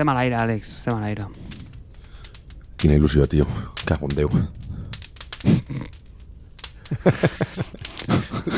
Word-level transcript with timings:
Estem 0.00 0.08
a 0.08 0.16
l'aire, 0.16 0.32
Àlex, 0.40 0.70
estem 0.78 0.96
a 0.96 1.00
l'aire. 1.02 1.26
Quina 2.80 2.94
il·lusió, 2.96 3.26
tio. 3.28 3.44
Cago 3.84 4.08
en 4.08 4.14
Déu. 4.16 4.30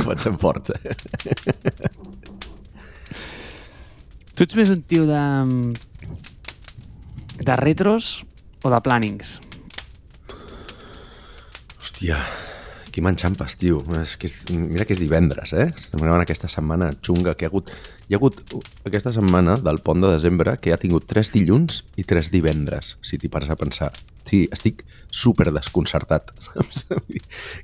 Comencem 0.05 0.39
forts, 0.39 0.71
eh? 0.71 0.95
Tu 4.37 4.47
ets 4.47 4.55
més 4.61 4.71
un 4.71 4.87
tio 4.87 5.03
de... 5.11 5.25
de 7.43 7.59
retros 7.65 8.13
o 8.63 8.71
de 8.71 8.81
plannings? 8.87 9.35
Hòstia, 11.83 12.23
qui 12.93 13.03
m'enxampes, 13.05 13.57
tio. 13.59 13.81
És 14.03 14.15
que 14.21 14.29
és, 14.29 14.37
mira 14.53 14.85
que 14.87 14.95
és 14.95 15.01
divendres, 15.01 15.55
eh? 15.57 15.71
Estem 15.71 16.03
gravant 16.03 16.23
aquesta 16.23 16.51
setmana 16.53 16.91
xunga 17.01 17.35
que 17.39 17.49
ha 17.49 17.51
hagut... 17.51 17.73
Hi 18.09 18.15
ha 18.15 18.21
hagut 18.21 18.43
aquesta 18.85 19.15
setmana 19.17 19.57
del 19.65 19.81
pont 19.85 20.03
de 20.05 20.11
desembre 20.13 20.59
que 20.61 20.75
ha 20.75 20.81
tingut 20.81 21.09
tres 21.09 21.33
dilluns 21.33 21.81
i 21.97 22.05
tres 22.09 22.29
divendres, 22.35 22.97
si 23.01 23.19
t'hi 23.19 23.31
pares 23.33 23.51
a 23.53 23.57
pensar. 23.57 23.91
Sí, 24.29 24.45
estic 24.53 24.85
super 25.13 25.49
desconcertat, 25.51 26.35
saps? 26.47 26.85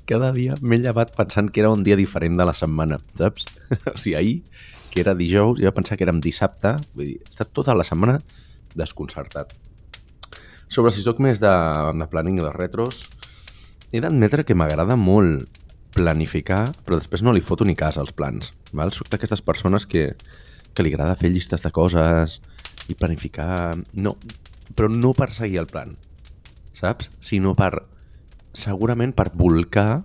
Cada 0.09 0.33
dia 0.35 0.57
m'he 0.61 0.81
llevat 0.81 1.13
pensant 1.15 1.53
que 1.53 1.63
era 1.63 1.71
un 1.71 1.85
dia 1.85 1.99
diferent 1.99 2.39
de 2.39 2.49
la 2.49 2.57
setmana, 2.57 2.99
saps? 3.19 3.47
O 3.93 3.97
sigui, 3.97 4.17
ahir, 4.17 4.67
que 4.89 5.03
era 5.05 5.13
dijous, 5.15 5.61
jo 5.61 5.71
pensava 5.77 5.99
que 5.99 6.07
érem 6.07 6.21
dissabte, 6.23 6.75
vull 6.95 7.11
dir, 7.11 7.17
he 7.21 7.29
estat 7.29 7.53
tota 7.53 7.77
la 7.77 7.85
setmana 7.85 8.17
desconcertat. 8.77 9.53
Sobre 10.69 10.93
si 10.93 11.01
sóc 11.01 11.21
més 11.21 11.41
de, 11.41 11.53
de 11.97 12.09
planning 12.09 12.41
de 12.41 12.49
retros, 12.53 13.08
he 13.91 14.01
d'admetre 14.01 14.45
que 14.45 14.57
m'agrada 14.57 14.97
molt 14.99 15.47
planificar, 15.95 16.67
però 16.85 16.99
després 16.99 17.23
no 17.25 17.33
li 17.33 17.41
foto 17.41 17.65
ni 17.65 17.75
cas 17.75 17.97
als 17.97 18.13
plans. 18.13 18.53
Val? 18.73 18.93
Soc 18.93 19.09
d'aquestes 19.09 19.41
persones 19.41 19.87
que, 19.89 20.11
que 20.73 20.85
li 20.85 20.93
agrada 20.93 21.17
fer 21.17 21.31
llistes 21.33 21.65
de 21.65 21.73
coses 21.73 22.39
i 22.89 22.97
planificar... 22.97 23.75
No, 23.93 24.15
però 24.75 24.89
no 24.93 25.13
per 25.17 25.31
seguir 25.33 25.63
el 25.63 25.69
plan, 25.69 25.95
saps? 26.77 27.09
Sinó 27.25 27.55
per, 27.57 27.73
segurament 28.53 29.13
per 29.17 29.31
volcar 29.33 30.03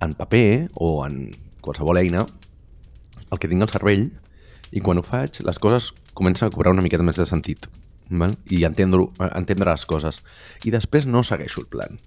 en 0.00 0.16
paper 0.16 0.70
o 0.80 1.04
en 1.04 1.28
qualsevol 1.60 2.00
eina 2.00 2.24
el 3.30 3.38
que 3.38 3.48
tinc 3.50 3.62
al 3.64 3.72
cervell 3.72 4.08
i 4.72 4.80
quan 4.80 5.00
ho 5.00 5.04
faig 5.04 5.42
les 5.44 5.60
coses 5.60 5.90
comencen 6.16 6.48
a 6.48 6.54
cobrar 6.54 6.72
una 6.72 6.84
miqueta 6.84 7.04
més 7.04 7.20
de 7.20 7.26
sentit 7.28 7.68
val? 8.08 8.34
i 8.48 8.64
entendre, 8.64 9.06
entendre 9.28 9.70
les 9.70 9.84
coses 9.86 10.22
i 10.64 10.72
després 10.72 11.06
no 11.06 11.22
segueixo 11.26 11.60
el 11.60 11.68
plan 11.72 12.00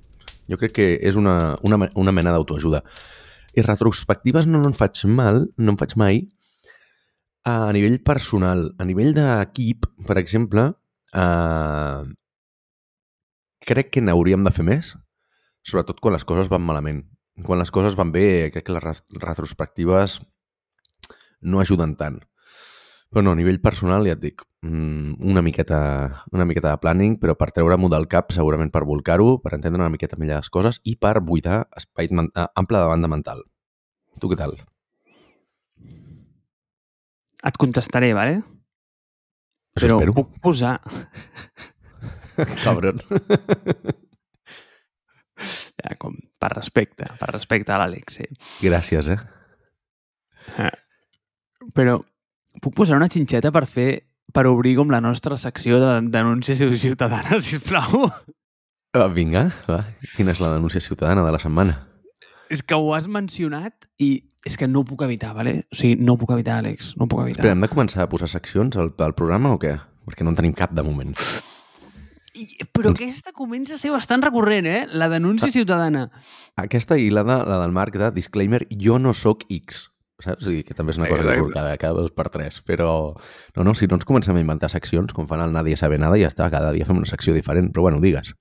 jo 0.49 0.59
crec 0.59 0.73
que 0.77 0.87
és 1.01 1.17
una, 1.19 1.55
una, 1.63 1.89
una 1.99 2.13
mena 2.15 2.33
d'autoajuda. 2.33 2.83
I 3.53 3.63
retrospectives 3.65 4.47
no, 4.49 4.61
no 4.63 4.71
en 4.71 4.77
faig 4.77 5.03
mal, 5.05 5.45
no 5.57 5.75
en 5.75 5.79
faig 5.79 5.95
mai, 5.99 6.23
a 7.45 7.71
nivell 7.75 7.99
personal. 8.03 8.69
A 8.79 8.87
nivell 8.87 9.13
d'equip, 9.15 9.87
per 10.07 10.17
exemple, 10.21 10.69
eh, 11.13 12.03
crec 13.63 13.91
que 13.93 14.03
n'hauríem 14.03 14.43
de 14.43 14.53
fer 14.55 14.65
més, 14.67 14.93
sobretot 15.63 16.01
quan 16.03 16.17
les 16.17 16.25
coses 16.27 16.51
van 16.51 16.63
malament. 16.65 17.03
Quan 17.43 17.59
les 17.59 17.71
coses 17.73 17.95
van 17.97 18.11
bé, 18.13 18.51
crec 18.53 18.67
que 18.67 18.75
les 18.75 19.03
retrospectives 19.21 20.19
no 21.41 21.59
ajuden 21.59 21.95
tant. 21.99 22.19
Però 23.13 23.21
no, 23.21 23.35
a 23.35 23.37
nivell 23.37 23.59
personal, 23.61 24.07
ja 24.09 24.15
et 24.15 24.21
dic, 24.23 24.41
mm, 24.65 25.19
una 25.29 25.43
miqueta, 25.45 25.79
una 26.33 26.47
miqueta 26.49 26.71
de 26.71 26.79
planning, 26.81 27.19
però 27.21 27.35
per 27.37 27.51
treure-m'ho 27.53 27.89
del 27.93 28.07
cap, 28.09 28.31
segurament 28.33 28.71
per 28.73 28.81
volcar-ho, 28.89 29.35
per 29.43 29.53
entendre 29.53 29.83
una 29.83 29.91
miqueta 29.93 30.17
millor 30.17 30.41
les 30.41 30.49
coses 30.49 30.79
i 30.83 30.95
per 30.97 31.19
buidar 31.21 31.67
espai 31.77 32.09
ample 32.09 32.79
de 32.79 32.87
banda 32.89 33.11
mental. 33.11 33.43
Tu 34.19 34.31
què 34.31 34.37
tal? 34.39 34.55
Et 37.43 37.59
contestaré, 37.61 38.13
vale? 38.17 38.39
Això 39.77 39.85
Però 39.85 39.99
espero. 39.99 40.15
puc 40.17 40.33
posar... 40.41 40.79
Cabron. 42.65 42.97
Ja, 45.83 45.97
com 45.99 46.13
per 46.39 46.53
respecte, 46.53 47.07
per 47.19 47.27
respecte 47.33 47.73
a 47.73 47.79
l'Àlex, 47.81 48.19
sí. 48.21 48.27
Gràcies, 48.63 49.09
eh? 49.11 49.17
Però 51.75 51.97
puc 52.61 52.75
posar 52.77 52.97
una 52.99 53.09
xinxeta 53.11 53.51
per 53.53 53.65
fer 53.69 53.89
per 54.33 54.47
obrir 54.49 54.75
com 54.79 54.91
la 54.91 55.01
nostra 55.01 55.37
secció 55.37 55.79
de 55.81 55.95
denúncia 56.13 56.55
ciutadana, 56.57 57.39
sisplau? 57.43 58.09
Va, 58.93 59.07
vinga, 59.09 59.47
va. 59.69 59.83
Quina 60.17 60.33
és 60.33 60.41
la 60.41 60.53
denúncia 60.53 60.81
ciutadana 60.81 61.25
de 61.25 61.33
la 61.33 61.41
setmana? 61.41 61.79
És 62.53 62.61
que 62.61 62.77
ho 62.77 62.91
has 62.93 63.07
mencionat 63.09 63.87
i 64.01 64.11
és 64.45 64.57
que 64.59 64.67
no 64.67 64.83
ho 64.83 64.85
puc 64.85 65.01
evitar, 65.05 65.31
vale? 65.33 65.63
O 65.71 65.77
sigui, 65.79 65.95
no 66.03 66.13
ho 66.13 66.19
puc 66.19 66.33
evitar, 66.35 66.59
Àlex, 66.61 66.93
no 66.99 67.05
ho 67.05 67.09
puc 67.09 67.23
evitar. 67.23 67.39
Espera, 67.39 67.55
hem 67.55 67.63
de 67.63 67.71
començar 67.71 68.03
a 68.03 68.09
posar 68.11 68.27
seccions 68.29 68.77
al, 68.77 68.91
al 69.05 69.15
programa 69.17 69.53
o 69.55 69.59
què? 69.61 69.77
Perquè 70.03 70.25
no 70.27 70.33
en 70.33 70.39
tenim 70.39 70.53
cap 70.57 70.73
de 70.75 70.83
moment. 70.85 71.15
I, 72.33 72.47
però 72.73 72.91
aquesta 72.91 73.31
comença 73.31 73.77
a 73.77 73.79
ser 73.79 73.93
bastant 73.93 74.25
recurrent, 74.25 74.67
eh? 74.67 74.83
La 74.97 75.07
denúncia 75.09 75.51
ciutadana. 75.53 76.07
Aquesta 76.59 76.97
i 76.99 77.11
la, 77.13 77.23
de, 77.23 77.39
la 77.49 77.59
del 77.61 77.73
Marc 77.75 77.97
de 78.01 78.09
disclaimer, 78.13 78.65
jo 78.73 78.99
no 78.99 79.13
sóc 79.13 79.45
X. 79.53 79.85
Saps? 80.23 80.45
O 80.45 80.49
sigui, 80.49 80.63
que 80.63 80.75
també 80.77 80.93
és 80.93 80.99
una 81.01 81.09
cosa 81.11 81.25
que 81.27 81.35
surt 81.39 81.53
cada, 81.55 81.75
cada 81.81 81.99
dos 81.99 82.13
per 82.15 82.29
tres. 82.33 82.61
Però, 82.65 82.89
no, 83.57 83.67
no, 83.67 83.75
si 83.77 83.89
no 83.89 83.99
ens 83.99 84.07
comencem 84.07 84.37
a 84.39 84.43
inventar 84.43 84.71
seccions, 84.71 85.13
com 85.15 85.27
fan 85.29 85.43
el 85.43 85.53
Nadie 85.55 85.77
sabe 85.79 85.99
nada, 86.01 86.19
ja 86.21 86.31
està, 86.31 86.49
cada 86.53 86.71
dia 86.75 86.87
fem 86.87 87.01
una 87.01 87.09
secció 87.09 87.35
diferent. 87.35 87.71
Però 87.73 87.85
bueno, 87.87 88.01
digues. 88.03 88.33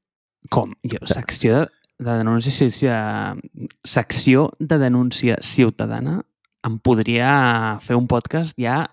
Com? 0.52 0.74
Jo, 0.86 1.02
secció 1.10 1.62
de, 1.64 1.68
de 2.06 2.18
denúncia 2.22 2.54
ciutadana... 2.54 3.36
Secció 3.82 4.50
de 4.58 4.78
denúncia 4.78 5.38
ciutadana 5.42 6.20
em 6.66 6.78
podria 6.78 7.30
fer 7.82 7.98
un 7.98 8.06
podcast 8.10 8.58
ja 8.60 8.84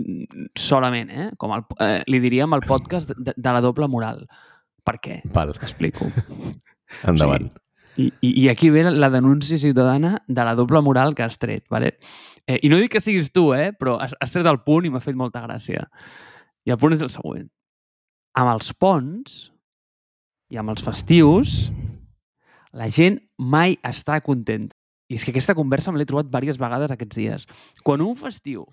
mm, 0.00 0.52
solament, 0.56 1.12
eh? 1.12 1.30
Com 1.40 1.52
el, 1.56 1.64
eh, 1.84 2.00
li 2.08 2.20
diríem 2.24 2.56
el 2.56 2.64
podcast 2.64 3.12
de, 3.16 3.36
de 3.36 3.54
la 3.54 3.62
doble 3.64 3.88
moral. 3.92 4.24
Per 4.88 4.96
què? 5.04 5.20
Val, 5.34 5.52
T'explico. 5.60 6.08
endavant. 7.10 7.50
I, 7.98 8.12
i, 8.22 8.30
I 8.44 8.48
aquí 8.48 8.70
ve 8.70 8.84
la 8.86 9.10
denúncia 9.10 9.58
ciutadana 9.58 10.22
de 10.28 10.44
la 10.44 10.54
doble 10.54 10.80
moral 10.80 11.16
que 11.16 11.24
has 11.24 11.38
tret, 11.38 11.64
¿vale? 11.68 11.98
Eh, 12.46 12.60
I 12.62 12.70
no 12.70 12.78
dic 12.78 12.92
que 12.94 13.02
siguis 13.02 13.32
tu, 13.34 13.50
eh? 13.54 13.72
però 13.74 13.96
has, 13.98 14.14
has 14.22 14.30
tret 14.30 14.46
el 14.46 14.60
punt 14.62 14.86
i 14.86 14.92
m'ha 14.94 15.02
fet 15.02 15.18
molta 15.18 15.42
gràcia. 15.42 15.88
I 16.62 16.70
el 16.70 16.78
punt 16.78 16.94
és 16.94 17.02
el 17.02 17.10
següent. 17.10 17.48
Amb 18.38 18.54
els 18.54 18.70
ponts 18.78 19.38
i 20.54 20.60
amb 20.62 20.70
els 20.70 20.84
festius, 20.86 21.58
la 22.70 22.86
gent 22.86 23.18
mai 23.36 23.74
està 23.82 24.20
contenta. 24.22 24.76
I 25.10 25.18
és 25.18 25.24
que 25.24 25.32
aquesta 25.32 25.56
conversa 25.58 25.90
me 25.90 25.98
l'he 25.98 26.06
trobat 26.06 26.28
diverses 26.30 26.60
vegades 26.60 26.92
aquests 26.94 27.18
dies. 27.18 27.46
Quan 27.82 28.04
un 28.04 28.14
festiu 28.14 28.66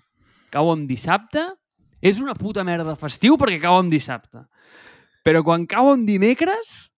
cau 0.54 0.70
en 0.70 0.86
dissabte, 0.86 1.42
és 1.98 2.20
una 2.22 2.36
puta 2.38 2.62
merda 2.64 2.92
de 2.92 3.00
festiu 3.00 3.34
perquè 3.40 3.58
cau 3.64 3.80
en 3.80 3.90
dissabte. 3.90 4.46
Però 5.26 5.42
quan 5.42 5.66
cau 5.66 5.90
en 5.94 6.04
dimecres, 6.06 6.92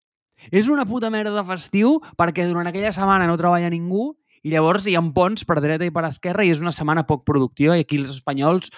és 0.52 0.68
una 0.72 0.86
puta 0.88 1.10
merda 1.10 1.34
de 1.36 1.44
festiu 1.48 1.98
perquè 2.18 2.46
durant 2.48 2.68
aquella 2.70 2.92
setmana 2.94 3.26
no 3.28 3.38
treballa 3.40 3.70
ningú 3.72 4.12
i 4.44 4.52
llavors 4.52 4.86
hi 4.86 4.94
ha 4.96 5.02
ponts 5.14 5.44
per 5.44 5.58
dreta 5.60 5.86
i 5.86 5.94
per 5.94 6.06
esquerra 6.08 6.46
i 6.46 6.52
és 6.54 6.62
una 6.62 6.72
setmana 6.74 7.06
poc 7.08 7.24
productiva 7.26 7.76
i 7.76 7.84
aquí 7.84 7.98
els 7.98 8.14
espanyols 8.14 8.70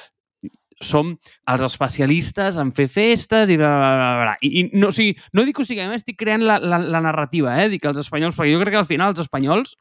som 0.81 1.13
els 1.53 1.63
especialistes 1.67 2.57
en 2.57 2.73
fer 2.73 2.89
festes 2.89 3.51
i 3.53 3.59
bla, 3.61 3.69
bla, 3.77 3.91
bla, 3.99 4.11
bla. 4.23 4.35
I, 4.41 4.49
i 4.49 4.63
no, 4.81 4.89
o 4.89 4.97
sigui, 4.97 5.13
no 5.37 5.45
dic 5.45 5.59
que 5.59 5.65
o 5.67 5.69
sigui, 5.69 5.85
més 5.91 6.01
estic 6.01 6.17
creant 6.23 6.45
la, 6.47 6.57
la, 6.57 6.79
la 6.81 7.03
narrativa, 7.05 7.53
eh? 7.61 7.69
Dic 7.69 7.85
els 7.85 8.01
espanyols, 8.01 8.39
perquè 8.39 8.55
jo 8.55 8.63
crec 8.63 8.73
que 8.75 8.81
al 8.81 8.89
final 8.89 9.13
els 9.13 9.21
espanyols 9.21 9.77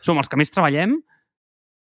som 0.00 0.16
els 0.16 0.32
que 0.32 0.40
més 0.40 0.52
treballem 0.52 0.96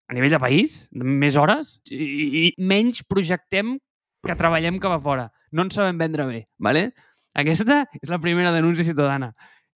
a 0.10 0.18
nivell 0.18 0.34
de 0.34 0.42
país, 0.42 0.80
més 0.92 1.38
hores, 1.40 1.78
i, 1.88 2.04
i 2.04 2.44
menys 2.60 3.04
projectem 3.08 3.78
que 4.26 4.36
treballem 4.36 4.80
cap 4.84 4.98
a 4.98 5.02
fora. 5.04 5.30
No 5.56 5.64
ens 5.64 5.78
sabem 5.78 6.00
vendre 6.02 6.26
bé, 6.28 6.42
¿vale? 6.60 6.90
Aquesta 7.38 7.84
és 8.00 8.10
la 8.10 8.20
primera 8.22 8.54
denúncia 8.56 8.86
ciutadana. 8.86 9.34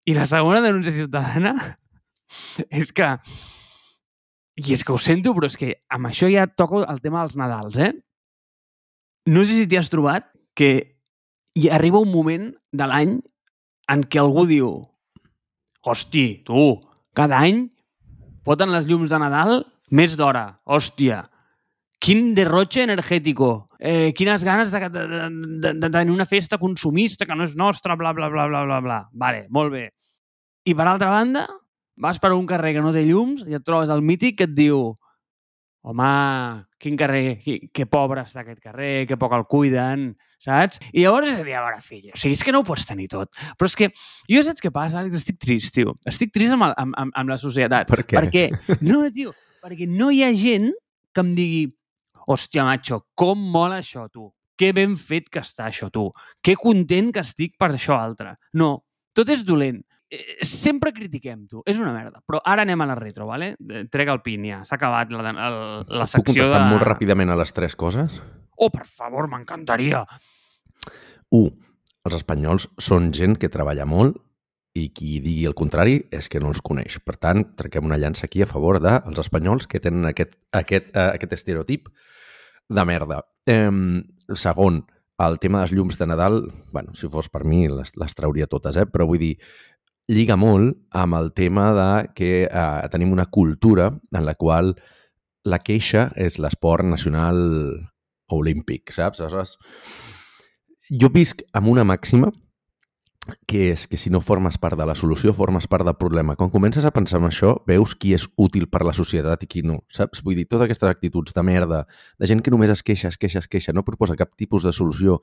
I 0.07 0.15
la 0.17 0.27
segona 0.29 0.63
denúncia 0.65 0.95
ciutadana 0.95 1.55
és 2.83 2.93
que... 2.93 3.17
I 4.61 4.75
és 4.75 4.83
que 4.85 4.93
ho 4.93 4.99
sento, 5.01 5.33
però 5.33 5.49
és 5.49 5.57
que 5.57 5.73
amb 5.89 6.11
això 6.11 6.29
ja 6.29 6.45
toco 6.47 6.83
el 6.85 7.01
tema 7.01 7.23
dels 7.23 7.39
Nadals, 7.41 7.79
eh? 7.81 7.95
No 9.31 9.45
sé 9.47 9.57
si 9.57 9.69
t'hi 9.71 9.79
has 9.79 9.89
trobat 9.93 10.27
que 10.59 10.99
hi 11.57 11.71
arriba 11.73 12.03
un 12.03 12.11
moment 12.13 12.51
de 12.77 12.89
l'any 12.91 13.15
en 13.91 14.03
què 14.05 14.21
algú 14.21 14.45
diu 14.51 14.69
hosti, 15.87 16.43
tu, 16.45 16.77
cada 17.17 17.41
any 17.41 17.65
foten 18.45 18.73
les 18.75 18.87
llums 18.91 19.11
de 19.11 19.21
Nadal 19.23 19.63
més 19.91 20.17
d'hora, 20.19 20.61
hòstia, 20.65 21.25
quin 22.01 22.35
derroche 22.37 22.85
energètico, 22.85 23.70
eh, 23.81 24.13
quines 24.15 24.45
ganes 24.45 24.71
de, 24.71 24.81
de, 24.89 25.07
de, 25.09 25.29
de, 25.65 25.75
de 25.75 25.91
tenir 25.91 26.13
una 26.13 26.29
festa 26.29 26.59
consumista 26.59 27.27
que 27.27 27.35
no 27.35 27.49
és 27.49 27.57
nostra, 27.57 27.97
bla, 27.97 28.13
bla, 28.13 28.29
bla, 28.29 28.47
bla, 28.47 28.65
bla, 28.69 28.81
bla. 28.85 29.03
Vale, 29.13 29.47
molt 29.49 29.73
bé. 29.73 29.87
I 30.69 30.77
per 30.77 30.87
altra 30.87 31.09
banda, 31.11 31.47
vas 31.97 32.21
per 32.21 32.35
un 32.37 32.47
carrer 32.47 32.77
que 32.77 32.85
no 32.85 32.93
té 32.93 33.07
llums 33.09 33.47
i 33.49 33.57
et 33.57 33.65
trobes 33.65 33.91
el 33.91 34.05
mític 34.05 34.39
que 34.39 34.51
et 34.51 34.55
diu 34.55 34.93
home, 35.81 36.09
quin 36.77 36.97
carrer, 37.01 37.39
que, 37.41 37.55
que 37.73 37.87
pobre 37.89 38.21
està 38.21 38.43
aquest 38.43 38.61
carrer, 38.61 39.07
que 39.09 39.17
poc 39.17 39.33
el 39.33 39.47
cuiden, 39.49 40.11
saps? 40.37 40.77
I 40.93 41.07
llavors 41.07 41.31
és 41.31 41.41
a 41.41 41.47
dir, 41.47 41.55
a 41.57 41.63
veure, 41.65 41.81
fill, 41.81 42.11
o 42.13 42.21
sigui, 42.21 42.37
és 42.37 42.45
que 42.45 42.53
no 42.53 42.61
ho 42.61 42.67
pots 42.69 42.85
tenir 42.89 43.09
tot. 43.09 43.33
Però 43.57 43.71
és 43.71 43.79
que 43.81 43.89
jo 44.29 44.45
saps 44.45 44.61
què 44.61 44.73
passa, 44.75 45.01
Àlex? 45.01 45.17
Estic 45.23 45.41
trist, 45.41 45.73
tio. 45.77 45.97
Estic 46.09 46.35
trist 46.37 46.53
amb, 46.53 46.69
el, 46.69 46.77
amb, 46.85 46.97
amb, 47.01 47.17
amb 47.17 47.33
la 47.33 47.41
societat. 47.41 47.89
Per 47.89 48.05
què? 48.05 48.21
Perquè, 48.21 48.47
no, 48.85 49.07
tio, 49.15 49.33
perquè 49.65 49.89
no 49.89 50.11
hi 50.13 50.21
ha 50.27 50.33
gent 50.37 50.69
que 51.17 51.25
em 51.25 51.33
digui 51.39 51.65
hòstia, 52.27 52.67
macho, 52.69 53.05
com 53.15 53.39
mola 53.39 53.81
això, 53.81 54.09
tu? 54.13 54.29
que 54.61 54.75
ben 54.77 54.93
fet 55.01 55.31
que 55.33 55.41
està 55.41 55.71
això, 55.71 55.89
tu. 55.89 56.11
Que 56.45 56.53
content 56.61 57.09
que 57.17 57.23
estic 57.25 57.55
per 57.57 57.71
això 57.73 57.97
altre. 57.97 58.35
No, 58.61 58.75
tot 59.17 59.33
és 59.33 59.41
dolent. 59.49 59.79
Eh, 60.11 60.43
Sempre 60.45 60.93
critiquem, 60.93 61.47
tu. 61.49 61.63
És 61.65 61.81
una 61.81 61.95
merda. 61.95 62.21
Però 62.29 62.43
ara 62.45 62.67
anem 62.67 62.85
a 62.85 62.89
la 62.91 62.97
retro, 62.99 63.25
vale? 63.31 63.55
Eh, 63.57 63.87
Trec 63.89 64.13
el 64.13 64.21
pin, 64.27 64.45
ja. 64.51 64.61
S'ha 64.69 64.77
acabat 64.77 65.15
la, 65.15 65.23
la, 65.33 65.49
la 65.87 66.05
Puc 66.05 66.13
secció 66.13 66.45
contestar 66.45 66.61
de... 66.61 66.69
molt 66.75 66.85
ràpidament 66.91 67.33
a 67.33 67.39
les 67.41 67.57
tres 67.57 67.79
coses? 67.79 68.21
Oh, 68.61 68.69
per 68.69 68.85
favor, 68.85 69.31
m'encantaria. 69.33 70.05
1. 71.33 71.47
Els 72.05 72.17
espanyols 72.17 72.69
són 72.81 73.15
gent 73.17 73.39
que 73.41 73.49
treballa 73.53 73.87
molt 73.89 74.21
i 74.79 74.87
qui 74.95 75.19
digui 75.23 75.49
el 75.49 75.57
contrari 75.59 75.97
és 76.15 76.29
que 76.31 76.41
no 76.43 76.53
els 76.53 76.63
coneix. 76.63 77.01
Per 77.05 77.17
tant, 77.19 77.43
trequem 77.59 77.89
una 77.89 77.99
llança 77.99 78.27
aquí 78.29 78.43
a 78.43 78.49
favor 78.49 78.79
dels 78.83 79.23
espanyols 79.25 79.67
que 79.67 79.81
tenen 79.83 80.07
aquest, 80.11 80.37
aquest, 80.55 80.93
uh, 80.95 81.11
aquest 81.17 81.35
estereotip 81.41 81.91
de 82.71 82.85
merda. 82.87 83.25
Eh, 83.51 83.67
segon, 84.39 84.85
el 85.21 85.39
tema 85.43 85.61
dels 85.61 85.75
llums 85.75 85.99
de 85.99 86.07
Nadal, 86.07 86.41
bueno, 86.73 86.95
si 86.95 87.11
fos 87.11 87.29
per 87.29 87.43
mi 87.45 87.67
les, 87.69 87.93
les 87.99 88.17
trauria 88.17 88.47
totes, 88.49 88.79
eh? 88.79 88.87
però 88.87 89.09
vull 89.11 89.21
dir, 89.21 89.35
lliga 90.11 90.37
molt 90.39 90.79
amb 90.97 91.19
el 91.19 91.33
tema 91.37 91.71
de 91.77 91.91
que 92.17 92.33
eh, 92.47 92.89
tenim 92.93 93.13
una 93.13 93.27
cultura 93.27 93.91
en 93.91 94.25
la 94.27 94.37
qual 94.39 94.75
la 95.45 95.59
queixa 95.59 96.11
és 96.17 96.39
l'esport 96.39 96.87
nacional 96.87 97.41
olímpic, 98.31 98.93
saps? 98.95 99.21
Aleshores, 99.21 99.57
jo 100.91 101.11
visc 101.13 101.43
amb 101.57 101.71
una 101.73 101.85
màxima 101.87 102.31
que 103.47 103.71
és 103.73 103.87
que 103.91 103.99
si 104.01 104.11
no 104.11 104.21
formes 104.21 104.57
part 104.61 104.79
de 104.79 104.87
la 104.87 104.95
solució, 104.99 105.33
formes 105.37 105.67
part 105.71 105.85
del 105.87 105.97
problema. 105.99 106.37
Quan 106.37 106.51
comences 106.51 106.85
a 106.85 106.93
pensar 106.95 107.21
en 107.21 107.29
això, 107.29 107.55
veus 107.69 107.95
qui 107.95 108.15
és 108.17 108.27
útil 108.41 108.69
per 108.71 108.83
la 108.87 108.95
societat 108.97 109.45
i 109.45 109.49
qui 109.51 109.63
no, 109.67 109.81
saps? 109.93 110.23
Vull 110.27 110.39
dir, 110.39 110.47
totes 110.49 110.67
aquestes 110.67 110.91
actituds 110.91 111.37
de 111.37 111.45
merda, 111.47 111.85
de 112.19 112.31
gent 112.31 112.43
que 112.45 112.53
només 112.55 112.73
es 112.73 112.83
queixa, 112.87 113.09
es 113.09 113.19
queixa, 113.21 113.43
es 113.43 113.49
queixa, 113.51 113.75
no 113.77 113.85
proposa 113.87 114.19
cap 114.19 114.33
tipus 114.39 114.67
de 114.67 114.73
solució. 114.77 115.21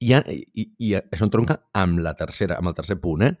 I, 0.00 0.14
i, 0.14 0.68
i 0.78 0.94
això 0.98 1.26
entronca 1.26 1.58
amb 1.74 2.02
la 2.04 2.14
tercera, 2.18 2.58
amb 2.58 2.70
el 2.70 2.76
tercer 2.76 3.00
punt, 3.02 3.26
eh? 3.26 3.34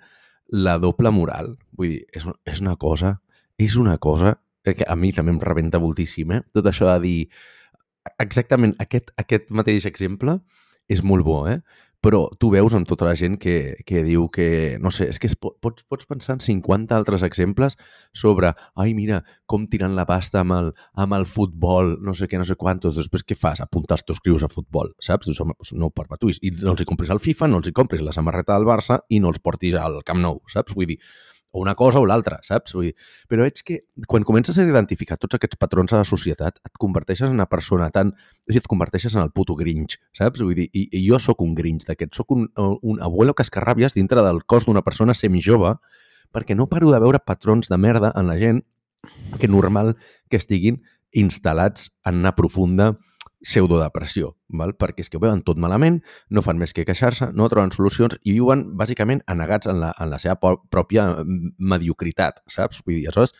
La 0.54 0.78
doble 0.82 1.12
moral. 1.14 1.54
Vull 1.76 1.94
dir, 1.94 2.02
és, 2.12 2.26
és 2.48 2.64
una 2.64 2.76
cosa, 2.76 3.18
és 3.58 3.76
una 3.76 3.98
cosa 3.98 4.38
que 4.64 4.84
a 4.84 4.96
mi 4.96 5.12
també 5.16 5.32
em 5.32 5.40
rebenta 5.40 5.80
moltíssim, 5.80 6.32
eh? 6.34 6.42
Tot 6.52 6.66
això 6.68 6.90
de 6.90 6.98
dir 7.04 7.18
exactament 8.22 8.74
aquest, 8.82 9.12
aquest 9.20 9.52
mateix 9.54 9.86
exemple 9.88 10.38
és 10.88 11.02
molt 11.04 11.26
bo, 11.26 11.42
eh? 11.48 11.60
Però 12.04 12.20
tu 12.38 12.52
veus 12.52 12.74
amb 12.78 12.86
tota 12.86 13.08
la 13.08 13.14
gent 13.18 13.34
que, 13.42 13.74
que 13.86 14.04
diu 14.06 14.28
que, 14.30 14.78
no 14.78 14.92
sé, 14.94 15.08
és 15.10 15.18
que 15.18 15.26
es, 15.26 15.34
pots, 15.34 15.82
pots 15.90 16.06
pensar 16.06 16.36
en 16.36 16.42
50 16.44 16.94
altres 16.94 17.24
exemples 17.26 17.74
sobre, 18.14 18.52
ai, 18.78 18.92
mira, 18.94 19.24
com 19.50 19.66
tirant 19.66 19.96
la 19.98 20.06
pasta 20.06 20.44
amb 20.44 20.54
el, 20.54 20.70
amb 20.94 21.16
el 21.18 21.26
futbol, 21.26 21.96
no 22.04 22.14
sé 22.14 22.28
què, 22.30 22.38
no 22.38 22.46
sé 22.46 22.54
quantos, 22.60 22.94
després 22.94 23.26
què 23.26 23.34
fas? 23.38 23.64
Apuntar 23.64 23.98
els 23.98 24.06
teus 24.06 24.22
crius 24.22 24.46
a 24.46 24.52
futbol, 24.52 24.92
saps? 25.02 25.32
No 25.74 25.90
ho 25.90 25.94
perpetuïs. 25.94 26.38
I 26.46 26.54
no 26.60 26.76
els 26.76 26.84
hi 26.84 26.88
compris 26.88 27.10
el 27.10 27.22
FIFA, 27.24 27.50
no 27.50 27.58
els 27.58 27.72
hi 27.72 27.74
compris 27.74 28.04
la 28.06 28.14
samarreta 28.14 28.54
del 28.54 28.68
Barça 28.68 29.00
i 29.10 29.18
no 29.18 29.34
els 29.34 29.42
portis 29.42 29.74
al 29.74 29.98
Camp 30.06 30.22
Nou, 30.22 30.38
saps? 30.46 30.78
Vull 30.78 30.92
dir, 30.92 31.00
o 31.50 31.62
una 31.62 31.74
cosa 31.74 32.00
o 32.00 32.06
l'altra, 32.06 32.38
saps? 32.44 32.74
Vull 32.76 32.90
dir, 32.90 32.94
però 33.28 33.46
veig 33.46 33.62
que 33.64 33.78
quan 34.10 34.26
comences 34.26 34.58
a 34.58 34.66
identificar 34.66 35.16
tots 35.20 35.38
aquests 35.38 35.60
patrons 35.60 35.94
a 35.94 36.02
la 36.02 36.08
societat, 36.08 36.60
et 36.64 36.80
converteixes 36.80 37.28
en 37.28 37.38
una 37.38 37.48
persona 37.48 37.88
tan... 37.94 38.12
O 38.12 38.50
sigui, 38.52 38.62
et 38.62 38.68
converteixes 38.70 39.16
en 39.16 39.24
el 39.24 39.32
puto 39.32 39.56
grinch, 39.58 39.98
saps? 40.16 40.44
Vull 40.44 40.56
dir, 40.58 40.68
i, 40.72 40.88
i 40.92 41.04
jo 41.06 41.20
sóc 41.22 41.40
un 41.44 41.54
grinch 41.58 41.88
d'aquest, 41.88 42.14
sóc 42.18 42.36
un, 42.36 42.48
un 42.58 43.00
abuelo 43.04 43.36
cascarràbies 43.38 43.96
dintre 43.96 44.24
del 44.26 44.44
cos 44.44 44.68
d'una 44.68 44.84
persona 44.84 45.16
semijove 45.16 45.76
perquè 46.34 46.56
no 46.56 46.68
paro 46.68 46.92
de 46.92 47.00
veure 47.00 47.20
patrons 47.24 47.70
de 47.72 47.78
merda 47.80 48.12
en 48.16 48.28
la 48.28 48.36
gent 48.36 48.62
que 49.40 49.48
normal 49.48 49.94
que 50.28 50.36
estiguin 50.36 50.82
instal·lats 51.16 51.88
en 52.04 52.20
una 52.20 52.34
profunda 52.36 52.92
pseudodepressió, 53.44 54.32
val? 54.48 54.74
perquè 54.78 55.04
és 55.04 55.10
que 55.10 55.18
ho 55.18 55.22
veuen 55.22 55.42
tot 55.46 55.60
malament, 55.62 56.00
no 56.30 56.42
fan 56.42 56.58
més 56.58 56.74
que 56.74 56.84
queixar-se, 56.88 57.30
no 57.34 57.48
troben 57.50 57.72
solucions 57.74 58.18
i 58.24 58.34
viuen 58.34 58.64
bàsicament 58.78 59.22
anegats 59.30 59.70
en 59.70 59.80
la, 59.82 59.92
en 59.98 60.10
la 60.10 60.18
seva 60.22 60.56
pròpia 60.70 61.08
mediocritat, 61.58 62.42
saps? 62.50 62.82
Vull 62.84 62.98
dir, 62.98 63.06
aleshores, 63.06 63.34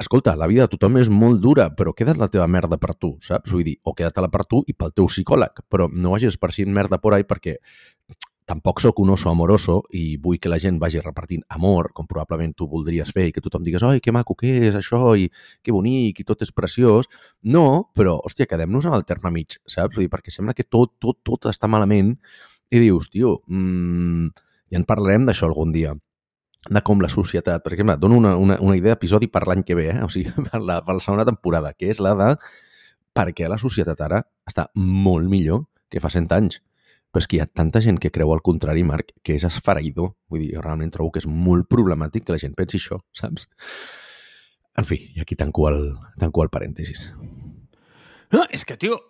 escolta, 0.00 0.34
la 0.40 0.48
vida 0.48 0.64
de 0.64 0.72
tothom 0.72 0.96
és 1.00 1.12
molt 1.12 1.42
dura, 1.44 1.68
però 1.76 1.92
queda't 1.96 2.20
la 2.20 2.30
teva 2.32 2.48
merda 2.48 2.80
per 2.80 2.94
tu, 2.96 3.14
saps? 3.24 3.52
Vull 3.52 3.66
dir, 3.66 3.76
o 3.84 3.94
queda't-la 3.96 4.32
per 4.32 4.46
tu 4.48 4.64
i 4.66 4.74
pel 4.74 4.94
teu 4.96 5.10
psicòleg, 5.12 5.64
però 5.68 5.90
no 5.92 6.16
vagis 6.16 6.32
esparcint 6.32 6.72
merda 6.72 6.98
por 6.98 7.14
ahí 7.14 7.28
perquè 7.28 7.58
tampoc 8.48 8.80
sóc 8.82 8.98
un 9.02 9.12
oso 9.14 9.30
amoroso 9.30 9.80
i 9.94 10.16
vull 10.18 10.40
que 10.42 10.50
la 10.50 10.58
gent 10.58 10.80
vagi 10.82 11.00
repartint 11.00 11.42
amor, 11.54 11.92
com 11.94 12.08
probablement 12.10 12.54
tu 12.56 12.66
voldries 12.68 13.12
fer, 13.14 13.28
i 13.28 13.32
que 13.32 13.42
tothom 13.44 13.62
digues, 13.66 13.84
oi, 13.86 14.00
que 14.02 14.12
maco 14.12 14.34
que 14.38 14.50
és 14.68 14.76
això, 14.76 15.14
i 15.14 15.28
que 15.62 15.74
bonic, 15.74 16.20
i 16.20 16.26
tot 16.26 16.42
és 16.42 16.52
preciós. 16.52 17.10
No, 17.42 17.90
però, 17.94 18.16
hòstia, 18.26 18.48
quedem-nos 18.50 18.88
amb 18.88 18.98
el 18.98 19.06
terme 19.08 19.32
mig, 19.34 19.60
saps? 19.66 19.94
Vull 19.94 20.08
dir, 20.08 20.12
perquè 20.12 20.34
sembla 20.34 20.56
que 20.56 20.66
tot, 20.66 20.96
tot, 20.98 21.20
tot 21.26 21.50
està 21.52 21.70
malament 21.70 22.16
i 22.70 22.82
dius, 22.82 23.10
tio, 23.10 23.40
mmm, 23.46 24.30
ja 24.70 24.78
en 24.78 24.86
parlarem 24.86 25.26
d'això 25.26 25.48
algun 25.50 25.74
dia 25.74 25.94
de 26.68 26.82
com 26.84 27.00
la 27.00 27.08
societat, 27.08 27.62
per 27.64 27.72
exemple, 27.72 27.96
et 27.96 28.02
dono 28.02 28.18
una, 28.20 28.34
una, 28.36 28.58
una 28.60 28.76
idea 28.76 28.94
d'episodi 28.94 29.30
per 29.32 29.46
l'any 29.48 29.62
que 29.64 29.74
ve, 29.78 29.88
eh? 29.94 30.02
o 30.04 30.10
sigui, 30.12 30.30
per 30.50 30.60
la, 30.60 30.80
per 30.84 30.98
la 30.98 31.04
segona 31.04 31.24
temporada, 31.28 31.72
que 31.72 31.88
és 31.90 32.02
la 32.02 32.14
de 32.18 32.34
per 33.16 33.30
què 33.34 33.48
la 33.50 33.58
societat 33.58 34.00
ara 34.06 34.20
està 34.46 34.68
molt 34.76 35.26
millor 35.30 35.64
que 35.90 36.02
fa 36.02 36.12
100 36.12 36.28
anys. 36.36 36.60
Però 37.10 37.22
és 37.22 37.26
que 37.26 37.38
hi 37.38 37.42
ha 37.42 37.48
tanta 37.50 37.82
gent 37.82 37.98
que 37.98 38.12
creu 38.14 38.30
al 38.32 38.42
contrari, 38.46 38.84
Marc, 38.86 39.10
que 39.26 39.34
és 39.34 39.44
esfereïdor. 39.46 40.12
Vull 40.30 40.44
dir, 40.44 40.52
jo 40.54 40.62
realment 40.62 40.92
trobo 40.94 41.10
que 41.14 41.22
és 41.22 41.26
molt 41.26 41.66
problemàtic 41.70 42.26
que 42.26 42.36
la 42.36 42.42
gent 42.42 42.54
pensi 42.58 42.78
això, 42.78 43.00
saps? 43.20 43.48
En 44.78 44.86
fi, 44.86 45.00
i 45.16 45.22
aquí 45.22 45.34
tanco 45.36 45.66
el, 45.68 45.80
tanco 46.20 46.44
el 46.44 46.52
parèntesis. 46.54 47.08
No, 48.30 48.44
és 48.54 48.62
que, 48.64 48.76
tio, 48.78 49.00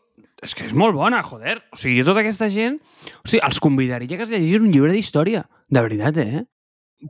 és 0.40 0.56
que 0.56 0.64
és 0.64 0.72
molt 0.72 0.96
bona, 0.96 1.20
joder. 1.26 1.58
O 1.74 1.76
sigui, 1.76 2.00
jo 2.00 2.08
tota 2.08 2.24
aquesta 2.24 2.48
gent... 2.52 2.80
O 3.20 3.28
sigui, 3.28 3.42
els 3.44 3.60
convidaria 3.60 4.16
que 4.16 4.24
es 4.24 4.32
llegís 4.32 4.56
un 4.56 4.70
llibre 4.72 4.94
d'història. 4.96 5.44
De 5.68 5.84
veritat, 5.84 6.16
eh? 6.24 6.46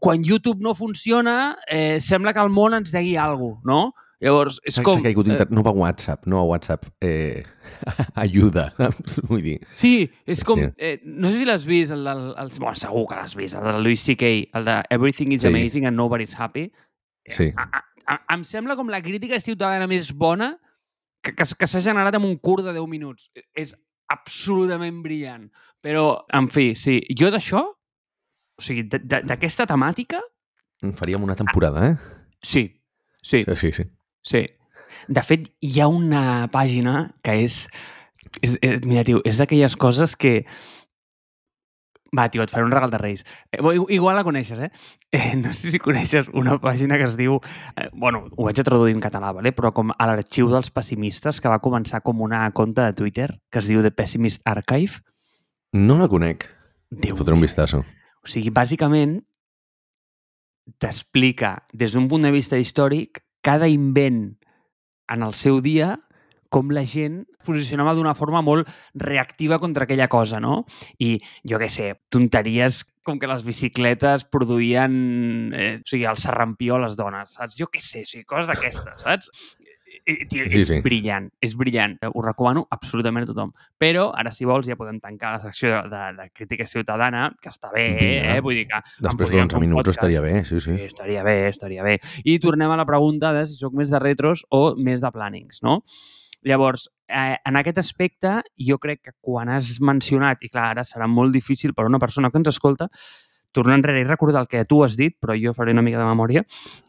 Quan 0.02 0.26
YouTube 0.26 0.62
no 0.62 0.74
funciona, 0.74 1.56
eh, 1.70 1.98
sembla 2.02 2.34
que 2.34 2.42
el 2.42 2.50
món 2.50 2.74
ens 2.78 2.90
degui 2.94 3.14
alguna 3.18 3.60
cosa, 3.62 3.70
no? 3.70 4.09
Llavors, 4.20 4.58
és 4.68 4.76
com... 4.84 4.98
s'ha 4.98 5.04
caigut 5.06 5.28
internet, 5.30 5.52
no 5.56 5.62
va 5.64 5.72
WhatsApp, 5.72 6.26
no 6.28 6.42
a 6.42 6.44
WhatsApp, 6.44 6.84
eh, 7.00 7.42
ajuda? 8.24 8.66
Vull 9.30 9.40
dir, 9.46 9.54
Sí, 9.80 10.10
és 10.28 10.42
com... 10.44 10.60
Hòstia. 10.60 10.74
Eh, 10.76 11.00
no 11.08 11.30
sé 11.32 11.38
si 11.40 11.46
l'has 11.48 11.64
vist, 11.68 11.94
el 11.96 12.04
del... 12.04 12.20
El, 12.36 12.50
bueno, 12.58 12.74
segur 12.76 13.06
que 13.08 13.16
l'has 13.16 13.32
vist, 13.38 13.56
el 13.56 13.64
de 13.64 13.76
Louis 13.80 14.02
C.K., 14.04 14.32
el 14.60 14.66
de 14.68 14.74
Everything 14.92 15.32
is 15.36 15.46
Sí. 15.46 15.48
amazing 15.48 15.86
and 15.88 15.96
nobody's 15.96 16.34
happy. 16.36 16.66
sí. 17.30 17.48
A, 17.56 17.64
a, 17.78 17.80
a, 18.12 18.18
em 18.34 18.42
sembla 18.44 18.76
com 18.76 18.88
la 18.92 19.00
crítica 19.00 19.38
ciutadana 19.40 19.86
més 19.88 20.10
bona 20.12 20.50
que, 21.24 21.32
que, 21.32 21.44
que 21.56 21.66
s'ha 21.70 21.80
generat 21.84 22.16
en 22.18 22.24
un 22.28 22.36
curt 22.42 22.64
de 22.66 22.74
10 22.76 22.88
minuts. 22.92 23.30
És 23.56 23.72
absolutament 24.12 24.98
brillant. 25.04 25.46
Però, 25.80 26.26
en 26.36 26.48
fi, 26.52 26.74
sí, 26.76 26.98
jo 27.16 27.30
d'això, 27.32 27.62
o 27.70 28.60
sigui, 28.64 28.84
d'aquesta 28.90 29.64
temàtica, 29.70 30.20
En 30.84 30.92
faríem 30.96 31.20
una 31.24 31.34
temporada, 31.36 31.90
eh? 31.90 31.96
sí, 32.42 32.62
sí, 33.22 33.42
Sí, 33.44 33.56
sí, 33.56 33.72
sí. 33.76 33.84
Sí. 34.22 34.46
De 35.08 35.22
fet, 35.22 35.48
hi 35.62 35.80
ha 35.80 35.88
una 35.88 36.48
pàgina 36.52 37.10
que 37.24 37.38
és... 37.44 37.64
és, 38.42 38.56
és 38.60 38.84
mira, 38.84 39.04
tio, 39.06 39.22
és 39.24 39.40
d'aquelles 39.40 39.76
coses 39.80 40.16
que... 40.16 40.40
Va, 42.10 42.24
tio, 42.26 42.42
et 42.42 42.50
faré 42.50 42.64
un 42.66 42.72
regal 42.74 42.90
de 42.90 42.98
Reis. 42.98 43.22
Eh, 43.52 43.60
bo, 43.62 43.70
igual 43.94 44.16
la 44.18 44.24
coneixes, 44.26 44.58
eh? 44.58 44.70
eh? 45.14 45.36
No 45.38 45.52
sé 45.54 45.70
si 45.70 45.78
coneixes 45.78 46.26
una 46.34 46.56
pàgina 46.58 46.98
que 46.98 47.06
es 47.06 47.14
diu... 47.18 47.38
Eh, 47.78 47.86
bueno, 47.92 48.24
ho 48.34 48.48
vaig 48.48 48.58
a 48.58 48.66
traduir 48.66 48.96
en 48.96 49.02
català, 49.04 49.30
vale? 49.36 49.54
però 49.54 49.70
com 49.74 49.94
a 49.94 50.10
l'arxiu 50.10 50.50
dels 50.50 50.72
pessimistes, 50.74 51.38
que 51.38 51.52
va 51.52 51.62
començar 51.62 52.02
com 52.02 52.20
una 52.26 52.42
conta 52.50 52.88
de 52.88 52.98
Twitter 52.98 53.30
que 53.50 53.62
es 53.62 53.70
diu 53.70 53.84
The 53.86 53.94
Pessimist 53.94 54.42
Archive. 54.44 55.04
No 55.72 56.00
la 56.02 56.10
conec. 56.10 56.48
Déu 56.90 57.14
Fotré 57.14 57.38
un 57.38 57.46
vistazo. 57.46 57.84
O 58.20 58.28
sigui, 58.28 58.50
bàsicament, 58.50 59.20
t'explica 60.82 61.60
des 61.72 61.94
d'un 61.94 62.08
punt 62.10 62.26
de 62.26 62.34
vista 62.34 62.58
històric 62.58 63.22
cada 63.44 63.68
invent 63.68 64.22
en 65.10 65.26
el 65.26 65.34
seu 65.34 65.60
dia 65.64 65.96
com 66.50 66.72
la 66.74 66.82
gent 66.86 67.22
posicionava 67.46 67.94
d'una 67.94 68.16
forma 68.18 68.42
molt 68.42 68.68
reactiva 68.98 69.60
contra 69.62 69.86
aquella 69.86 70.08
cosa, 70.10 70.40
no? 70.42 70.64
I, 70.98 71.14
jo 71.46 71.60
què 71.62 71.70
sé, 71.72 71.92
tonteries 72.12 72.82
com 73.06 73.20
que 73.22 73.30
les 73.30 73.44
bicicletes 73.46 74.26
produïen 74.28 74.92
eh, 75.56 75.70
o 75.78 75.88
sigui, 75.88 76.04
el 76.10 76.18
serrampió 76.20 76.76
a 76.76 76.84
les 76.84 76.98
dones, 76.98 77.38
saps? 77.38 77.56
Jo 77.58 77.70
què 77.72 77.82
sé, 77.82 78.04
o 78.04 78.10
sigui, 78.10 78.26
coses 78.28 78.50
d'aquestes, 78.50 79.06
saps? 79.06 79.30
I, 80.06 80.14
tio, 80.30 80.44
Sí, 80.50 80.58
és 80.60 80.68
sí. 80.68 80.78
brillant, 80.84 81.26
és 81.42 81.54
brillant. 81.58 81.96
Ho 82.14 82.22
recomano 82.22 82.66
absolutament 82.70 83.24
a 83.26 83.30
tothom. 83.32 83.50
Però, 83.78 84.08
ara, 84.16 84.30
si 84.30 84.46
vols, 84.48 84.68
ja 84.70 84.76
podem 84.78 85.00
tancar 85.02 85.32
la 85.34 85.40
secció 85.42 85.70
de, 85.70 85.80
de, 85.90 86.02
de 86.20 86.28
crítica 86.32 86.66
ciutadana, 86.70 87.30
que 87.42 87.50
està 87.50 87.72
bé, 87.74 87.86
Vinga. 87.98 88.36
eh? 88.36 88.40
Vull 88.44 88.54
dir 88.60 88.66
que... 88.70 88.80
Després 89.00 89.18
podríem 89.26 89.48
d'11 89.48 89.56
fer 89.56 89.58
un 89.60 89.66
minuts 89.66 89.80
podcast. 89.82 89.98
estaria 89.98 90.22
bé, 90.24 90.44
sí, 90.48 90.60
sí. 90.60 90.76
Estaria 90.86 91.22
bé, 91.26 91.36
estaria 91.48 91.82
bé. 91.86 91.98
I 92.24 92.38
tornem 92.38 92.70
a 92.70 92.78
la 92.80 92.86
pregunta 92.86 93.32
de 93.36 93.44
si 93.50 93.58
sóc 93.58 93.74
més 93.74 93.90
de 93.90 93.98
retros 94.02 94.44
o 94.50 94.74
més 94.78 95.02
de 95.02 95.10
plannings, 95.14 95.62
no? 95.66 95.80
Llavors, 96.46 96.86
eh, 97.08 97.36
en 97.44 97.56
aquest 97.60 97.78
aspecte, 97.82 98.38
jo 98.56 98.78
crec 98.80 99.02
que 99.04 99.12
quan 99.20 99.50
has 99.52 99.74
mencionat, 99.84 100.38
i 100.40 100.48
clar, 100.48 100.70
ara 100.72 100.84
serà 100.88 101.04
molt 101.10 101.34
difícil 101.36 101.74
per 101.76 101.84
a 101.84 101.90
una 101.90 101.98
persona 102.00 102.30
que 102.30 102.38
ens 102.40 102.48
escolta, 102.48 102.86
tornar 103.52 103.78
enrere 103.78 104.02
i 104.02 104.08
recordar 104.08 104.44
el 104.44 104.50
que 104.50 104.64
tu 104.68 104.82
has 104.84 104.96
dit, 104.98 105.16
però 105.20 105.34
jo 105.38 105.54
faré 105.56 105.74
una 105.74 105.82
mica 105.82 105.98
de 105.98 106.06
memòria, 106.06 106.44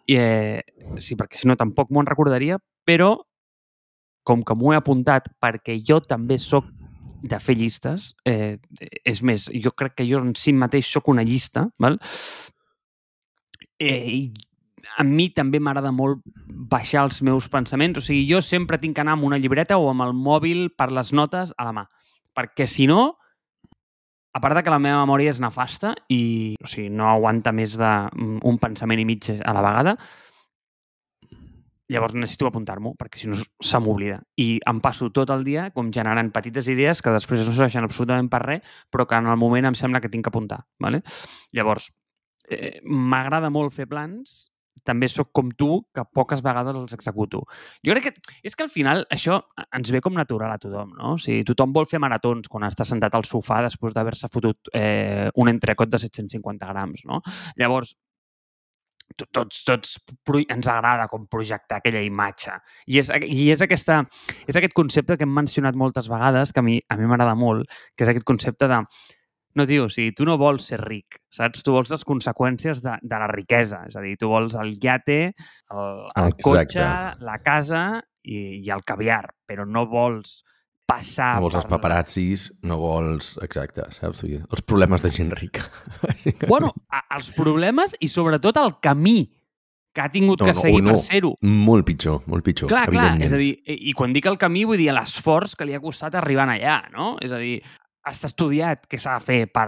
i, 0.06 0.18
eh, 0.18 0.62
sí, 0.98 1.18
perquè 1.20 1.40
si 1.42 1.50
no 1.50 1.58
tampoc 1.58 1.90
m'ho 1.92 2.06
recordaria, 2.08 2.60
però 2.86 3.16
com 4.24 4.44
que 4.46 4.56
m'ho 4.56 4.74
he 4.74 4.78
apuntat 4.78 5.32
perquè 5.42 5.80
jo 5.82 6.00
també 6.06 6.38
sóc 6.38 6.68
de 7.22 7.40
fer 7.40 7.56
llistes. 7.58 8.12
Eh, 8.26 8.58
és 9.06 9.22
més, 9.26 9.48
jo 9.64 9.74
crec 9.78 9.98
que 10.00 10.08
jo 10.08 10.22
en 10.22 10.34
si 10.38 10.54
mateix 10.54 10.90
sóc 10.90 11.10
una 11.14 11.26
llista, 11.26 11.68
val? 11.82 12.00
Eh, 13.82 14.06
i 14.10 14.22
a 14.98 15.06
mi 15.06 15.30
també 15.34 15.60
m'agrada 15.62 15.92
molt 15.94 16.22
baixar 16.46 17.06
els 17.06 17.22
meus 17.26 17.48
pensaments. 17.50 18.02
O 18.02 18.06
sigui, 18.06 18.26
jo 18.30 18.42
sempre 18.46 18.80
tinc 18.82 18.98
que 18.98 19.06
anar 19.06 19.18
amb 19.18 19.28
una 19.30 19.40
llibreta 19.42 19.78
o 19.78 19.90
amb 19.92 20.06
el 20.06 20.14
mòbil 20.18 20.70
per 20.78 20.92
les 20.92 21.14
notes 21.14 21.54
a 21.58 21.68
la 21.68 21.76
mà. 21.76 21.86
Perquè, 22.38 22.68
si 22.68 22.88
no, 22.90 23.18
a 24.32 24.40
part 24.40 24.56
de 24.56 24.64
que 24.64 24.72
la 24.72 24.80
meva 24.80 25.04
memòria 25.04 25.32
és 25.34 25.42
nefasta 25.44 25.94
i 26.10 26.56
o 26.62 26.70
sigui, 26.70 26.90
no 26.90 27.10
aguanta 27.10 27.52
més 27.56 27.78
d'un 27.80 28.60
pensament 28.62 29.02
i 29.02 29.08
mig 29.08 29.28
a 29.36 29.56
la 29.56 29.64
vegada, 29.66 29.96
llavors 31.92 32.16
necessito 32.16 32.48
apuntar-m'ho, 32.48 32.94
perquè 33.00 33.20
si 33.20 33.28
no 33.28 33.36
se 33.36 33.80
m'oblida. 33.84 34.22
I 34.40 34.62
em 34.72 34.80
passo 34.84 35.10
tot 35.12 35.34
el 35.36 35.44
dia 35.44 35.68
com 35.76 35.92
generant 35.92 36.32
petites 36.32 36.70
idees 36.72 37.04
que 37.04 37.12
després 37.12 37.44
no 37.44 37.52
serveixen 37.52 37.84
absolutament 37.84 38.30
per 38.32 38.42
res, 38.46 38.78
però 38.90 39.08
que 39.08 39.20
en 39.20 39.28
el 39.28 39.40
moment 39.40 39.68
em 39.68 39.76
sembla 39.76 40.00
que 40.00 40.12
tinc 40.12 40.26
que 40.26 40.32
apuntar. 40.32 40.62
¿vale? 40.80 41.02
Llavors, 41.52 41.90
eh, 42.48 42.80
m'agrada 42.86 43.52
molt 43.52 43.76
fer 43.76 43.90
plans, 43.92 44.51
també 44.88 45.08
sóc 45.12 45.30
com 45.36 45.52
tu, 45.58 45.70
que 45.94 46.04
poques 46.16 46.42
vegades 46.42 46.76
els 46.76 46.94
executo. 46.98 47.44
Jo 47.86 47.96
crec 47.96 48.10
que 48.10 48.38
és 48.48 48.56
que 48.56 48.66
al 48.66 48.72
final 48.74 49.06
això 49.14 49.40
ens 49.78 49.92
ve 49.94 50.02
com 50.02 50.16
natural 50.18 50.56
a 50.56 50.60
tothom, 50.62 50.96
no? 50.98 51.16
O 51.16 51.22
sigui, 51.22 51.46
tothom 51.48 51.74
vol 51.76 51.90
fer 51.90 52.02
maratons 52.02 52.50
quan 52.50 52.66
està 52.68 52.88
sentat 52.88 53.16
al 53.16 53.28
sofà 53.28 53.62
després 53.66 53.94
d'haver-se 53.94 54.32
fotut 54.34 54.72
eh, 54.74 55.30
un 55.36 55.52
entrecot 55.52 55.92
de 55.92 56.02
750 56.02 56.72
grams, 56.74 57.06
no? 57.06 57.22
Llavors, 57.62 57.94
tots, 59.18 59.64
tots 59.68 59.98
ens 60.42 60.68
agrada 60.72 61.08
com 61.12 61.28
projectar 61.32 61.80
aquella 61.82 62.02
imatge. 62.06 62.58
I 62.88 63.02
és, 63.02 63.12
i 63.28 63.50
és, 63.54 63.64
aquesta, 63.64 64.02
és 64.48 64.58
aquest 64.58 64.76
concepte 64.78 65.18
que 65.18 65.28
hem 65.28 65.34
mencionat 65.36 65.78
moltes 65.78 66.10
vegades, 66.12 66.54
que 66.54 66.64
a 66.64 66.66
mi 66.66 66.80
a 66.90 66.98
mi 66.98 67.10
m'agrada 67.10 67.36
molt, 67.36 67.68
que 67.96 68.06
és 68.06 68.14
aquest 68.14 68.28
concepte 68.28 68.70
de 68.72 68.82
no, 69.56 69.66
tio, 69.68 69.88
o 69.88 69.92
sigui, 69.92 70.14
tu 70.16 70.26
no 70.28 70.38
vols 70.40 70.70
ser 70.72 70.80
ric, 70.84 71.20
saps? 71.34 71.64
Tu 71.66 71.74
vols 71.74 71.92
les 71.92 72.06
conseqüències 72.08 72.84
de, 72.86 72.96
de 73.02 73.20
la 73.24 73.28
riquesa. 73.32 73.84
És 73.90 73.98
a 74.00 74.04
dir, 74.06 74.16
tu 74.20 74.32
vols 74.32 74.56
el 74.60 74.76
iate, 74.78 75.20
el, 75.74 75.92
el 76.24 76.38
cotxe, 76.44 76.88
la 77.26 77.38
casa 77.44 77.84
i, 78.24 78.62
i 78.62 78.72
el 78.72 78.86
caviar, 78.88 79.26
però 79.48 79.68
no 79.68 79.86
vols 79.92 80.42
passar... 80.92 81.36
No 81.38 81.48
vols 81.48 81.58
per... 81.58 81.64
els 81.64 81.74
paparazzis, 81.74 82.48
no 82.68 82.80
vols... 82.82 83.36
Exacte, 83.46 83.88
saps? 83.98 84.24
Els 84.28 84.66
problemes 84.68 85.04
de 85.06 85.14
gent 85.14 85.36
rica. 85.38 85.68
Bueno, 86.52 86.72
els 87.14 87.30
problemes 87.36 87.96
i 88.04 88.10
sobretot 88.12 88.58
el 88.60 88.76
camí 88.84 89.20
que 89.92 90.02
ha 90.04 90.10
tingut 90.12 90.40
no, 90.40 90.48
que 90.48 90.54
no, 90.56 90.62
seguir 90.62 90.82
no, 90.84 90.94
per 90.94 91.04
ser-ho. 91.04 91.32
Molt 91.44 91.86
pitjor, 91.88 92.22
molt 92.32 92.46
pitjor. 92.48 92.72
Clar, 92.72 92.86
clar, 92.92 93.12
és 93.24 93.34
a 93.36 93.40
dir, 93.40 93.52
i 93.68 93.94
quan 93.98 94.14
dic 94.16 94.28
el 94.32 94.40
camí 94.40 94.64
vull 94.68 94.80
dir 94.80 94.92
l'esforç 94.96 95.58
que 95.60 95.68
li 95.68 95.76
ha 95.76 95.82
costat 95.84 96.16
arribar 96.20 96.48
allà, 96.48 96.78
no? 96.96 97.14
És 97.24 97.34
a 97.36 97.40
dir, 97.42 97.58
has 98.08 98.24
estudiat 98.26 98.88
què 98.90 99.00
s'ha 99.00 99.18
de 99.20 99.26
fer 99.26 99.40
per, 99.54 99.68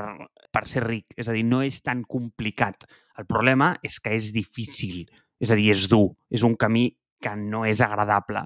per 0.54 0.66
ser 0.70 0.84
ric, 0.86 1.14
és 1.18 1.30
a 1.30 1.36
dir, 1.36 1.44
no 1.48 1.62
és 1.66 1.82
tan 1.86 2.04
complicat. 2.10 2.88
El 3.20 3.28
problema 3.30 3.74
és 3.86 4.00
que 4.02 4.16
és 4.18 4.32
difícil, 4.34 5.04
és 5.42 5.52
a 5.52 5.58
dir, 5.60 5.70
és 5.74 5.88
dur, 5.92 6.14
és 6.34 6.46
un 6.46 6.56
camí 6.60 6.90
que 7.24 7.36
no 7.40 7.64
és 7.66 7.82
agradable. 7.82 8.44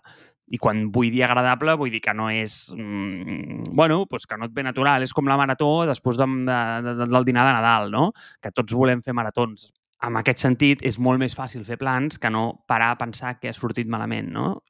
I 0.48 0.60
quan 0.64 0.86
vull 0.96 1.10
dir 1.12 1.26
agradable, 1.26 1.76
vull 1.80 1.92
dir 1.92 2.00
que 2.04 2.14
no 2.16 2.30
és... 2.32 2.70
Mmm, 2.76 3.74
bueno, 3.76 4.06
pues 4.08 4.26
que 4.26 4.38
no 4.40 4.48
et 4.48 4.54
ve 4.56 4.64
natural. 4.64 5.04
És 5.04 5.12
com 5.12 5.28
la 5.28 5.36
marató 5.40 5.84
després 5.90 6.20
de, 6.20 6.28
de, 6.48 6.60
de, 6.86 6.94
del 7.04 7.28
dinar 7.28 7.44
de 7.50 7.58
Nadal, 7.58 7.92
no? 7.92 8.06
Que 8.44 8.54
tots 8.56 8.76
volem 8.78 9.04
fer 9.04 9.16
maratons. 9.18 9.68
En 10.08 10.16
aquest 10.16 10.40
sentit, 10.46 10.86
és 10.88 11.00
molt 11.04 11.20
més 11.20 11.36
fàcil 11.36 11.66
fer 11.68 11.80
plans 11.82 12.22
que 12.22 12.32
no 12.32 12.62
parar 12.70 12.94
a 12.94 13.00
pensar 13.02 13.36
que 13.42 13.52
has 13.52 13.60
sortit 13.60 13.92
malament, 13.92 14.32
no? 14.32 14.62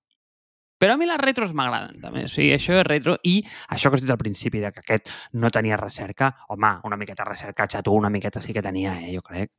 Però 0.78 0.94
a 0.94 0.98
mi 0.98 1.08
les 1.10 1.20
retros 1.22 1.54
m'agraden, 1.58 1.98
també. 2.02 2.26
O 2.28 2.32
sigui, 2.32 2.52
això 2.54 2.78
és 2.78 2.86
retro. 2.86 3.18
I 3.26 3.40
això 3.74 3.90
que 3.90 3.98
has 3.98 4.06
dit 4.06 4.14
al 4.14 4.22
principi, 4.22 4.62
de 4.62 4.72
que 4.72 4.84
aquest 4.84 5.10
no 5.34 5.50
tenia 5.54 5.78
recerca, 5.80 6.32
home, 6.54 6.76
una 6.86 6.98
miqueta 7.02 7.26
recerca, 7.26 7.68
xato, 7.68 7.94
una 7.98 8.12
miqueta 8.14 8.42
sí 8.44 8.54
que 8.54 8.62
tenia, 8.62 8.94
eh, 9.02 9.16
jo 9.16 9.24
crec. 9.26 9.52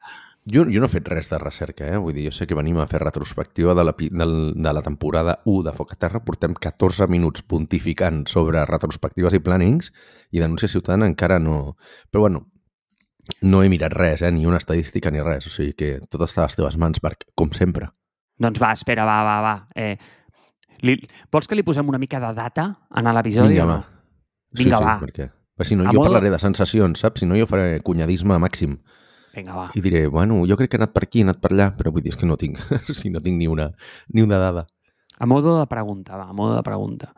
Jo, 0.49 0.63
jo 0.65 0.81
no 0.81 0.87
he 0.87 0.93
fet 0.93 1.09
res 1.11 1.29
de 1.29 1.41
recerca, 1.43 1.89
eh? 1.91 1.99
Vull 2.01 2.15
dir, 2.17 2.29
jo 2.29 2.33
sé 2.33 2.47
que 2.49 2.57
venim 2.57 2.79
a 2.81 2.87
fer 2.89 3.03
retrospectiva 3.03 3.75
de 3.75 3.85
la, 3.85 3.95
de, 3.99 4.29
de 4.55 4.73
la 4.73 4.83
temporada 4.83 5.41
1 5.45 5.65
de 5.67 5.75
Foc 5.77 5.93
a 5.93 5.99
Terra. 6.01 6.23
Portem 6.25 6.55
14 6.55 7.09
minuts 7.11 7.43
pontificant 7.43 8.23
sobre 8.31 8.63
retrospectives 8.65 9.35
i 9.37 9.43
plannings 9.45 9.93
i 10.31 10.41
denúncia 10.41 10.71
ciutadana 10.71 11.11
encara 11.11 11.41
no... 11.43 11.77
Però 12.09 12.25
bueno, 12.25 12.47
no 13.43 13.63
he 13.63 13.69
mirat 13.69 13.93
res, 13.93 14.23
eh? 14.23 14.33
Ni 14.33 14.47
una 14.47 14.63
estadística 14.63 15.11
ni 15.11 15.21
res. 15.21 15.51
O 15.51 15.53
sigui 15.53 15.75
que 15.77 15.97
tot 16.07 16.25
està 16.25 16.47
a 16.47 16.49
les 16.49 16.57
teves 16.57 16.79
mans, 16.81 17.03
Marc, 17.05 17.27
com 17.35 17.53
sempre. 17.53 17.91
Doncs 18.39 18.63
va, 18.63 18.73
espera, 18.79 19.05
va, 19.05 19.19
va, 19.27 19.41
va. 19.43 19.55
Eh, 19.75 19.97
li, 20.83 20.99
vols 21.33 21.49
que 21.49 21.59
li 21.59 21.65
posem 21.67 21.89
una 21.89 21.99
mica 21.99 22.21
de 22.23 22.31
data 22.37 22.69
en 22.97 23.11
l'episodi? 23.15 23.57
Vinga, 23.57 23.67
va. 23.67 23.81
Vinga, 24.53 24.79
sí, 24.79 24.85
va. 24.85 24.95
Sí, 24.95 25.05
perquè... 25.07 25.29
Si 25.67 25.75
no, 25.75 25.89
a 25.89 25.93
jo 25.93 26.05
parlaré 26.05 26.31
de 26.31 26.39
sensacions, 26.39 27.01
saps? 27.03 27.25
Si 27.25 27.27
no, 27.27 27.35
jo 27.35 27.47
faré 27.51 27.81
cunyadisme 27.83 28.37
màxim. 28.39 28.77
Vinga, 29.35 29.57
va. 29.57 29.67
I 29.75 29.83
diré, 29.83 30.07
bueno, 30.07 30.45
jo 30.47 30.57
crec 30.59 30.71
que 30.71 30.79
he 30.79 30.83
anat 30.83 30.95
per 30.95 31.03
aquí, 31.09 31.23
he 31.23 31.27
anat 31.27 31.41
per 31.43 31.51
allà, 31.51 31.73
però 31.75 31.91
vull 31.95 32.05
dir, 32.05 32.13
és 32.15 32.21
que 32.21 32.29
no 32.31 32.39
tinc, 32.39 32.61
sí, 32.99 33.11
no 33.11 33.23
tinc 33.25 33.41
ni 33.41 33.51
una, 33.51 33.73
ni 34.15 34.23
una 34.23 34.39
dada. 34.39 34.69
A 35.19 35.27
modo 35.27 35.59
de 35.59 35.67
pregunta, 35.67 36.17
va, 36.17 36.29
a 36.31 36.33
modo 36.33 36.55
de 36.55 36.63
pregunta. 36.63 37.11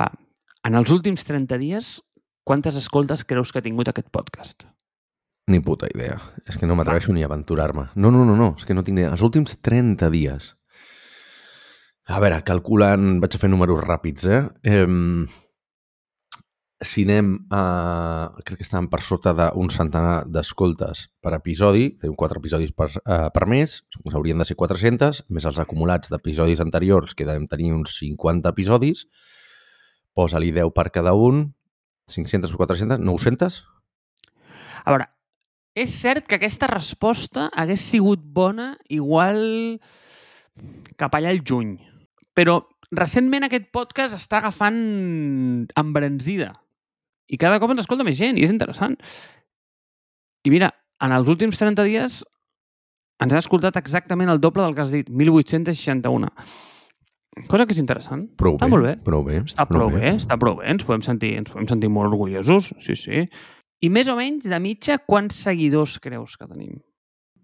Va, 0.00 0.08
en 0.64 0.76
els 0.80 0.92
últims 0.92 1.24
30 1.28 1.60
dies, 1.60 1.98
quantes 2.48 2.76
escoltes 2.80 3.26
creus 3.28 3.52
que 3.52 3.60
ha 3.60 3.64
tingut 3.64 3.92
aquest 3.92 4.08
podcast? 4.12 4.64
Ni 5.50 5.60
puta 5.60 5.88
idea. 5.92 6.16
És 6.46 6.56
que 6.56 6.68
no 6.68 6.76
m'atreveixo 6.78 7.12
ni 7.12 7.24
a 7.24 7.28
aventurar-me. 7.28 7.88
No, 7.96 8.12
no, 8.14 8.24
no, 8.24 8.36
no, 8.38 8.54
és 8.56 8.64
que 8.64 8.76
no 8.76 8.84
tinc 8.86 9.00
idea. 9.00 9.12
Els 9.12 9.24
últims 9.26 9.58
30 9.60 10.08
dies. 10.12 10.54
A 12.10 12.18
veure, 12.18 12.40
calculant... 12.42 13.20
Vaig 13.22 13.36
a 13.36 13.38
fer 13.38 13.48
números 13.52 13.84
ràpids, 13.84 14.26
eh? 14.26 14.42
eh 14.66 14.86
si 16.80 17.04
anem 17.04 17.34
a... 17.52 18.32
crec 18.40 18.56
que 18.56 18.64
estàvem 18.64 18.86
per 18.88 19.02
sota 19.04 19.34
d'un 19.36 19.68
centenar 19.68 20.24
d'escoltes 20.24 21.02
per 21.20 21.34
episodi, 21.36 21.90
tenim 22.00 22.16
quatre 22.16 22.40
episodis 22.40 22.72
per, 22.72 22.88
uh, 23.02 23.28
per 23.34 23.46
mes, 23.52 23.74
haurien 24.08 24.40
de 24.40 24.46
ser 24.48 24.56
400, 24.56 25.26
més 25.28 25.44
els 25.44 25.60
acumulats 25.60 26.08
d'episodis 26.08 26.62
anteriors, 26.64 27.12
que 27.14 27.26
devem 27.28 27.44
tenir 27.50 27.74
uns 27.76 27.98
50 28.00 28.48
episodis, 28.48 29.04
posa-li 30.16 30.54
10 30.56 30.72
per 30.72 30.88
cada 30.94 31.12
un, 31.12 31.50
500 32.08 32.56
per 32.56 32.62
400, 32.64 33.04
900? 33.04 33.60
A 34.80 34.96
veure, 34.96 35.10
és 35.76 36.00
cert 36.00 36.24
que 36.24 36.40
aquesta 36.40 36.70
resposta 36.72 37.50
hagués 37.52 37.84
sigut 37.92 38.24
bona 38.24 38.72
igual 38.88 39.76
cap 40.96 41.12
allà 41.14 41.28
al 41.28 41.44
juny, 41.44 41.76
però 42.36 42.60
recentment 42.90 43.46
aquest 43.46 43.70
podcast 43.74 44.16
està 44.18 44.40
agafant 44.40 44.80
embranzida 45.78 46.52
i 47.30 47.38
cada 47.38 47.60
cop 47.62 47.70
ens 47.70 47.84
escolta 47.84 48.06
més 48.06 48.18
gent 48.18 48.38
i 48.38 48.44
és 48.46 48.50
interessant. 48.50 48.96
I 50.46 50.50
mira, 50.50 50.72
en 51.04 51.14
els 51.14 51.30
últims 51.30 51.60
30 51.60 51.86
dies 51.86 52.20
ens 53.20 53.34
han 53.34 53.38
escoltat 53.42 53.76
exactament 53.78 54.32
el 54.32 54.40
doble 54.42 54.64
del 54.64 54.74
que 54.74 54.82
has 54.82 54.92
dit, 54.94 55.08
1861. 55.12 56.30
Cosa 57.46 57.66
que 57.66 57.76
és 57.76 57.80
interessant. 57.82 58.24
Prou 58.40 58.56
està 58.56 58.66
bé, 58.66 58.72
molt 58.72 58.86
bé. 58.88 58.94
Prou 59.06 59.22
bé. 59.26 59.38
Està 59.44 59.66
prou, 59.68 59.86
prou 59.86 59.94
bé. 59.94 60.02
bé, 60.02 60.14
està 60.18 60.38
prou 60.40 60.58
bé. 60.58 60.66
Ens 60.72 60.86
podem 60.88 61.04
sentir, 61.06 61.34
ens 61.38 61.52
podem 61.52 61.68
sentir 61.70 61.90
molt 61.92 62.10
orgullosos, 62.10 62.72
sí, 62.82 62.96
sí. 62.98 63.26
I 63.80 63.88
més 63.92 64.10
o 64.12 64.16
menys, 64.18 64.48
de 64.50 64.58
mitja, 64.60 64.98
quants 65.06 65.38
seguidors 65.46 66.00
creus 66.02 66.34
que 66.40 66.48
tenim? 66.48 66.80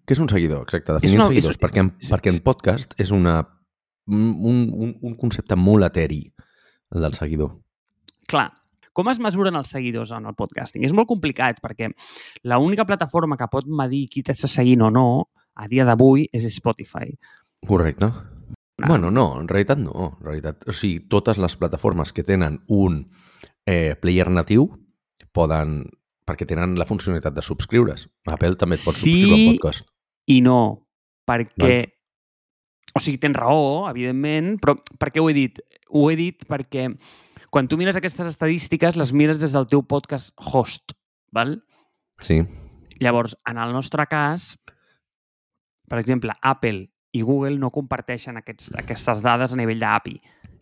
Què 0.07 0.17
és 0.17 0.23
un 0.23 0.29
seguidor? 0.31 0.65
Exacte, 0.67 0.97
definir 0.99 1.21
una, 1.21 1.29
seguidors. 1.31 1.55
És, 1.55 1.61
perquè, 1.63 1.85
en, 1.85 1.93
és, 2.03 2.11
perquè 2.13 2.33
en 2.35 2.41
podcast 2.45 2.99
és 3.03 3.13
una, 3.15 3.39
un, 4.07 4.71
un, 4.73 4.95
un 5.03 5.17
concepte 5.19 5.57
molt 5.57 5.87
eteri, 5.89 6.23
el 6.95 7.03
del 7.07 7.17
seguidor. 7.17 7.57
Clar, 8.31 8.49
com 8.97 9.11
es 9.13 9.21
mesuren 9.21 9.59
els 9.59 9.69
seguidors 9.73 10.13
en 10.17 10.29
el 10.31 10.37
podcasting? 10.39 10.87
És 10.87 10.95
molt 10.97 11.09
complicat 11.11 11.61
perquè 11.63 11.91
l'única 12.49 12.87
plataforma 12.89 13.37
que 13.37 13.51
pot 13.53 13.69
medir 13.69 14.07
qui 14.13 14.25
t'està 14.25 14.49
seguint 14.49 14.87
o 14.87 14.91
no 14.95 15.09
a 15.57 15.69
dia 15.69 15.85
d'avui 15.89 16.27
és 16.33 16.47
Spotify. 16.55 17.13
Correcte. 17.67 18.09
No. 18.77 18.89
Bueno, 18.89 19.11
no, 19.11 19.41
en 19.41 19.49
realitat 19.49 19.81
no. 19.81 20.15
En 20.19 20.25
realitat, 20.25 20.67
o 20.69 20.75
sigui, 20.77 21.07
totes 21.13 21.41
les 21.41 21.57
plataformes 21.57 22.13
que 22.13 22.25
tenen 22.25 22.61
un 22.73 23.03
eh, 23.65 23.97
player 24.01 24.29
natiu 24.31 24.69
poden 25.33 25.83
perquè 26.27 26.49
tenen 26.49 26.75
la 26.79 26.87
funcionalitat 26.89 27.37
de 27.37 27.45
subscriure's. 27.45 28.09
Apple 28.33 28.57
també 28.61 28.77
et 28.77 28.85
pot 28.85 28.97
sí 28.97 29.13
subscriure 29.13 29.37
un 29.37 29.53
podcast. 29.57 29.87
i 30.33 30.41
no, 30.45 30.59
perquè... 31.29 31.75
Val. 31.77 31.93
O 32.95 33.03
sigui, 33.03 33.19
tens 33.21 33.37
raó, 33.37 33.87
evidentment, 33.91 34.57
però 34.63 34.77
per 35.01 35.11
què 35.13 35.23
ho 35.23 35.29
he 35.31 35.37
dit? 35.37 35.61
Ho 35.93 36.07
he 36.11 36.17
dit 36.19 36.47
perquè 36.49 36.89
quan 37.53 37.69
tu 37.69 37.79
mires 37.81 37.97
aquestes 37.99 38.29
estadístiques, 38.29 38.97
les 38.97 39.13
mires 39.17 39.41
des 39.41 39.55
del 39.57 39.69
teu 39.71 39.83
podcast 39.87 40.35
host, 40.37 40.97
val? 41.33 41.59
Sí. 42.21 42.43
Llavors, 43.01 43.37
en 43.49 43.61
el 43.61 43.75
nostre 43.77 44.07
cas, 44.11 44.55
per 45.89 46.01
exemple, 46.01 46.35
Apple 46.43 46.89
i 47.17 47.23
Google 47.25 47.59
no 47.61 47.71
comparteixen 47.73 48.41
aquests, 48.41 48.73
aquestes 48.77 49.23
dades 49.25 49.55
a 49.55 49.61
nivell 49.61 49.81
d'API. 49.81 50.17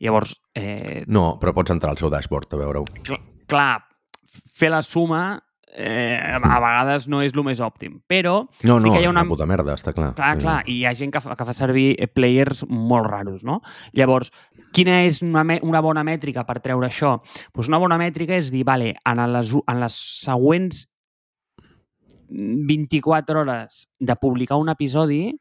Llavors... 0.05 0.37
Eh... 0.55 1.05
No, 1.07 1.35
però 1.41 1.55
pots 1.57 1.73
entrar 1.75 1.95
al 1.95 2.01
seu 2.01 2.11
dashboard 2.13 2.55
a 2.55 2.61
veure-ho. 2.61 2.87
Cl 3.07 3.19
clar, 3.51 3.83
fer 4.25 4.71
la 4.73 4.83
suma 4.83 5.25
eh, 5.75 6.17
a 6.39 6.61
vegades 6.63 7.09
no 7.11 7.21
és 7.23 7.35
el 7.35 7.43
més 7.45 7.61
òptim. 7.61 7.99
Però 8.09 8.47
No, 8.63 8.79
sí 8.81 8.87
no, 8.89 8.93
que 8.95 9.01
hi 9.01 9.05
és 9.05 9.09
ha 9.09 9.11
una... 9.11 9.23
una 9.25 9.29
puta 9.29 9.47
merda, 9.47 9.75
està 9.75 9.93
clar. 9.93 10.13
Clar, 10.15 10.37
clar, 10.39 10.57
i 10.71 10.79
hi 10.81 10.85
ha 10.87 10.95
gent 10.95 11.13
que 11.13 11.21
fa, 11.21 11.35
que 11.37 11.45
fa 11.49 11.53
servir 11.53 11.97
eh, 11.99 12.07
players 12.09 12.65
molt 12.69 13.07
raros, 13.11 13.43
no? 13.45 13.61
Llavors, 13.93 14.31
quina 14.73 15.03
és 15.05 15.21
una, 15.23 15.43
una 15.63 15.81
bona 15.85 16.05
mètrica 16.07 16.45
per 16.47 16.61
treure 16.65 16.87
això? 16.89 17.17
Pues 17.53 17.69
una 17.69 17.79
bona 17.83 17.99
mètrica 17.99 18.37
és 18.39 18.51
dir, 18.55 18.65
vale, 18.65 18.95
en 19.05 19.25
les, 19.35 19.53
en 19.67 19.81
les 19.83 19.99
següents 20.25 20.87
24 22.29 23.41
hores 23.41 23.89
de 23.99 24.17
publicar 24.17 24.57
un 24.59 24.69
episodi, 24.73 25.35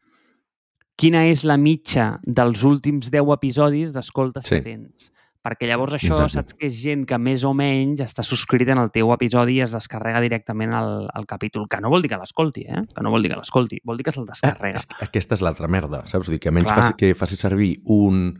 quina 1.00 1.24
és 1.26 1.42
la 1.48 1.56
mitja 1.58 2.20
dels 2.24 2.62
últims 2.68 3.10
10 3.12 3.32
episodis 3.38 3.94
d'escoltes 3.96 4.46
Sí. 4.46 4.56
que 4.60 4.62
tens? 4.62 5.12
Perquè 5.44 5.68
llavors 5.68 5.94
això 5.98 6.16
Exacte. 6.16 6.34
saps 6.38 6.54
que 6.56 6.68
és 6.70 6.78
gent 6.80 7.02
que 7.06 7.18
més 7.20 7.44
o 7.44 7.52
menys 7.54 8.00
està 8.00 8.24
subscrit 8.24 8.70
en 8.72 8.80
el 8.80 8.92
teu 8.96 9.12
episodi 9.12 9.58
i 9.58 9.62
es 9.66 9.74
descarrega 9.76 10.22
directament 10.24 10.72
el, 10.78 11.10
el 11.14 11.26
capítol, 11.28 11.66
que 11.68 11.82
no 11.84 11.90
vol 11.92 12.02
dir 12.06 12.14
que 12.14 12.20
l'escolti, 12.22 12.64
eh? 12.64 12.86
Que 12.96 13.04
no 13.04 13.12
vol 13.12 13.22
dir 13.26 13.34
que 13.34 13.40
l'escolti, 13.42 13.82
vol 13.84 13.98
dir 14.00 14.06
que 14.08 14.14
se'l 14.16 14.24
Ah, 14.24 14.32
descarrega. 14.32 14.78
és 14.80 14.86
que 14.88 15.04
aquesta 15.10 15.36
és 15.36 15.42
l'altra 15.44 15.68
merda, 15.68 16.06
saps? 16.08 16.28
Vull 16.30 16.38
dir 16.38 16.40
que 16.46 16.52
menys 16.56 16.70
Clar. 16.72 16.78
faci, 16.80 16.94
que 16.98 17.12
faci 17.20 17.36
servir 17.36 17.82
un 17.92 18.40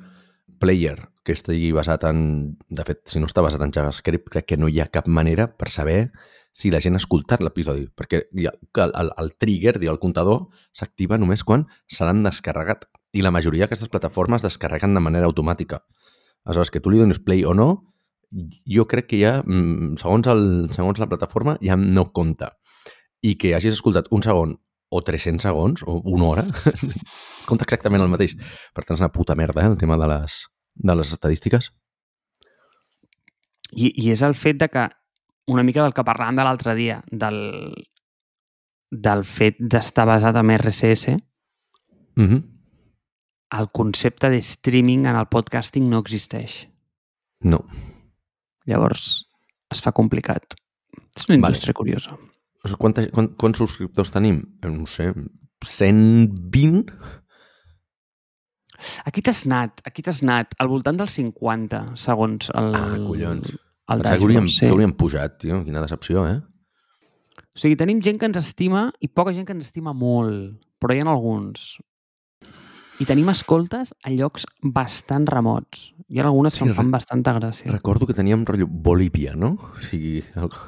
player 0.60 1.10
que 1.24 1.34
estigui 1.36 1.74
basat 1.76 2.06
en... 2.08 2.56
De 2.70 2.84
fet, 2.88 3.02
si 3.12 3.20
no 3.20 3.28
està 3.28 3.44
basat 3.44 3.62
en 3.64 3.72
JavaScript, 3.76 4.30
crec 4.32 4.46
que 4.54 4.58
no 4.58 4.70
hi 4.72 4.80
ha 4.80 4.88
cap 4.92 5.08
manera 5.12 5.50
per 5.52 5.68
saber 5.70 6.12
si 6.54 6.70
la 6.72 6.80
gent 6.80 6.96
ha 6.96 7.02
escoltat 7.02 7.42
l'episodi, 7.42 7.88
perquè 7.98 8.28
el, 8.32 8.48
el, 8.96 9.12
el 9.18 9.32
trigger, 9.42 9.76
el 9.82 10.00
comptador, 10.00 10.46
s'activa 10.72 11.18
només 11.18 11.44
quan 11.44 11.66
se 11.90 12.06
l'han 12.06 12.24
descarregat. 12.24 12.86
I 13.14 13.22
la 13.26 13.32
majoria 13.34 13.66
d'aquestes 13.66 13.90
plataformes 13.90 14.42
descarreguen 14.46 14.94
de 14.94 15.02
manera 15.02 15.26
automàtica. 15.28 15.82
Aleshores, 16.44 16.72
que 16.72 16.82
tu 16.84 16.92
li 16.92 17.00
donis 17.00 17.22
play 17.24 17.44
o 17.48 17.54
no, 17.56 17.70
jo 18.68 18.86
crec 18.90 19.08
que 19.12 19.20
ja, 19.22 19.38
mm, 19.46 19.96
segons, 20.02 20.28
el, 20.32 20.44
segons 20.76 21.00
la 21.00 21.08
plataforma, 21.12 21.58
ja 21.64 21.78
no 21.80 22.10
compta. 22.12 22.54
I 23.24 23.38
que 23.40 23.54
hagis 23.56 23.78
escoltat 23.78 24.10
un 24.12 24.26
segon 24.26 24.58
o 24.94 25.02
300 25.02 25.42
segons, 25.42 25.86
o 25.88 26.02
una 26.14 26.30
hora, 26.32 26.44
compta 27.50 27.66
exactament 27.66 28.04
el 28.04 28.12
mateix. 28.12 28.36
Per 28.76 28.84
tant, 28.84 28.98
és 28.98 29.04
una 29.06 29.14
puta 29.14 29.38
merda, 29.40 29.64
eh, 29.64 29.72
el 29.72 29.80
tema 29.80 29.98
de 29.98 30.10
les, 30.12 30.40
de 30.76 30.98
les 31.00 31.14
estadístiques. 31.16 31.72
I, 33.74 33.90
I 33.90 34.12
és 34.14 34.22
el 34.22 34.36
fet 34.38 34.60
de 34.62 34.70
que, 34.70 34.88
una 35.50 35.64
mica 35.66 35.82
del 35.82 35.96
que 35.96 36.06
parlàvem 36.06 36.38
de 36.38 36.46
l'altre 36.46 36.76
dia, 36.78 37.00
del, 37.10 37.40
del 38.92 39.24
fet 39.26 39.58
d'estar 39.60 40.06
basat 40.10 40.38
en 40.40 40.52
RSS, 40.60 41.18
Mm 42.16 42.28
-hmm. 42.30 42.53
El 43.60 43.70
concepte 43.72 44.30
de 44.30 44.40
streaming 44.42 45.06
en 45.06 45.16
el 45.20 45.28
podcasting 45.30 45.90
no 45.90 46.00
existeix. 46.04 46.68
No. 47.44 47.64
Llavors, 48.66 49.26
es 49.74 49.82
fa 49.84 49.92
complicat. 49.92 50.56
És 51.16 51.28
una 51.28 51.38
Vale. 51.38 51.52
indústria 51.52 51.74
curiosa. 51.78 52.16
O 52.16 52.68
sigui, 52.70 52.80
quanta, 52.80 53.04
quant, 53.12 53.34
quants 53.38 53.60
subscriptors 53.60 54.12
tenim? 54.14 54.40
Eh, 54.64 54.70
No 54.72 54.88
sé, 54.88 55.12
120? 55.66 56.94
Aquí 59.06 59.22
t'has 59.22 59.46
anat, 59.48 59.82
aquí 59.86 60.02
t'has 60.04 60.24
anat, 60.24 60.56
al 60.60 60.68
voltant 60.72 60.98
dels 61.00 61.14
50, 61.20 61.84
segons 62.00 62.50
el... 62.58 62.74
Ah, 62.76 62.98
collons. 62.98 63.52
El 63.92 64.00
Pensava 64.02 64.18
que 64.18 64.24
hauríem, 64.24 64.48
que 64.48 64.70
hauríem 64.72 64.94
pujat, 64.96 65.38
tio. 65.44 65.60
Quina 65.66 65.82
decepció, 65.84 66.24
eh? 66.28 66.40
O 67.44 67.60
sigui, 67.60 67.76
tenim 67.80 68.00
gent 68.04 68.18
que 68.20 68.28
ens 68.30 68.40
estima 68.40 68.88
i 69.04 69.10
poca 69.12 69.34
gent 69.36 69.46
que 69.48 69.54
ens 69.56 69.68
estima 69.68 69.94
molt, 69.94 70.56
però 70.82 70.96
hi 70.96 71.04
ha 71.04 71.08
alguns. 71.12 71.76
I 73.04 73.08
tenim 73.10 73.28
escoltes 73.28 73.90
a 74.08 74.12
llocs 74.14 74.46
bastant 74.64 75.26
remots. 75.28 75.90
Hi 76.08 76.22
ha 76.22 76.28
algunes 76.30 76.56
que 76.56 76.64
Sí, 76.64 76.70
em 76.70 76.78
fan 76.78 76.92
bastanta 76.94 77.34
gràcia. 77.36 77.68
Recordo 77.68 78.08
que 78.08 78.16
teníem 78.16 78.46
rotllo 78.48 78.68
Bolívia, 78.68 79.34
no? 79.36 79.58
O 79.60 79.82
sigui, 79.84 80.22
algú, 80.40 80.62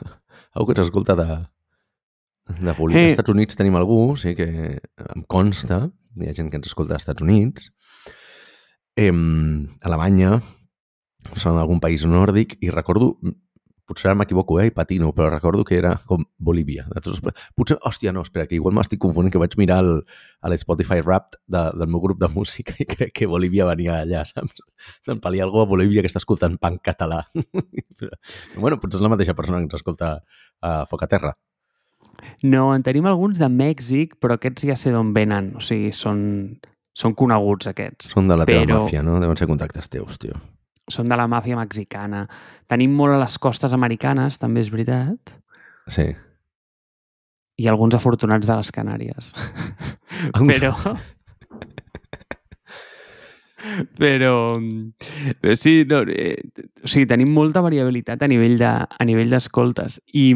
algú 0.51 0.67
que 0.67 0.75
ens 0.75 0.89
escolta 0.89 1.15
de, 1.15 1.27
de 2.59 2.73
Bolívia. 2.73 3.05
Eh. 3.05 3.05
Als 3.05 3.15
Estats 3.15 3.31
Units 3.31 3.55
tenim 3.55 3.77
algú, 3.79 4.17
sí, 4.19 4.35
que 4.35 4.49
em 5.15 5.23
consta, 5.31 5.85
hi 6.19 6.27
ha 6.27 6.35
gent 6.35 6.51
que 6.51 6.59
ens 6.59 6.67
escolta 6.67 6.97
als 6.97 7.05
Estats 7.05 7.23
Units, 7.23 7.71
em, 8.99 9.69
Alemanya, 9.87 10.41
són 11.39 11.55
algun 11.61 11.79
país 11.79 12.03
nòrdic, 12.03 12.57
i 12.59 12.73
recordo, 12.73 13.13
potser 13.85 14.09
ara 14.09 14.15
m'equivoco, 14.17 14.57
eh, 14.61 14.67
i 14.67 14.73
patino, 14.73 15.11
però 15.13 15.29
recordo 15.29 15.63
que 15.63 15.77
era 15.77 15.95
com 16.09 16.23
Bolívia. 16.37 16.87
Potser, 17.55 17.77
hòstia, 17.85 18.11
no, 18.13 18.23
espera, 18.25 18.47
que 18.49 18.57
igual 18.57 18.73
m'estic 18.77 18.99
confonent, 19.01 19.31
que 19.33 19.41
vaig 19.41 19.55
mirar 19.61 19.79
el, 19.83 19.91
a 20.41 20.49
l'Spotify 20.49 21.01
Wrapped 21.05 21.39
de, 21.45 21.63
del 21.77 21.87
meu 21.93 22.01
grup 22.01 22.19
de 22.19 22.29
música 22.33 22.73
i 22.81 22.85
crec 22.95 23.13
que 23.13 23.29
Bolívia 23.29 23.67
venia 23.69 23.99
d'allà, 24.01 24.25
saps? 24.25 24.63
Te'n 25.05 25.21
palia 25.23 25.45
algú 25.45 25.61
a 25.61 25.67
Bolívia 25.69 26.01
que 26.01 26.09
està 26.11 26.21
escoltant 26.23 26.57
punk 26.61 26.81
català. 26.85 27.23
Però, 27.99 28.11
bueno, 28.57 28.79
potser 28.81 28.99
és 28.99 29.05
la 29.05 29.11
mateixa 29.13 29.37
persona 29.37 29.59
que 29.61 29.69
ens 29.69 29.77
escolta 29.77 30.15
a 30.61 30.77
Foc 30.89 31.05
a 31.05 31.11
Terra. 31.11 31.35
No, 32.47 32.69
en 32.73 32.83
tenim 32.83 33.05
alguns 33.09 33.37
de 33.41 33.47
Mèxic, 33.51 34.15
però 34.23 34.37
aquests 34.39 34.63
ja 34.69 34.75
sé 34.79 34.91
d'on 34.93 35.11
venen. 35.13 35.51
O 35.59 35.61
sigui, 35.63 35.91
són, 35.93 36.19
són 36.95 37.13
coneguts 37.17 37.67
aquests. 37.71 38.13
Són 38.15 38.29
de 38.31 38.37
la 38.39 38.45
teva 38.47 38.63
Però- 38.63 38.83
màfia, 38.85 39.03
no? 39.03 39.17
Deuen 39.19 39.35
ser 39.37 39.47
contactes 39.51 39.89
teus, 39.91 40.17
tio. 40.21 40.37
Són 40.91 41.09
de 41.09 41.17
la 41.17 41.25
màfia 41.29 41.57
mexicana. 41.57 42.25
Tenim 42.69 42.93
molt 42.93 43.15
a 43.15 43.21
les 43.23 43.37
costes 43.41 43.73
americanes, 43.73 44.37
també 44.41 44.61
és 44.61 44.69
veritat. 44.73 45.35
Sí. 45.89 46.11
I 47.57 47.67
alguns 47.71 47.95
afortunats 47.97 48.47
de 48.47 48.57
les 48.59 48.71
Canàries. 48.75 49.33
Però... 50.51 50.73
però... 53.97 54.59
però 55.41 55.55
sí, 55.57 55.83
no, 55.89 56.03
eh, 56.11 56.37
o 56.83 56.87
sigui, 56.87 57.07
tenim 57.09 57.31
molta 57.33 57.63
variabilitat 57.65 58.21
a 58.21 58.29
nivell 58.29 58.57
de, 58.59 58.69
a 58.69 59.07
nivell 59.07 59.31
d'escoltes 59.33 59.99
i 60.13 60.27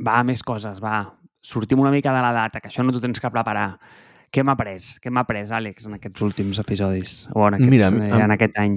va, 0.00 0.20
més 0.26 0.42
coses, 0.46 0.80
va. 0.82 1.04
Sortim 1.40 1.80
una 1.80 1.92
mica 1.92 2.12
de 2.12 2.22
la 2.24 2.32
data, 2.36 2.60
que 2.60 2.68
això 2.68 2.84
no 2.84 2.92
t'ho 2.92 3.02
tens 3.02 3.20
que 3.20 3.30
preparar. 3.32 3.68
Què 4.30 4.44
m'ha 4.46 4.54
après? 4.54 4.78
Què 5.02 5.10
m'ha 5.10 5.24
après, 5.26 5.42
Àlex, 5.50 5.86
en 5.88 5.96
aquests 5.96 6.22
últims 6.22 6.60
episodis? 6.62 7.14
O 7.34 7.46
en, 7.48 7.56
aquests, 7.58 7.72
Mira, 7.72 7.88
eh, 7.90 8.24
en 8.24 8.34
aquest 8.36 8.58
any? 8.62 8.76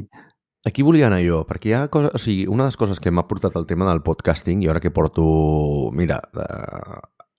Aquí 0.66 0.86
volia 0.86 1.10
anar 1.10 1.20
jo, 1.22 1.44
perquè 1.46 1.70
hi 1.70 1.76
ha 1.78 1.88
coses... 1.94 2.14
O 2.16 2.22
sigui, 2.22 2.48
una 2.50 2.66
de 2.66 2.72
les 2.72 2.80
coses 2.80 3.02
que 3.04 3.12
m'ha 3.12 3.28
portat 3.30 3.58
el 3.60 3.68
tema 3.70 3.86
del 3.90 4.02
podcasting, 4.06 4.64
i 4.64 4.72
ara 4.72 4.82
que 4.82 4.94
porto... 4.96 5.26
Mira, 5.94 6.22
de, 6.34 6.48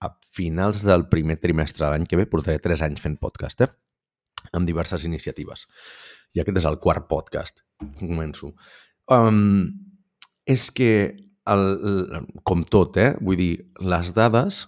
a 0.04 0.12
finals 0.36 0.84
del 0.86 1.08
primer 1.10 1.38
trimestre 1.42 1.86
de 1.86 1.90
l'any 1.90 2.06
que 2.06 2.20
ve 2.20 2.28
portaré 2.30 2.60
3 2.62 2.84
anys 2.86 3.02
fent 3.02 3.16
podcast, 3.22 3.64
eh? 3.66 3.70
amb 4.52 4.68
diverses 4.68 5.06
iniciatives. 5.08 5.66
I 6.36 6.42
aquest 6.42 6.60
és 6.60 6.68
el 6.68 6.78
quart 6.82 7.08
podcast 7.10 7.64
començo. 7.98 8.52
Um, 9.10 9.72
és 10.46 10.68
que, 10.74 10.92
el, 11.50 11.64
el, 11.64 12.28
com 12.46 12.62
tot, 12.68 12.98
eh? 13.00 13.14
vull 13.20 13.40
dir, 13.40 13.52
les 13.80 14.12
dades 14.16 14.64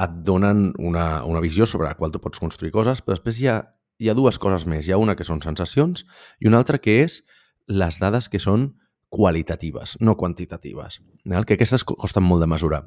et 0.00 0.12
donen 0.24 0.70
una, 0.78 1.24
una 1.28 1.42
visió 1.44 1.66
sobre 1.68 1.88
la 1.88 1.96
qual 1.98 2.12
tu 2.12 2.20
pots 2.22 2.40
construir 2.40 2.72
coses, 2.72 3.02
però 3.04 3.16
després 3.18 3.40
hi 3.40 3.48
ha, 3.52 3.58
hi 4.00 4.08
ha 4.08 4.16
dues 4.16 4.38
coses 4.40 4.64
més. 4.66 4.88
Hi 4.88 4.94
ha 4.94 5.00
una 5.02 5.16
que 5.16 5.26
són 5.26 5.42
sensacions 5.44 6.06
i 6.40 6.48
una 6.48 6.60
altra 6.62 6.80
que 6.80 7.02
és 7.04 7.20
les 7.68 7.98
dades 8.00 8.30
que 8.32 8.40
són 8.40 8.70
qualitatives, 9.10 9.96
no 10.00 10.16
quantitatives, 10.16 11.00
val? 11.26 11.44
que 11.44 11.56
aquestes 11.58 11.84
co- 11.84 11.96
costen 11.98 12.24
molt 12.24 12.40
de 12.44 12.48
mesurar. 12.50 12.84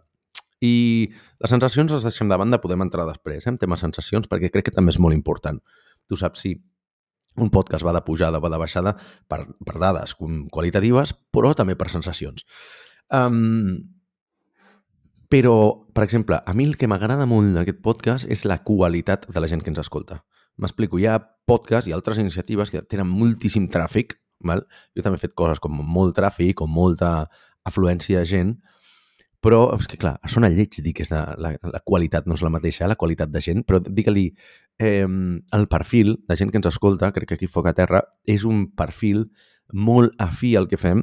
I 0.64 1.12
les 1.44 1.52
sensacions 1.52 1.92
les 1.92 2.06
deixem 2.08 2.30
de 2.32 2.38
banda, 2.40 2.62
podem 2.64 2.86
entrar 2.86 3.06
després 3.10 3.44
eh, 3.44 3.52
en 3.52 3.58
temes 3.60 3.84
sensacions, 3.84 4.30
perquè 4.32 4.50
crec 4.54 4.70
que 4.70 4.76
també 4.76 4.94
és 4.96 5.00
molt 5.04 5.16
important. 5.16 5.60
Tu 6.08 6.16
saps 6.20 6.46
si 6.46 6.54
un 7.36 7.50
podcast 7.52 7.84
va 7.84 7.92
de 7.96 8.02
pujada 8.08 8.40
o 8.40 8.44
va 8.44 8.52
de 8.54 8.60
baixada 8.62 8.96
per, 9.28 9.42
per 9.66 9.76
dades 9.82 10.16
qualitatives, 10.16 11.12
però 11.34 11.52
també 11.58 11.76
per 11.76 11.90
sensacions. 11.92 12.46
Um, 13.12 13.84
però, 15.34 15.88
per 15.94 16.04
exemple, 16.04 16.38
a 16.46 16.54
mi 16.54 16.68
el 16.70 16.76
que 16.78 16.86
m'agrada 16.86 17.26
molt 17.26 17.56
d'aquest 17.56 17.80
podcast 17.82 18.28
és 18.30 18.44
la 18.46 18.60
qualitat 18.62 19.24
de 19.34 19.42
la 19.42 19.48
gent 19.50 19.64
que 19.66 19.72
ens 19.72 19.80
escolta. 19.82 20.20
M'explico, 20.62 21.00
hi 21.02 21.08
ha 21.10 21.16
podcasts 21.50 21.90
i 21.90 21.94
altres 21.96 22.20
iniciatives 22.22 22.70
que 22.70 22.84
tenen 22.86 23.10
moltíssim 23.10 23.66
tràfic, 23.74 24.14
val? 24.46 24.62
jo 24.94 25.02
també 25.02 25.18
he 25.18 25.24
fet 25.24 25.34
coses 25.34 25.58
com 25.64 25.74
molt 25.74 26.14
tràfic, 26.20 26.54
com 26.60 26.70
molta 26.70 27.24
afluència 27.66 28.22
de 28.22 28.30
gent, 28.30 28.52
però 29.42 29.64
és 29.74 29.90
que, 29.90 29.98
clar, 29.98 30.20
sona 30.30 30.52
lleig 30.54 30.78
dir 30.86 30.94
que 30.94 31.02
és 31.02 31.10
de, 31.10 31.24
la, 31.42 31.56
la 31.66 31.82
qualitat 31.82 32.30
no 32.30 32.38
és 32.38 32.46
la 32.46 32.54
mateixa, 32.54 32.86
la 32.92 33.00
qualitat 33.00 33.34
de 33.34 33.42
gent, 33.42 33.66
però 33.66 33.82
digue-li, 33.82 34.28
eh, 34.86 35.02
el 35.10 35.68
perfil 35.72 36.14
de 36.30 36.38
gent 36.38 36.54
que 36.54 36.62
ens 36.62 36.70
escolta, 36.70 37.10
crec 37.18 37.32
que 37.32 37.40
aquí 37.40 37.50
Foc 37.50 37.72
a 37.72 37.76
Terra, 37.82 38.04
és 38.30 38.46
un 38.46 38.68
perfil 38.78 39.26
molt 39.74 40.14
afí 40.22 40.54
al 40.56 40.70
que 40.70 40.78
fem. 40.78 41.02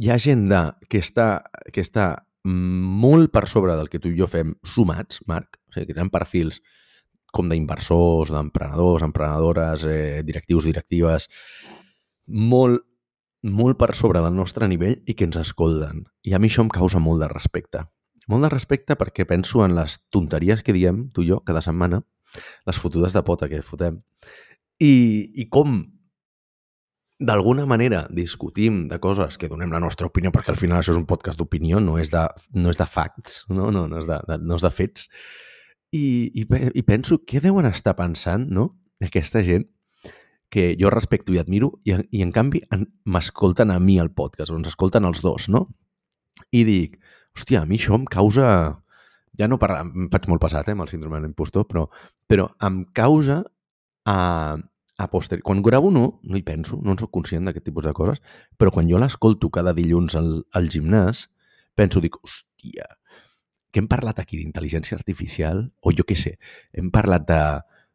Hi 0.00 0.08
ha 0.08 0.16
gent 0.16 0.48
de, 0.48 0.64
que, 0.88 1.04
està, 1.04 1.30
que 1.76 1.84
està 1.84 2.08
molt 2.44 3.30
per 3.32 3.46
sobre 3.48 3.76
del 3.76 3.90
que 3.92 4.00
tu 4.00 4.10
i 4.10 4.18
jo 4.18 4.28
fem 4.30 4.54
sumats, 4.64 5.20
Marc, 5.28 5.58
o 5.68 5.74
sigui, 5.74 5.90
que 5.90 5.96
tenen 5.96 6.12
perfils 6.12 6.60
com 7.30 7.50
d'inversors, 7.50 8.32
d'emprenedors, 8.34 9.04
emprenedores, 9.06 9.84
eh, 9.84 10.22
directius, 10.26 10.66
directives, 10.66 11.28
molt, 12.26 12.82
molt 13.42 13.78
per 13.78 13.94
sobre 13.94 14.22
del 14.24 14.34
nostre 14.34 14.68
nivell 14.68 14.98
i 15.06 15.14
que 15.14 15.28
ens 15.28 15.38
escolten. 15.38 16.06
I 16.26 16.34
a 16.34 16.40
mi 16.42 16.50
això 16.50 16.64
em 16.64 16.72
causa 16.72 16.98
molt 16.98 17.22
de 17.22 17.28
respecte. 17.30 17.84
Molt 18.26 18.46
de 18.46 18.50
respecte 18.50 18.96
perquè 18.96 19.26
penso 19.26 19.64
en 19.64 19.76
les 19.76 20.00
tonteries 20.10 20.62
que 20.62 20.74
diem, 20.74 21.08
tu 21.14 21.22
i 21.22 21.30
jo, 21.30 21.40
cada 21.46 21.62
setmana, 21.62 22.02
les 22.66 22.78
fotudes 22.78 23.14
de 23.14 23.22
pota 23.26 23.48
que 23.50 23.62
fotem, 23.62 24.02
i, 24.80 24.92
i 25.34 25.48
com 25.50 25.82
d'alguna 27.20 27.66
manera 27.68 28.06
discutim 28.08 28.86
de 28.88 28.98
coses 28.98 29.36
que 29.38 29.48
donem 29.48 29.72
la 29.72 29.80
nostra 29.82 30.08
opinió, 30.08 30.32
perquè 30.32 30.54
al 30.54 30.58
final 30.58 30.80
això 30.80 30.94
és 30.94 31.00
un 31.00 31.06
podcast 31.08 31.38
d'opinió, 31.38 31.80
no, 31.84 31.98
és 32.00 32.10
de, 32.12 32.22
no 32.56 32.72
és 32.72 32.80
de 32.80 32.86
facts, 32.88 33.44
no, 33.52 33.68
no, 33.68 33.84
no, 33.90 34.00
és, 34.00 34.08
de, 34.08 34.16
de, 34.26 34.38
no 34.40 34.56
és 34.56 34.64
de 34.64 34.70
fets. 34.72 35.10
I, 35.92 36.04
i, 36.32 36.46
I 36.80 36.84
penso, 36.86 37.20
què 37.28 37.42
deuen 37.44 37.68
estar 37.68 37.94
pensant, 37.98 38.48
no?, 38.48 38.70
aquesta 39.04 39.40
gent 39.44 39.68
que 40.50 40.74
jo 40.80 40.90
respecto 40.90 41.32
i 41.32 41.38
admiro 41.40 41.70
i, 41.86 41.94
i 41.94 42.24
en 42.24 42.32
canvi 42.34 42.60
m'escolten 43.06 43.70
a 43.70 43.78
mi 43.80 44.00
el 44.02 44.10
podcast, 44.16 44.52
ens 44.52 44.72
escolten 44.72 45.06
els 45.06 45.22
dos, 45.22 45.46
no? 45.52 45.68
I 46.56 46.64
dic, 46.66 46.96
hòstia, 47.36 47.62
a 47.62 47.68
mi 47.68 47.78
això 47.80 47.96
em 48.00 48.08
causa... 48.10 48.48
Ja 49.38 49.46
no 49.46 49.60
parla, 49.62 49.84
em 49.86 50.08
faig 50.10 50.26
molt 50.28 50.42
passat, 50.42 50.66
eh, 50.68 50.74
amb 50.74 50.82
el 50.84 50.90
síndrome 50.90 51.20
de 51.20 51.28
l'impostor, 51.28 51.68
però, 51.68 51.84
però 52.28 52.48
em 52.66 52.82
causa 52.96 53.38
a, 54.04 54.16
a 55.00 55.10
posteriori. 55.10 55.44
Quan 55.46 55.62
gravo 55.64 55.90
no, 55.94 56.04
no 56.22 56.38
hi 56.38 56.44
penso, 56.46 56.78
no 56.82 56.94
en 56.94 57.00
soc 57.00 57.12
conscient 57.14 57.48
d'aquest 57.48 57.66
tipus 57.70 57.88
de 57.88 57.94
coses, 57.96 58.22
però 58.58 58.72
quan 58.74 58.88
jo 58.90 59.00
l'escolto 59.00 59.50
cada 59.52 59.74
dilluns 59.76 60.16
al, 60.18 60.32
al 60.56 60.70
gimnàs, 60.72 61.26
penso, 61.78 62.02
dic, 62.04 62.18
hòstia, 62.20 62.88
que 63.70 63.82
hem 63.82 63.88
parlat 63.90 64.20
aquí 64.20 64.38
d'intel·ligència 64.40 64.98
artificial, 64.98 65.68
o 65.80 65.94
jo 65.96 66.06
què 66.06 66.16
sé, 66.18 66.36
hem 66.76 66.90
parlat 66.94 67.26
de 67.28 67.42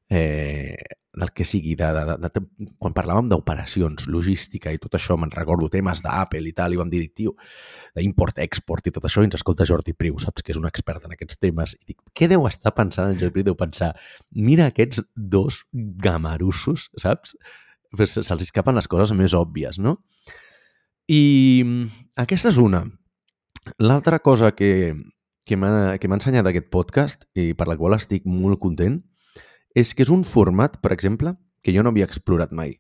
eh, 0.10 0.76
del 1.15 1.32
que 1.32 1.46
sigui, 1.46 1.76
de, 1.76 1.88
de, 1.94 2.18
de, 2.20 2.30
de, 2.30 2.72
quan 2.78 2.94
parlàvem 2.94 3.30
d'operacions, 3.32 4.06
logística 4.12 4.74
i 4.76 4.80
tot 4.82 4.98
això, 4.98 5.15
me'n 5.18 5.32
recordo 5.32 5.70
temes 5.72 6.02
d'Apple 6.04 6.44
i 6.50 6.54
tal, 6.56 6.76
i 6.76 6.80
vam 6.80 6.91
dir, 6.91 7.06
tio, 7.15 7.36
d'import-export 7.96 8.89
i 8.89 8.94
tot 8.96 9.08
això, 9.08 9.24
i 9.24 9.30
ens 9.30 9.39
escolta 9.39 9.68
Jordi 9.68 9.96
Priu, 9.96 10.20
saps, 10.22 10.44
que 10.44 10.52
és 10.52 10.60
un 10.60 10.68
expert 10.68 11.08
en 11.08 11.15
aquests 11.15 11.39
temes, 11.39 11.78
i 11.80 11.94
dic, 11.94 12.02
què 12.13 12.28
deu 12.32 12.44
estar 12.50 12.76
pensant 12.76 13.13
el 13.13 13.20
Jordi? 13.22 13.46
Deu 13.48 13.56
pensar, 13.58 13.94
mira 14.36 14.68
aquests 14.74 15.06
dos 15.15 15.63
gamarussos, 15.74 16.89
saps? 17.00 17.38
Se'ls 17.96 18.44
escapen 18.44 18.76
les 18.76 18.91
coses 18.91 19.15
més 19.15 19.34
òbvies, 19.38 19.80
no? 19.80 20.02
I 21.08 21.63
aquesta 22.20 22.52
és 22.52 22.60
una. 22.60 22.84
L'altra 23.80 24.20
cosa 24.20 24.52
que, 24.52 24.91
que 25.48 25.56
m'ha 25.56 25.96
ensenyat 25.96 26.50
aquest 26.50 26.68
podcast 26.74 27.24
i 27.39 27.54
per 27.56 27.70
la 27.70 27.78
qual 27.80 27.96
estic 27.96 28.26
molt 28.28 28.60
content 28.60 29.00
és 29.75 29.93
que 29.93 30.05
és 30.05 30.11
un 30.13 30.23
format, 30.23 30.79
per 30.81 30.93
exemple, 30.95 31.35
que 31.63 31.73
jo 31.75 31.83
no 31.83 31.91
havia 31.91 32.07
explorat 32.07 32.53
mai. 32.55 32.77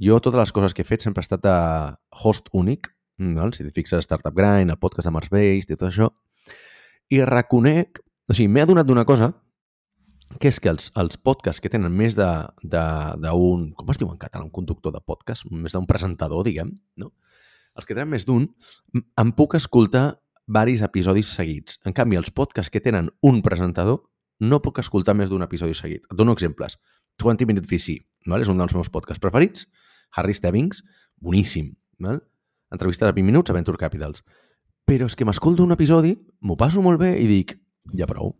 Jo 0.00 0.18
totes 0.20 0.40
les 0.42 0.52
coses 0.52 0.74
que 0.74 0.82
he 0.82 0.88
fet 0.88 1.04
sempre 1.04 1.22
ha 1.22 1.26
estat 1.26 1.46
a 1.48 1.58
host 2.22 2.50
únic, 2.52 2.90
no? 3.18 3.48
si 3.54 3.64
et 3.64 3.74
fixes 3.74 4.04
Startup 4.04 4.34
Grind, 4.34 4.70
el 4.70 4.80
podcast 4.80 5.08
de 5.08 5.14
Mars 5.14 5.30
Based 5.32 5.70
i 5.70 5.78
tot 5.78 5.88
això, 5.88 6.10
i 7.14 7.22
reconec, 7.24 8.02
o 8.28 8.36
sigui, 8.36 8.50
m'he 8.50 8.64
adonat 8.64 8.88
d'una 8.88 9.06
cosa, 9.08 9.30
que 10.40 10.50
és 10.50 10.58
que 10.60 10.72
els, 10.72 10.90
els 10.98 11.16
podcasts 11.20 11.62
que 11.62 11.70
tenen 11.70 11.94
més 11.94 12.16
d'un, 12.18 13.68
com 13.78 13.92
es 13.92 14.00
diu 14.00 14.10
en 14.10 14.18
català, 14.18 14.42
un 14.44 14.52
conductor 14.52 14.92
de 14.92 15.00
podcast, 15.04 15.46
més 15.50 15.76
d'un 15.76 15.86
presentador, 15.86 16.42
diguem, 16.44 16.74
no? 17.00 17.12
els 17.74 17.86
que 17.86 17.94
tenen 17.94 18.10
més 18.10 18.26
d'un, 18.26 18.48
em 19.20 19.30
puc 19.34 19.56
escoltar 19.58 20.16
varis 20.46 20.82
episodis 20.84 21.30
seguits. 21.38 21.78
En 21.86 21.94
canvi, 21.96 22.18
els 22.20 22.34
podcasts 22.34 22.72
que 22.72 22.82
tenen 22.82 23.08
un 23.24 23.40
presentador 23.46 24.02
no 24.40 24.60
puc 24.62 24.80
escoltar 24.82 25.14
més 25.14 25.30
d'un 25.30 25.42
episodi 25.44 25.74
seguit. 25.74 26.04
Et 26.10 26.16
dono 26.16 26.34
exemples. 26.34 26.78
20 27.22 27.46
Minute 27.46 27.68
VC, 27.70 28.00
val? 28.26 28.42
és 28.42 28.50
un 28.50 28.58
dels 28.58 28.74
meus 28.74 28.90
podcasts 28.90 29.22
preferits. 29.22 29.68
Harry 30.16 30.34
Stebbings, 30.34 30.82
boníssim. 31.20 31.74
Val? 31.98 32.22
Entrevista 32.74 33.06
de 33.06 33.12
20 33.12 33.26
minuts 33.26 33.50
a 33.50 33.54
Venture 33.54 33.78
Capitals. 33.78 34.24
Però 34.84 35.06
és 35.06 35.16
que 35.16 35.24
m'escolto 35.24 35.64
un 35.64 35.72
episodi, 35.72 36.14
m'ho 36.42 36.56
passo 36.60 36.82
molt 36.82 37.00
bé 37.00 37.14
i 37.22 37.28
dic, 37.30 37.54
ja 37.96 38.08
prou. 38.10 38.34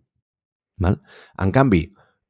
Val? 0.83 0.99
En 1.41 1.53
canvi, 1.55 1.87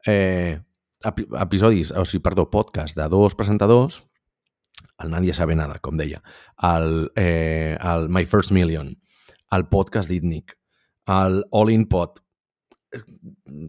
eh, 0.07 0.61
episodis, 1.05 1.93
o 1.93 2.05
sigui, 2.05 2.23
perdó, 2.23 2.51
podcast 2.51 2.97
de 2.97 3.09
dos 3.09 3.35
presentadors, 3.35 4.03
el 4.99 5.11
Nadie 5.11 5.35
sabe 5.35 5.57
nada, 5.57 5.79
com 5.81 5.97
deia, 5.97 6.23
el, 6.63 7.11
eh, 7.17 7.77
el 7.81 8.09
My 8.09 8.25
First 8.25 8.53
Million, 8.53 8.95
el 9.51 9.67
podcast 9.69 10.09
d'Itnic, 10.09 10.57
el 11.07 11.43
All 11.51 11.73
In 11.73 11.89
Pod, 11.89 12.24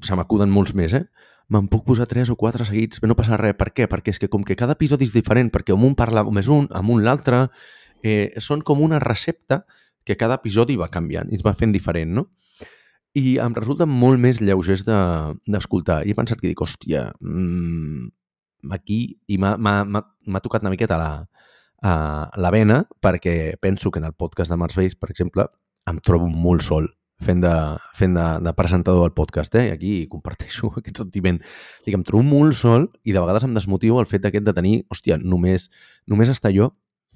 se 0.01 0.17
m'acuden 0.17 0.51
molts 0.51 0.73
més, 0.77 0.93
eh? 0.93 1.05
Me'n 1.53 1.67
puc 1.69 1.83
posar 1.85 2.07
tres 2.09 2.31
o 2.33 2.35
quatre 2.39 2.65
seguits, 2.65 3.01
no 3.05 3.17
passa 3.17 3.37
res. 3.37 3.53
Per 3.57 3.69
què? 3.73 3.85
Perquè 3.89 4.15
és 4.15 4.19
que 4.21 4.29
com 4.31 4.43
que 4.43 4.57
cada 4.57 4.73
episodi 4.73 5.05
és 5.05 5.13
diferent, 5.13 5.51
perquè 5.53 5.75
amb 5.75 5.85
un 5.85 5.95
parla 5.97 6.23
més 6.33 6.49
un, 6.49 6.65
amb 6.73 6.89
un 6.95 7.03
l'altre, 7.05 7.45
eh, 8.01 8.33
són 8.41 8.63
com 8.65 8.81
una 8.81 8.99
recepta 8.99 9.63
que 10.05 10.17
cada 10.17 10.39
episodi 10.41 10.77
va 10.77 10.89
canviant 10.93 11.31
i 11.31 11.37
es 11.37 11.45
va 11.45 11.55
fent 11.57 11.73
diferent, 11.73 12.13
no? 12.17 12.27
I 13.15 13.37
em 13.41 13.53
resulten 13.55 13.89
molt 13.89 14.19
més 14.19 14.41
lleugers 14.41 14.83
d'escoltar. 14.85 16.01
De, 16.01 16.09
I 16.09 16.13
he 16.13 16.17
pensat 16.17 16.41
que 16.41 16.49
dic, 16.49 16.61
hòstia, 16.61 17.07
mmm, 17.21 18.09
aquí, 18.75 18.99
i 19.29 19.37
m'ha 19.39 20.43
tocat 20.43 20.65
una 20.65 20.73
miqueta 20.73 20.97
la, 20.99 21.11
uh, 21.85 22.25
la 22.41 22.51
vena, 22.51 22.83
perquè 23.01 23.55
penso 23.61 23.91
que 23.91 24.01
en 24.01 24.09
el 24.09 24.17
podcast 24.17 24.51
de 24.51 24.59
Mars 24.59 24.75
Base, 24.75 24.97
per 24.99 25.13
exemple, 25.13 25.47
em 25.87 26.01
trobo 26.03 26.27
molt 26.27 26.65
sol 26.65 26.89
fent 27.21 27.41
de, 27.43 27.53
fent 27.95 28.15
de, 28.17 28.25
de 28.43 28.53
presentador 28.53 29.05
del 29.05 29.13
podcast, 29.15 29.55
eh? 29.55 29.69
I 29.69 29.75
aquí 29.75 29.91
comparteixo 30.11 30.71
aquest 30.79 31.03
sentiment. 31.03 31.39
Dic, 31.85 31.95
em 31.95 32.03
trobo 32.03 32.25
molt 32.27 32.57
sol 32.59 32.89
i 33.03 33.15
de 33.15 33.21
vegades 33.21 33.45
em 33.47 33.53
desmotivo 33.55 34.01
el 34.01 34.09
fet 34.09 34.27
aquest 34.27 34.47
de 34.47 34.55
tenir, 34.55 34.75
hòstia, 34.91 35.19
només, 35.21 35.69
només 36.11 36.31
està 36.31 36.51
jo, 36.55 36.73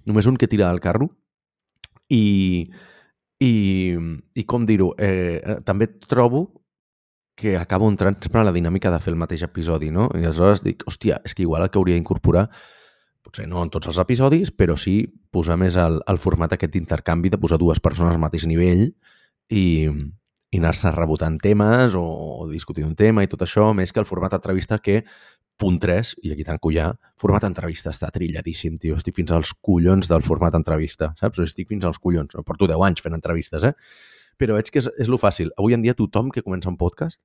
només 0.08 0.30
un 0.30 0.40
que 0.40 0.48
tira 0.48 0.70
del 0.70 0.80
carro 0.84 1.10
i, 2.10 2.70
i, 3.44 3.54
i 4.34 4.48
com 4.48 4.66
dir-ho, 4.66 4.94
eh, 4.98 5.60
també 5.68 5.90
trobo 6.08 6.48
que 7.40 7.56
acabo 7.56 7.88
entrant 7.88 8.18
sempre 8.20 8.42
a 8.42 8.48
la 8.48 8.52
dinàmica 8.52 8.92
de 8.92 9.00
fer 9.00 9.14
el 9.14 9.20
mateix 9.20 9.46
episodi, 9.48 9.94
no? 9.96 10.10
I 10.12 10.26
aleshores 10.26 10.64
dic, 10.66 10.84
hòstia, 10.88 11.22
és 11.24 11.36
que 11.36 11.46
igual 11.46 11.64
el 11.64 11.72
que 11.72 11.80
hauria 11.80 11.96
d'incorporar 11.96 12.50
potser 13.24 13.46
no 13.52 13.62
en 13.64 13.72
tots 13.72 13.88
els 13.92 14.00
episodis, 14.02 14.52
però 14.52 14.76
sí 14.80 15.04
posar 15.32 15.56
més 15.60 15.78
el, 15.80 16.00
el 16.08 16.20
format 16.20 16.56
aquest 16.56 16.74
d'intercanvi 16.74 17.32
de 17.32 17.40
posar 17.40 17.60
dues 17.62 17.80
persones 17.84 18.16
al 18.16 18.22
mateix 18.22 18.48
nivell 18.48 18.90
i, 19.50 19.90
i 19.90 20.62
anar-se 20.62 20.92
rebotant 20.96 21.40
temes 21.42 21.98
o, 21.98 22.04
o 22.04 22.48
discutir 22.50 22.86
un 22.86 22.96
tema 22.96 23.26
i 23.26 23.30
tot 23.32 23.44
això, 23.46 23.72
més 23.74 23.94
que 23.94 24.02
el 24.02 24.08
format 24.10 24.38
entrevista 24.38 24.80
que 24.80 25.02
punt 25.60 25.76
3, 25.84 26.14
i 26.24 26.32
aquí 26.32 26.46
tanco 26.48 26.72
ja, 26.72 26.94
format 27.20 27.44
entrevista 27.44 27.92
està 27.92 28.08
trilladíssim, 28.16 28.78
tio. 28.80 28.96
Estic 28.96 29.18
fins 29.18 29.34
als 29.36 29.52
collons 29.52 30.08
del 30.08 30.24
format 30.24 30.56
entrevista, 30.56 31.12
saps? 31.20 31.42
Estic 31.44 31.68
fins 31.68 31.84
als 31.84 32.00
collons. 32.00 32.38
Porto 32.48 32.70
10 32.70 32.86
anys 32.88 33.04
fent 33.04 33.18
entrevistes, 33.18 33.66
eh? 33.68 33.74
Però 34.40 34.56
veig 34.56 34.72
que 34.72 34.80
és, 34.80 34.88
és 35.04 35.12
lo 35.12 35.20
fàcil. 35.20 35.52
Avui 35.60 35.76
en 35.76 35.84
dia 35.84 35.98
tothom 36.00 36.32
que 36.32 36.46
comença 36.46 36.72
un 36.72 36.80
podcast 36.80 37.20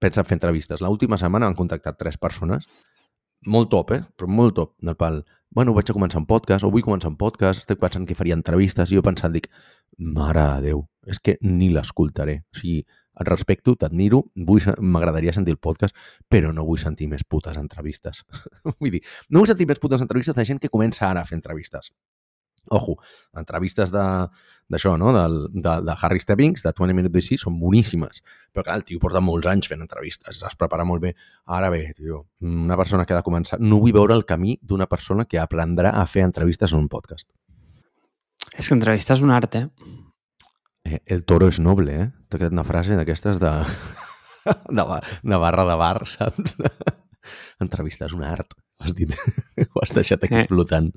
pensa 0.00 0.20
en 0.20 0.28
fer 0.28 0.36
entrevistes. 0.36 0.84
L'última 0.84 1.16
setmana 1.20 1.48
han 1.48 1.56
contactat 1.56 1.96
tres 2.00 2.20
persones, 2.20 2.68
molt 3.48 3.72
top, 3.72 3.96
eh? 3.96 4.02
Però 4.16 4.28
molt 4.28 4.56
top, 4.60 4.76
del 4.84 4.96
pal 5.00 5.22
bueno, 5.50 5.74
vaig 5.74 5.88
a 5.90 5.94
començar 5.96 6.20
un 6.20 6.28
podcast, 6.30 6.64
o 6.64 6.70
vull 6.70 6.84
començar 6.86 7.10
un 7.10 7.16
podcast, 7.18 7.64
estic 7.64 7.80
pensant 7.80 8.06
que 8.06 8.14
faria 8.14 8.36
entrevistes, 8.38 8.92
i 8.92 8.98
jo 8.98 9.02
pensant, 9.02 9.32
dic, 9.34 9.48
mare 9.98 10.44
de 10.46 10.68
Déu, 10.68 10.84
és 11.06 11.20
que 11.20 11.36
ni 11.42 11.70
l'escoltaré. 11.72 12.40
O 12.52 12.60
sigui, 12.60 12.84
et 13.20 13.28
respecto, 13.28 13.74
t'admiro, 13.76 14.22
m'agradaria 14.34 15.32
sentir 15.36 15.52
el 15.52 15.60
podcast, 15.60 15.96
però 16.28 16.54
no 16.56 16.64
vull 16.64 16.80
sentir 16.80 17.08
més 17.10 17.24
putes 17.24 17.58
entrevistes. 17.60 18.24
vull 18.80 18.94
dir, 18.94 19.02
no 19.28 19.42
vull 19.42 19.50
sentir 19.50 19.68
més 19.68 19.82
putes 19.82 20.00
entrevistes 20.00 20.38
de 20.38 20.46
gent 20.48 20.62
que 20.62 20.72
comença 20.72 21.08
ara 21.10 21.20
a 21.20 21.28
fer 21.28 21.36
entrevistes. 21.40 21.92
Ojo, 22.70 22.94
entrevistes 23.34 23.90
d'això, 23.90 24.92
no? 25.00 25.12
Del, 25.16 25.36
de, 25.52 25.72
de 25.86 25.94
Harry 26.00 26.20
Stebbings, 26.20 26.62
de 26.62 26.72
20 26.76 26.94
Minute 26.94 27.12
BC, 27.12 27.38
són 27.40 27.56
boníssimes. 27.58 28.20
Però 28.54 28.64
clar, 28.66 28.76
el 28.78 28.84
tio 28.86 29.00
porta 29.02 29.22
molts 29.24 29.48
anys 29.50 29.70
fent 29.72 29.82
entrevistes, 29.82 30.42
es 30.46 30.58
prepara 30.60 30.86
molt 30.86 31.02
bé. 31.02 31.14
Ara 31.50 31.72
bé, 31.72 31.82
tio, 31.96 32.26
una 32.46 32.76
persona 32.78 33.06
que 33.06 33.16
ha 33.16 33.20
de 33.20 33.26
començar... 33.26 33.58
No 33.60 33.80
vull 33.82 33.96
veure 33.96 34.14
el 34.14 34.26
camí 34.28 34.58
d'una 34.62 34.86
persona 34.86 35.26
que 35.26 35.40
aprendrà 35.42 35.96
a 35.98 36.04
fer 36.06 36.22
entrevistes 36.28 36.76
en 36.76 36.84
un 36.84 36.92
podcast. 36.92 37.26
És 38.56 38.68
que 38.68 38.76
entrevistar 38.76 39.16
és 39.18 39.24
un 39.24 39.34
art, 39.34 39.56
eh? 39.56 39.66
Eh 40.90 41.02
el 41.06 41.24
toro 41.24 41.48
és 41.50 41.60
noble, 41.62 41.96
eh? 42.04 42.08
T'ha 42.28 42.40
quedat 42.40 42.56
una 42.56 42.66
frase 42.66 42.96
d'aquestes 42.98 43.40
de... 43.42 43.52
de, 44.78 44.86
de 45.22 45.38
barra 45.38 45.66
de 45.68 45.76
bar, 45.78 45.98
saps? 46.08 46.56
entrevistar 47.64 48.08
és 48.08 48.16
un 48.16 48.24
art. 48.24 48.56
Ho 48.80 48.88
has 48.88 48.96
dit. 48.96 49.12
Ho 49.74 49.84
has 49.84 49.94
deixat 49.96 50.24
aquí 50.26 50.42
eh. 50.42 50.48
flotant. 50.48 50.90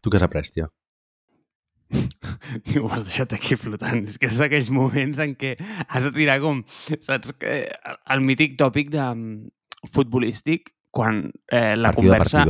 Tu 0.00 0.12
què 0.12 0.20
has 0.20 0.26
après, 0.26 0.48
tio? 0.54 0.70
ho 1.90 2.88
has 2.94 3.02
deixat 3.02 3.32
aquí 3.34 3.56
flotant. 3.58 4.04
És 4.06 4.18
que 4.20 4.28
és 4.30 4.36
d'aquells 4.38 4.70
moments 4.70 5.18
en 5.22 5.34
què 5.38 5.56
has 5.88 6.06
de 6.06 6.12
tirar 6.14 6.38
com, 6.44 6.62
saps, 7.02 7.32
el 7.42 8.22
mític 8.22 8.54
tòpic 8.60 8.92
de 8.94 9.02
mm, 9.02 9.90
futbolístic, 9.96 10.70
quan 10.94 11.24
eh, 11.50 11.74
la 11.76 11.90
partido 11.90 12.14
conversa... 12.14 12.44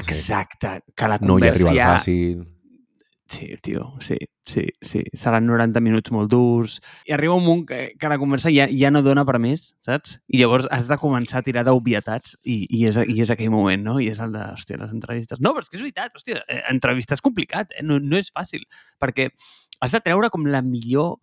Exacte, 0.00 0.74
que 0.94 1.08
la 1.08 1.16
conversa 1.18 1.32
no 1.32 1.38
hi 1.40 1.48
arriba 1.48 1.72
ja... 1.74 1.88
fàcil 1.96 2.44
Sí, 3.30 3.54
tio, 3.62 3.94
sí, 4.00 4.16
sí, 4.44 4.64
sí. 4.80 5.04
Seran 5.12 5.46
90 5.46 5.78
minuts 5.80 6.10
molt 6.10 6.32
durs. 6.32 6.80
I 7.06 7.12
arriba 7.14 7.36
un 7.38 7.44
moment 7.44 7.68
que, 7.68 7.92
que 7.94 8.08
la 8.10 8.18
conversa 8.18 8.50
ja, 8.50 8.66
ja 8.74 8.90
no 8.90 9.04
dona 9.06 9.22
per 9.24 9.38
més, 9.38 9.68
saps? 9.86 10.16
I 10.26 10.40
llavors 10.40 10.66
has 10.74 10.88
de 10.90 10.98
començar 10.98 11.38
a 11.38 11.46
tirar 11.46 11.62
d'obvietats 11.68 12.34
i, 12.42 12.64
i, 12.66 12.80
és, 12.90 12.98
i 13.06 13.22
és 13.22 13.30
aquell 13.30 13.52
moment, 13.54 13.84
no? 13.86 14.00
I 14.02 14.08
és 14.10 14.18
el 14.18 14.34
de, 14.34 14.42
hòstia, 14.56 14.80
les 14.82 14.90
entrevistes. 14.90 15.38
No, 15.38 15.52
però 15.54 15.62
és 15.62 15.70
que 15.70 15.78
és 15.78 15.84
veritat, 15.86 16.16
hòstia, 16.18 16.42
eh, 16.42 16.64
entrevistar 16.72 17.20
és 17.20 17.22
complicat, 17.22 17.70
eh? 17.78 17.84
no, 17.86 18.00
no 18.02 18.18
és 18.18 18.32
fàcil, 18.34 18.66
perquè 18.98 19.28
has 19.78 19.94
de 19.94 20.02
treure 20.02 20.32
com 20.34 20.50
la 20.50 20.64
millor 20.66 21.20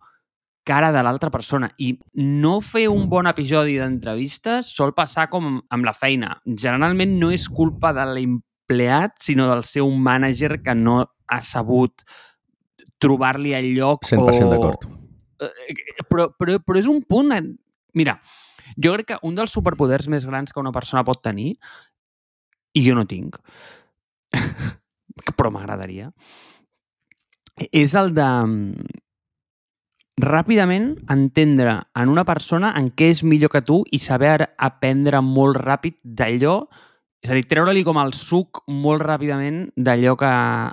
cara 0.64 0.88
de 0.92 1.04
l'altra 1.04 1.28
persona 1.32 1.68
i 1.76 1.90
no 2.16 2.58
fer 2.64 2.86
un 2.88 3.04
bon 3.12 3.28
episodi 3.28 3.76
d'entrevistes 3.76 4.72
sol 4.80 4.96
passar 4.96 5.28
com 5.28 5.60
amb 5.60 5.84
la 5.84 5.96
feina. 5.96 6.38
Generalment 6.48 7.18
no 7.20 7.28
és 7.36 7.50
culpa 7.52 7.92
de 7.92 8.08
la 8.08 8.24
empleat, 8.24 9.20
sinó 9.20 9.52
del 9.52 9.64
seu 9.68 9.92
mànager 9.92 10.62
que 10.64 10.76
no 10.76 11.02
ha 11.28 11.40
sabut 11.44 12.02
trobar-li 12.98 13.52
el 13.54 13.70
lloc 13.76 14.04
100% 14.08 14.46
o... 14.46 14.50
d'acord. 14.52 14.88
Eh, 15.38 15.74
Però, 16.08 16.28
però, 16.34 16.56
però 16.64 16.78
és 16.80 16.88
un 16.90 17.02
punt... 17.06 17.30
en- 17.36 17.52
Mira, 17.94 18.16
jo 18.76 18.92
crec 18.94 19.06
que 19.12 19.18
un 19.26 19.34
dels 19.38 19.52
superpoders 19.54 20.08
més 20.12 20.24
grans 20.26 20.52
que 20.52 20.60
una 20.60 20.72
persona 20.74 21.04
pot 21.06 21.20
tenir, 21.24 21.52
i 22.76 22.82
jo 22.84 22.94
no 22.98 23.04
tinc, 23.08 23.38
però 25.38 25.50
m'agradaria, 25.54 26.10
és 27.72 27.94
el 27.98 28.12
de 28.14 28.26
mm, 28.26 28.90
ràpidament 30.22 30.92
entendre 31.10 31.78
en 31.98 32.10
una 32.12 32.24
persona 32.28 32.72
en 32.78 32.90
què 32.94 33.08
és 33.14 33.22
millor 33.26 33.50
que 33.54 33.62
tu 33.66 33.80
i 33.94 33.98
saber 34.02 34.48
aprendre 34.58 35.20
molt 35.24 35.58
ràpid 35.62 35.98
d'allò, 36.02 36.60
és 37.24 37.30
a 37.30 37.34
dir, 37.34 37.46
treure-li 37.50 37.82
com 37.86 37.98
el 37.98 38.12
suc 38.14 38.62
molt 38.70 39.02
ràpidament 39.02 39.64
d'allò 39.74 40.14
que 40.18 40.28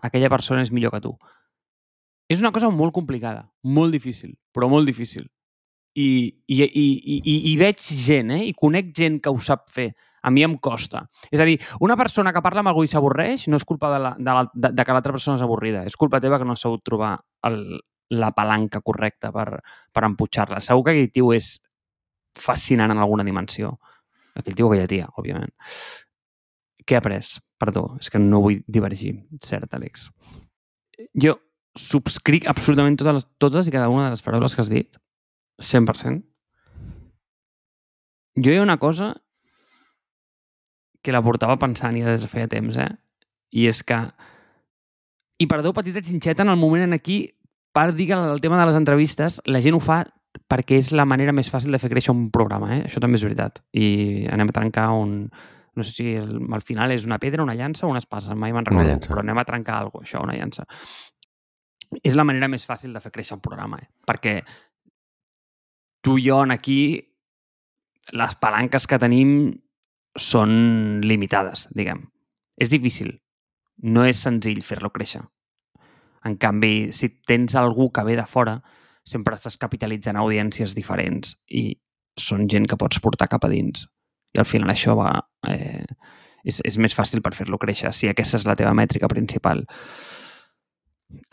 aquella 0.10 0.29
persona 0.29 0.65
és 0.65 0.71
millor 0.73 0.93
que 0.93 1.01
tu. 1.08 1.15
És 2.29 2.41
una 2.41 2.51
cosa 2.53 2.69
molt 2.73 2.93
complicada, 2.93 3.47
molt 3.63 3.93
difícil, 3.93 4.36
però 4.53 4.69
molt 4.69 4.86
difícil. 4.89 5.25
I, 5.95 6.08
i, 6.51 6.58
i, 6.65 6.86
i, 7.15 7.36
i, 7.51 7.53
veig 7.58 7.79
gent, 7.79 8.34
eh? 8.36 8.43
I 8.49 8.53
conec 8.58 8.91
gent 8.97 9.21
que 9.23 9.31
ho 9.31 9.39
sap 9.41 9.69
fer. 9.71 9.93
A 10.25 10.31
mi 10.34 10.41
em 10.41 10.55
costa. 10.58 11.03
És 11.29 11.39
a 11.39 11.45
dir, 11.45 11.60
una 11.86 11.95
persona 11.97 12.31
que 12.34 12.41
parla 12.41 12.63
amb 12.63 12.71
algú 12.71 12.81
i 12.84 12.89
s'avorreix 12.89 13.45
no 13.53 13.60
és 13.60 13.65
culpa 13.65 13.91
de, 13.93 13.99
la, 14.01 14.15
de, 14.17 14.31
la, 14.34 14.41
de, 14.49 14.71
de 14.73 14.86
que 14.86 14.95
l'altra 14.95 15.13
persona 15.13 15.38
és 15.38 15.43
avorrida. 15.45 15.84
És 15.86 15.97
culpa 16.01 16.19
teva 16.21 16.39
que 16.41 16.47
no 16.49 16.55
has 16.58 16.65
sabut 16.65 16.81
trobar 16.86 17.12
el, 17.45 17.60
la 18.17 18.31
palanca 18.34 18.81
correcta 18.81 19.29
per, 19.34 19.62
per 19.93 20.05
emputxar-la. 20.10 20.63
Segur 20.65 20.88
que 20.88 20.95
aquell 20.95 21.13
tio 21.13 21.29
és 21.38 21.51
fascinant 22.41 22.91
en 22.91 23.03
alguna 23.05 23.25
dimensió. 23.27 23.75
Aquell 24.36 24.58
tio 24.58 24.71
aquella 24.71 24.89
tia, 24.89 25.12
òbviament. 25.13 25.53
Què 26.86 26.95
he 26.95 27.02
après? 27.02 27.39
Perdó, 27.62 27.88
és 28.00 28.12
que 28.12 28.21
no 28.21 28.43
vull 28.43 28.62
divergir. 28.67 29.15
Cert, 29.41 29.74
Àlex. 29.74 30.10
Jo 31.17 31.36
subscric 31.76 32.48
absolutament 32.48 32.95
totes, 33.00 33.17
les, 33.17 33.28
totes 33.41 33.67
i 33.67 33.74
cada 33.74 33.89
una 33.91 34.06
de 34.08 34.15
les 34.15 34.24
paraules 34.24 34.56
que 34.56 34.63
has 34.63 34.71
dit. 34.71 35.00
100%. 35.62 36.24
Jo 38.43 38.52
hi 38.52 38.60
ha 38.60 38.63
una 38.63 38.78
cosa 38.78 39.13
que 41.06 41.13
la 41.13 41.24
portava 41.24 41.58
pensant 41.62 41.95
ja 42.00 42.10
des 42.10 42.26
de 42.26 42.30
feia 42.32 42.50
temps, 42.52 42.78
eh? 42.82 42.91
I 43.56 43.69
és 43.71 43.84
que... 43.86 43.98
I 45.39 45.48
perdó, 45.52 45.74
petita 45.76 46.02
xinxeta, 46.04 46.43
en 46.43 46.52
el 46.52 46.60
moment 46.60 46.86
en 46.88 46.95
aquí, 46.95 47.36
per 47.76 47.91
dir 47.93 48.08
que 48.10 48.17
el 48.17 48.41
tema 48.41 48.60
de 48.60 48.69
les 48.69 48.78
entrevistes, 48.80 49.41
la 49.45 49.62
gent 49.62 49.76
ho 49.76 49.82
fa 49.84 50.04
perquè 50.52 50.80
és 50.82 50.91
la 50.95 51.06
manera 51.08 51.34
més 51.36 51.50
fàcil 51.52 51.71
de 51.71 51.80
fer 51.80 51.91
créixer 51.91 52.13
un 52.15 52.30
programa, 52.32 52.71
eh? 52.76 52.82
Això 52.88 53.02
també 53.04 53.19
és 53.19 53.26
veritat. 53.28 53.62
I 53.76 54.28
anem 54.32 54.52
a 54.52 54.56
trencar 54.56 54.89
un... 54.95 55.30
No 55.75 55.83
sé 55.83 55.91
si 55.91 56.13
el, 56.15 56.38
al 56.55 56.63
final 56.63 56.93
és 56.95 57.05
una 57.05 57.19
pedra, 57.19 57.43
una 57.43 57.55
llança 57.55 57.85
o 57.85 57.89
una 57.91 57.99
espasa, 57.99 58.35
mai 58.35 58.53
me'n 58.55 58.65
recordo, 58.65 58.95
però 59.09 59.23
anem 59.23 59.41
a 59.41 59.45
trencar 59.47 59.81
alguna 59.81 60.01
cosa, 60.01 60.07
això, 60.07 60.23
una 60.23 60.38
llança. 60.38 60.65
És 62.03 62.15
la 62.15 62.23
manera 62.27 62.47
més 62.51 62.65
fàcil 62.67 62.93
de 62.95 63.01
fer 63.03 63.11
créixer 63.11 63.35
un 63.35 63.43
programa, 63.43 63.79
eh? 63.83 63.89
Perquè 64.07 64.39
tu 66.05 66.17
i 66.19 66.25
jo 66.27 66.41
en 66.43 66.53
aquí, 66.55 66.79
les 68.13 68.35
palanques 68.41 68.88
que 68.88 68.99
tenim 69.01 69.35
són 70.15 71.01
limitades, 71.03 71.67
diguem. 71.75 72.05
És 72.61 72.71
difícil. 72.71 73.15
No 73.83 74.05
és 74.07 74.21
senzill 74.23 74.61
fer-lo 74.63 74.91
créixer. 74.95 75.23
En 76.25 76.38
canvi, 76.41 76.93
si 76.95 77.09
tens 77.27 77.57
algú 77.59 77.89
que 77.93 78.03
ve 78.07 78.15
de 78.15 78.25
fora, 78.25 78.59
sempre 79.05 79.35
estàs 79.38 79.57
capitalitzant 79.61 80.17
audiències 80.17 80.73
diferents 80.77 81.35
i 81.51 81.67
són 82.17 82.47
gent 82.49 82.65
que 82.69 82.79
pots 82.79 83.01
portar 83.03 83.27
cap 83.29 83.45
a 83.45 83.51
dins. 83.51 83.85
I 84.36 84.41
al 84.43 84.48
final 84.50 84.71
això 84.74 84.98
va... 85.00 85.15
Eh, 85.50 85.86
és, 86.45 86.60
és 86.62 86.78
més 86.78 86.93
fàcil 86.93 87.24
per 87.26 87.34
fer-lo 87.34 87.58
créixer, 87.58 87.89
si 87.95 88.10
aquesta 88.10 88.38
és 88.38 88.45
la 88.45 88.54
teva 88.60 88.76
mètrica 88.78 89.10
principal. 89.10 89.63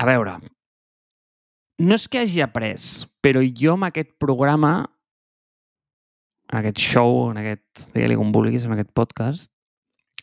A 0.01 0.07
veure, 0.09 0.39
no 1.83 1.99
és 1.99 2.07
que 2.09 2.23
hagi 2.23 2.41
après, 2.45 2.77
però 3.25 3.43
jo 3.45 3.75
amb 3.77 3.89
aquest 3.89 4.15
programa, 4.23 4.73
en 6.53 6.61
aquest 6.61 6.81
show, 6.81 7.27
en 7.33 7.43
aquest, 7.43 7.85
digue-li 7.93 8.17
com 8.21 8.33
vulguis, 8.35 8.65
en 8.65 8.77
aquest 8.77 8.93
podcast, 8.97 9.51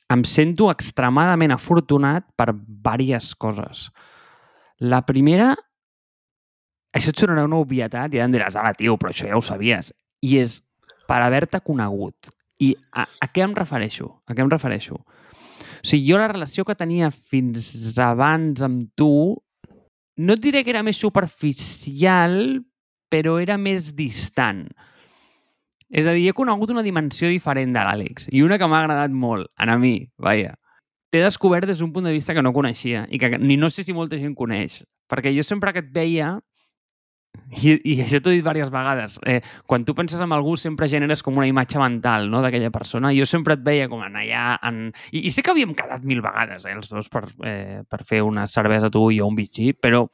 em 0.10 0.24
sento 0.26 0.72
extremadament 0.72 1.54
afortunat 1.54 2.26
per 2.38 2.50
diverses 2.54 3.36
coses. 3.38 3.90
La 4.80 5.04
primera, 5.06 5.52
això 6.96 7.14
et 7.14 7.22
sonarà 7.22 7.46
una 7.46 7.60
obvietat 7.62 8.16
i 8.16 8.22
ja 8.22 8.26
em 8.26 8.34
diràs, 8.34 8.58
ara, 8.58 8.74
tio, 8.78 8.98
però 8.98 9.14
això 9.14 9.30
ja 9.30 9.38
ho 9.38 9.46
sabies. 9.46 9.94
I 10.26 10.40
és 10.42 10.60
per 11.10 11.22
haver-te 11.26 11.62
conegut. 11.66 12.32
I 12.60 12.74
a, 12.92 13.06
a 13.08 13.28
què 13.32 13.44
em 13.46 13.56
refereixo? 13.56 14.10
A 14.28 14.36
què 14.36 14.44
em 14.44 14.52
refereixo? 14.52 15.00
O 15.00 15.86
sigui, 15.88 16.04
jo 16.10 16.20
la 16.20 16.28
relació 16.32 16.66
que 16.68 16.76
tenia 16.76 17.12
fins 17.12 17.96
abans 18.04 18.62
amb 18.66 18.90
tu 19.00 19.38
no 20.20 20.36
et 20.36 20.42
diré 20.44 20.66
que 20.68 20.74
era 20.74 20.84
més 20.84 21.00
superficial, 21.00 22.34
però 23.10 23.38
era 23.40 23.56
més 23.58 23.94
distant. 23.96 24.66
És 25.90 26.06
a 26.06 26.14
dir, 26.14 26.28
he 26.30 26.36
conegut 26.36 26.74
una 26.74 26.84
dimensió 26.86 27.30
diferent 27.32 27.72
de 27.74 27.84
l'Àlex 27.86 28.28
i 28.36 28.44
una 28.46 28.60
que 28.60 28.68
m'ha 28.68 28.84
agradat 28.84 29.16
molt, 29.16 29.48
a 29.56 29.78
mi, 29.80 29.96
vaja. 30.22 30.58
T'he 31.10 31.24
descobert 31.24 31.66
des 31.66 31.80
d'un 31.80 31.94
punt 31.96 32.06
de 32.06 32.14
vista 32.14 32.36
que 32.36 32.44
no 32.46 32.54
coneixia 32.54 33.08
i 33.10 33.18
que 33.18 33.32
ni 33.40 33.58
no 33.58 33.72
sé 33.72 33.88
si 33.88 33.96
molta 33.96 34.20
gent 34.20 34.36
coneix. 34.38 34.84
Perquè 35.10 35.32
jo 35.34 35.42
sempre 35.42 35.74
que 35.74 35.82
et 35.82 35.90
veia, 35.90 36.36
i, 37.62 37.76
i 37.94 37.98
això 38.04 38.20
t'ho 38.22 38.32
he 38.32 38.40
dit 38.40 38.44
diverses 38.44 38.72
vegades, 38.74 39.20
eh, 39.26 39.40
quan 39.68 39.86
tu 39.86 39.96
penses 39.98 40.22
en 40.22 40.34
algú 40.36 40.56
sempre 40.58 40.90
generes 40.92 41.24
com 41.26 41.38
una 41.38 41.48
imatge 41.50 41.80
mental 41.82 42.30
no, 42.32 42.44
d'aquella 42.44 42.72
persona. 42.74 43.14
Jo 43.16 43.28
sempre 43.30 43.58
et 43.58 43.64
veia 43.66 43.90
com 43.92 44.04
en 44.06 44.20
allà... 44.20 44.58
En... 44.70 44.90
I, 45.12 45.26
I 45.28 45.32
sé 45.34 45.44
que 45.46 45.54
havíem 45.54 45.76
quedat 45.78 46.06
mil 46.08 46.24
vegades, 46.26 46.66
eh, 46.66 46.76
els 46.76 46.92
dos, 46.92 47.10
per, 47.14 47.26
eh, 47.48 47.82
per 47.90 48.04
fer 48.08 48.22
una 48.26 48.48
cervesa 48.48 48.92
tu 48.94 49.10
i 49.12 49.20
jo 49.20 49.30
un 49.30 49.40
bitxí, 49.40 49.72
però 49.74 50.06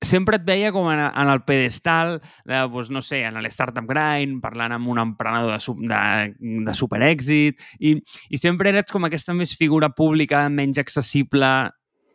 sempre 0.00 0.38
et 0.38 0.44
veia 0.46 0.70
com 0.72 0.88
en, 0.90 1.02
en 1.08 1.28
el 1.28 1.42
pedestal 1.44 2.16
de, 2.48 2.54
doncs, 2.72 2.88
no 2.90 3.02
sé, 3.04 3.20
en 3.28 3.36
l'Startup 3.44 3.88
Grind, 3.90 4.40
parlant 4.40 4.72
amb 4.72 4.88
un 4.88 5.00
emprenedor 5.02 5.58
de, 5.60 5.74
de, 5.90 6.54
de 6.64 6.76
superèxit, 6.76 7.60
i, 7.78 7.98
i 8.30 8.40
sempre 8.40 8.72
eres 8.72 8.88
com 8.92 9.04
aquesta 9.04 9.36
més 9.36 9.52
figura 9.58 9.92
pública, 9.92 10.46
menys 10.48 10.80
accessible, 10.80 11.50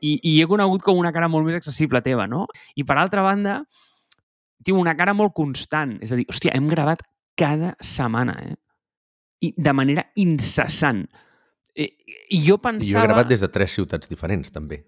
i, 0.01 0.17
i 0.17 0.39
he 0.41 0.47
conegut 0.49 0.84
com 0.86 0.97
una 0.97 1.13
cara 1.15 1.30
molt 1.32 1.47
més 1.47 1.60
accessible 1.62 2.01
teva, 2.06 2.25
no? 2.30 2.45
I 2.75 2.86
per 2.88 2.97
altra 2.97 3.23
banda, 3.25 3.62
tio, 4.65 4.78
una 4.82 4.95
cara 4.97 5.13
molt 5.17 5.36
constant. 5.38 5.95
És 6.04 6.13
a 6.13 6.19
dir, 6.19 6.25
hòstia, 6.32 6.56
hem 6.58 6.67
gravat 6.71 7.04
cada 7.38 7.75
setmana, 7.84 8.36
eh? 8.41 8.56
I 9.45 9.51
de 9.62 9.73
manera 9.75 10.06
incessant. 10.21 11.04
I, 11.75 11.89
i 12.34 12.41
jo 12.41 12.58
pensava... 12.58 12.88
I 12.88 12.93
jo 12.95 13.04
he 13.04 13.08
gravat 13.10 13.30
des 13.30 13.43
de 13.43 13.51
tres 13.51 13.75
ciutats 13.78 14.10
diferents, 14.10 14.51
també. 14.54 14.82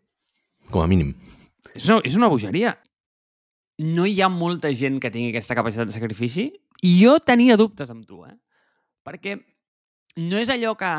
Com 0.72 0.84
a 0.84 0.90
mínim. 0.90 1.13
És 1.74 1.88
una, 1.90 2.02
és 2.08 2.18
una 2.18 2.30
bogeria. 2.32 2.74
No 3.84 4.08
hi 4.10 4.18
ha 4.24 4.32
molta 4.34 4.72
gent 4.74 4.98
que 5.04 5.12
tingui 5.13 5.30
aquesta 5.36 5.56
capacitat 5.58 5.90
de 5.90 5.94
sacrifici 5.94 6.50
i 6.82 6.98
jo 6.98 7.18
tenia 7.22 7.58
dubtes 7.60 7.92
amb 7.94 8.08
tu, 8.10 8.24
eh? 8.26 8.34
Perquè 9.06 9.38
no 10.24 10.40
és 10.42 10.50
allò 10.50 10.74
que 10.80 10.90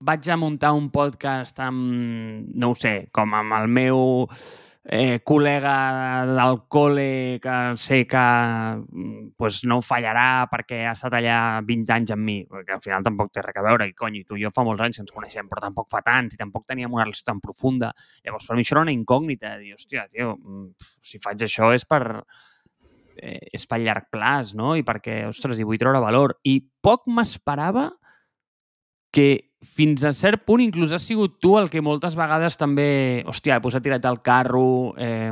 vaig 0.00 0.30
a 0.32 0.38
muntar 0.40 0.72
un 0.72 0.88
podcast 0.92 1.60
amb, 1.60 2.48
no 2.56 2.72
ho 2.72 2.78
sé, 2.78 3.10
com 3.12 3.34
amb 3.36 3.58
el 3.58 3.68
meu 3.68 4.26
eh, 4.84 5.20
col·lega 5.26 5.74
del 6.30 6.60
col·le 6.72 7.38
que 7.42 7.56
sé 7.76 8.06
que 8.08 8.20
mm, 8.20 9.32
pues, 9.36 9.62
no 9.68 9.80
fallarà 9.84 10.46
perquè 10.50 10.82
ha 10.88 10.94
estat 10.96 11.18
allà 11.18 11.60
20 11.66 11.92
anys 11.96 12.14
amb 12.16 12.24
mi, 12.24 12.38
perquè 12.48 12.76
al 12.76 12.84
final 12.84 13.04
tampoc 13.04 13.32
té 13.34 13.44
res 13.44 13.60
a 13.60 13.64
veure, 13.66 13.88
i 13.90 13.94
cony, 13.96 14.22
tu 14.24 14.38
i 14.38 14.44
jo 14.46 14.52
fa 14.54 14.64
molts 14.66 14.84
anys 14.86 15.00
que 15.00 15.04
ens 15.04 15.16
coneixem, 15.16 15.50
però 15.50 15.64
tampoc 15.66 15.90
fa 15.92 16.00
tants, 16.06 16.34
i 16.34 16.40
tampoc 16.40 16.66
teníem 16.68 16.92
una 16.96 17.04
relació 17.04 17.28
tan 17.28 17.42
profunda. 17.44 17.92
Llavors, 18.24 18.48
per 18.48 18.56
mi 18.56 18.64
això 18.64 18.78
era 18.78 18.86
una 18.88 18.96
incògnita, 18.96 19.56
de 19.56 19.66
dir, 19.66 19.76
hòstia, 19.76 20.06
tio, 20.08 20.34
mm, 20.38 20.88
si 21.12 21.20
faig 21.20 21.44
això 21.44 21.74
és 21.76 21.84
per, 21.84 22.02
eh, 23.20 23.48
és 23.52 23.66
pel 23.66 23.84
llarg 23.84 24.08
plaç, 24.10 24.54
no? 24.56 24.74
I 24.76 24.82
perquè, 24.86 25.26
ostres, 25.28 25.58
hi 25.60 25.68
vull 25.68 25.80
treure 25.80 26.00
valor. 26.00 26.38
I 26.44 26.60
poc 26.80 27.04
m'esperava 27.06 27.90
que 29.10 29.50
fins 29.60 30.04
a 30.08 30.12
cert 30.16 30.44
punt 30.46 30.62
inclús 30.64 30.92
has 30.96 31.02
sigut 31.04 31.38
tu 31.42 31.56
el 31.58 31.68
que 31.68 31.82
moltes 31.84 32.14
vegades 32.16 32.56
també, 32.56 33.22
hòstia, 33.28 33.56
he 33.58 33.64
posat 33.64 33.82
tirat 33.84 34.06
al 34.08 34.22
carro, 34.24 34.94
eh, 34.96 35.30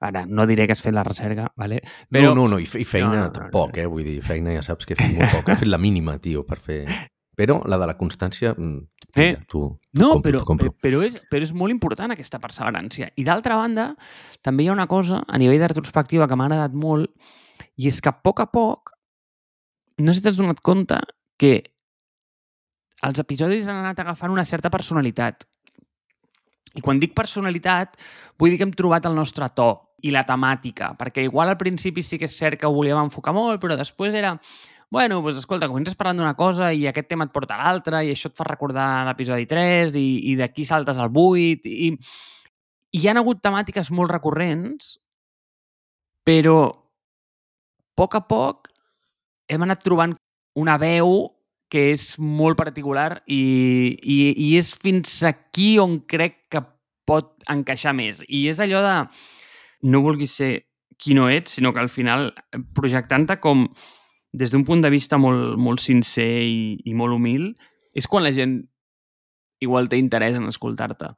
ara, 0.00 0.24
no 0.26 0.46
diré 0.46 0.66
que 0.66 0.72
has 0.74 0.82
fet 0.82 0.92
la 0.94 1.04
recerca, 1.06 1.46
vale? 1.56 1.80
Però... 2.10 2.32
No, 2.34 2.42
no, 2.42 2.48
no, 2.54 2.58
i, 2.58 2.66
fe- 2.66 2.80
i 2.82 2.84
feina 2.84 3.08
No, 3.08 3.14
no, 3.14 3.18
no, 3.18 3.24
no, 3.24 3.32
no, 3.32 3.38
tampoc, 3.38 3.76
no. 3.76 3.82
eh? 3.82 3.86
Vull 3.88 4.04
dir, 4.04 4.18
feina 4.26 4.52
ja 4.56 4.62
saps 4.66 4.84
que 4.88 4.94
he 4.94 5.00
fet 5.00 5.14
molt 5.16 5.32
poc. 5.32 5.48
He 5.54 5.56
fet 5.62 5.70
la 5.70 5.78
mínima, 5.80 6.18
tio, 6.18 6.42
per 6.48 6.58
fer... 6.60 6.84
Però 7.34 7.56
la 7.66 7.74
de 7.80 7.86
la 7.90 7.96
constància, 7.98 8.52
mm, 8.54 8.76
Eh, 9.16 9.24
mira, 9.32 9.40
tu, 9.50 9.64
tu 9.90 9.98
No, 10.00 10.10
compro, 10.12 10.22
però, 10.30 10.38
tu 10.38 10.46
compro. 10.46 10.68
però, 10.82 11.00
és, 11.02 11.16
però 11.30 11.42
és 11.42 11.52
molt 11.54 11.70
important 11.74 12.10
aquesta 12.14 12.38
perseverància. 12.42 13.08
I 13.18 13.24
d'altra 13.26 13.56
banda, 13.58 13.88
també 14.42 14.62
hi 14.62 14.68
ha 14.70 14.74
una 14.76 14.86
cosa 14.86 15.20
a 15.26 15.38
nivell 15.38 15.58
de 15.58 15.68
retrospectiva 15.72 16.28
que 16.30 16.36
m'ha 16.38 16.46
agradat 16.46 16.74
molt 16.78 17.10
i 17.78 17.88
és 17.90 17.98
que 18.02 18.10
a 18.10 18.14
poc 18.14 18.38
a 18.44 18.46
poc, 18.54 18.92
no 19.98 20.12
sé 20.14 20.20
si 20.20 20.24
t'has 20.28 20.38
donat 20.38 20.60
compte 20.62 20.98
que 21.38 21.56
els 23.04 23.20
episodis 23.20 23.66
han 23.68 23.80
anat 23.82 24.00
agafant 24.02 24.32
una 24.32 24.44
certa 24.48 24.70
personalitat. 24.72 25.44
I 26.74 26.82
quan 26.82 26.98
dic 26.98 27.14
personalitat, 27.14 27.98
vull 28.38 28.50
dir 28.50 28.58
que 28.58 28.66
hem 28.66 28.74
trobat 28.74 29.06
el 29.06 29.14
nostre 29.14 29.46
to 29.54 29.70
i 30.04 30.12
la 30.12 30.24
temàtica, 30.26 30.92
perquè 30.98 31.22
igual 31.24 31.52
al 31.52 31.60
principi 31.60 32.02
sí 32.02 32.18
que 32.20 32.28
és 32.28 32.36
cert 32.36 32.58
que 32.60 32.68
ho 32.68 32.74
volíem 32.74 32.98
enfocar 33.00 33.32
molt, 33.36 33.60
però 33.62 33.76
després 33.78 34.16
era 34.18 34.34
bueno, 34.94 35.16
doncs 35.22 35.40
escolta, 35.40 35.66
comences 35.66 35.96
parlant 35.98 36.20
d'una 36.20 36.36
cosa 36.38 36.68
i 36.70 36.84
aquest 36.86 37.08
tema 37.10 37.24
et 37.26 37.32
porta 37.34 37.56
a 37.56 37.64
l'altre 37.64 38.04
i 38.04 38.12
això 38.12 38.28
et 38.30 38.36
fa 38.38 38.44
recordar 38.46 39.02
l'episodi 39.08 39.46
3 39.50 39.96
i, 39.98 40.04
i 40.30 40.34
d'aquí 40.38 40.62
saltes 40.62 41.00
al 41.02 41.10
8 41.10 41.66
i, 41.66 41.88
i 41.88 43.00
hi 43.00 43.08
han 43.10 43.18
hagut 43.18 43.40
temàtiques 43.42 43.90
molt 43.90 44.12
recurrents, 44.14 44.92
però 46.22 46.58
a 46.68 46.76
poc 47.98 48.14
a 48.14 48.22
poc 48.28 48.70
hem 49.50 49.66
anat 49.66 49.82
trobant 49.82 50.14
una 50.54 50.76
veu 50.78 51.33
que 51.74 51.88
és 51.90 52.12
molt 52.22 52.54
particular 52.54 53.24
i, 53.26 53.40
i, 53.98 54.18
i 54.30 54.52
és 54.60 54.70
fins 54.78 55.16
aquí 55.26 55.72
on 55.82 55.98
crec 56.06 56.44
que 56.54 56.62
pot 57.02 57.32
encaixar 57.50 57.96
més. 57.98 58.20
I 58.30 58.46
és 58.52 58.60
allò 58.62 58.78
de 58.84 58.94
no 59.90 60.04
vulguis 60.04 60.36
ser 60.38 60.52
qui 61.02 61.16
no 61.18 61.26
ets, 61.26 61.56
sinó 61.58 61.72
que 61.74 61.82
al 61.82 61.90
final 61.90 62.30
projectant-te 62.78 63.40
com 63.42 63.66
des 64.34 64.54
d'un 64.54 64.62
punt 64.66 64.86
de 64.86 64.92
vista 64.94 65.18
molt, 65.18 65.58
molt 65.58 65.82
sincer 65.82 66.30
i, 66.46 66.78
i 66.86 66.94
molt 66.94 67.18
humil, 67.18 67.50
és 67.94 68.06
quan 68.06 68.22
la 68.22 68.32
gent 68.34 68.60
igual 69.62 69.90
té 69.90 69.98
interès 69.98 70.38
en 70.38 70.46
escoltar-te 70.46 71.10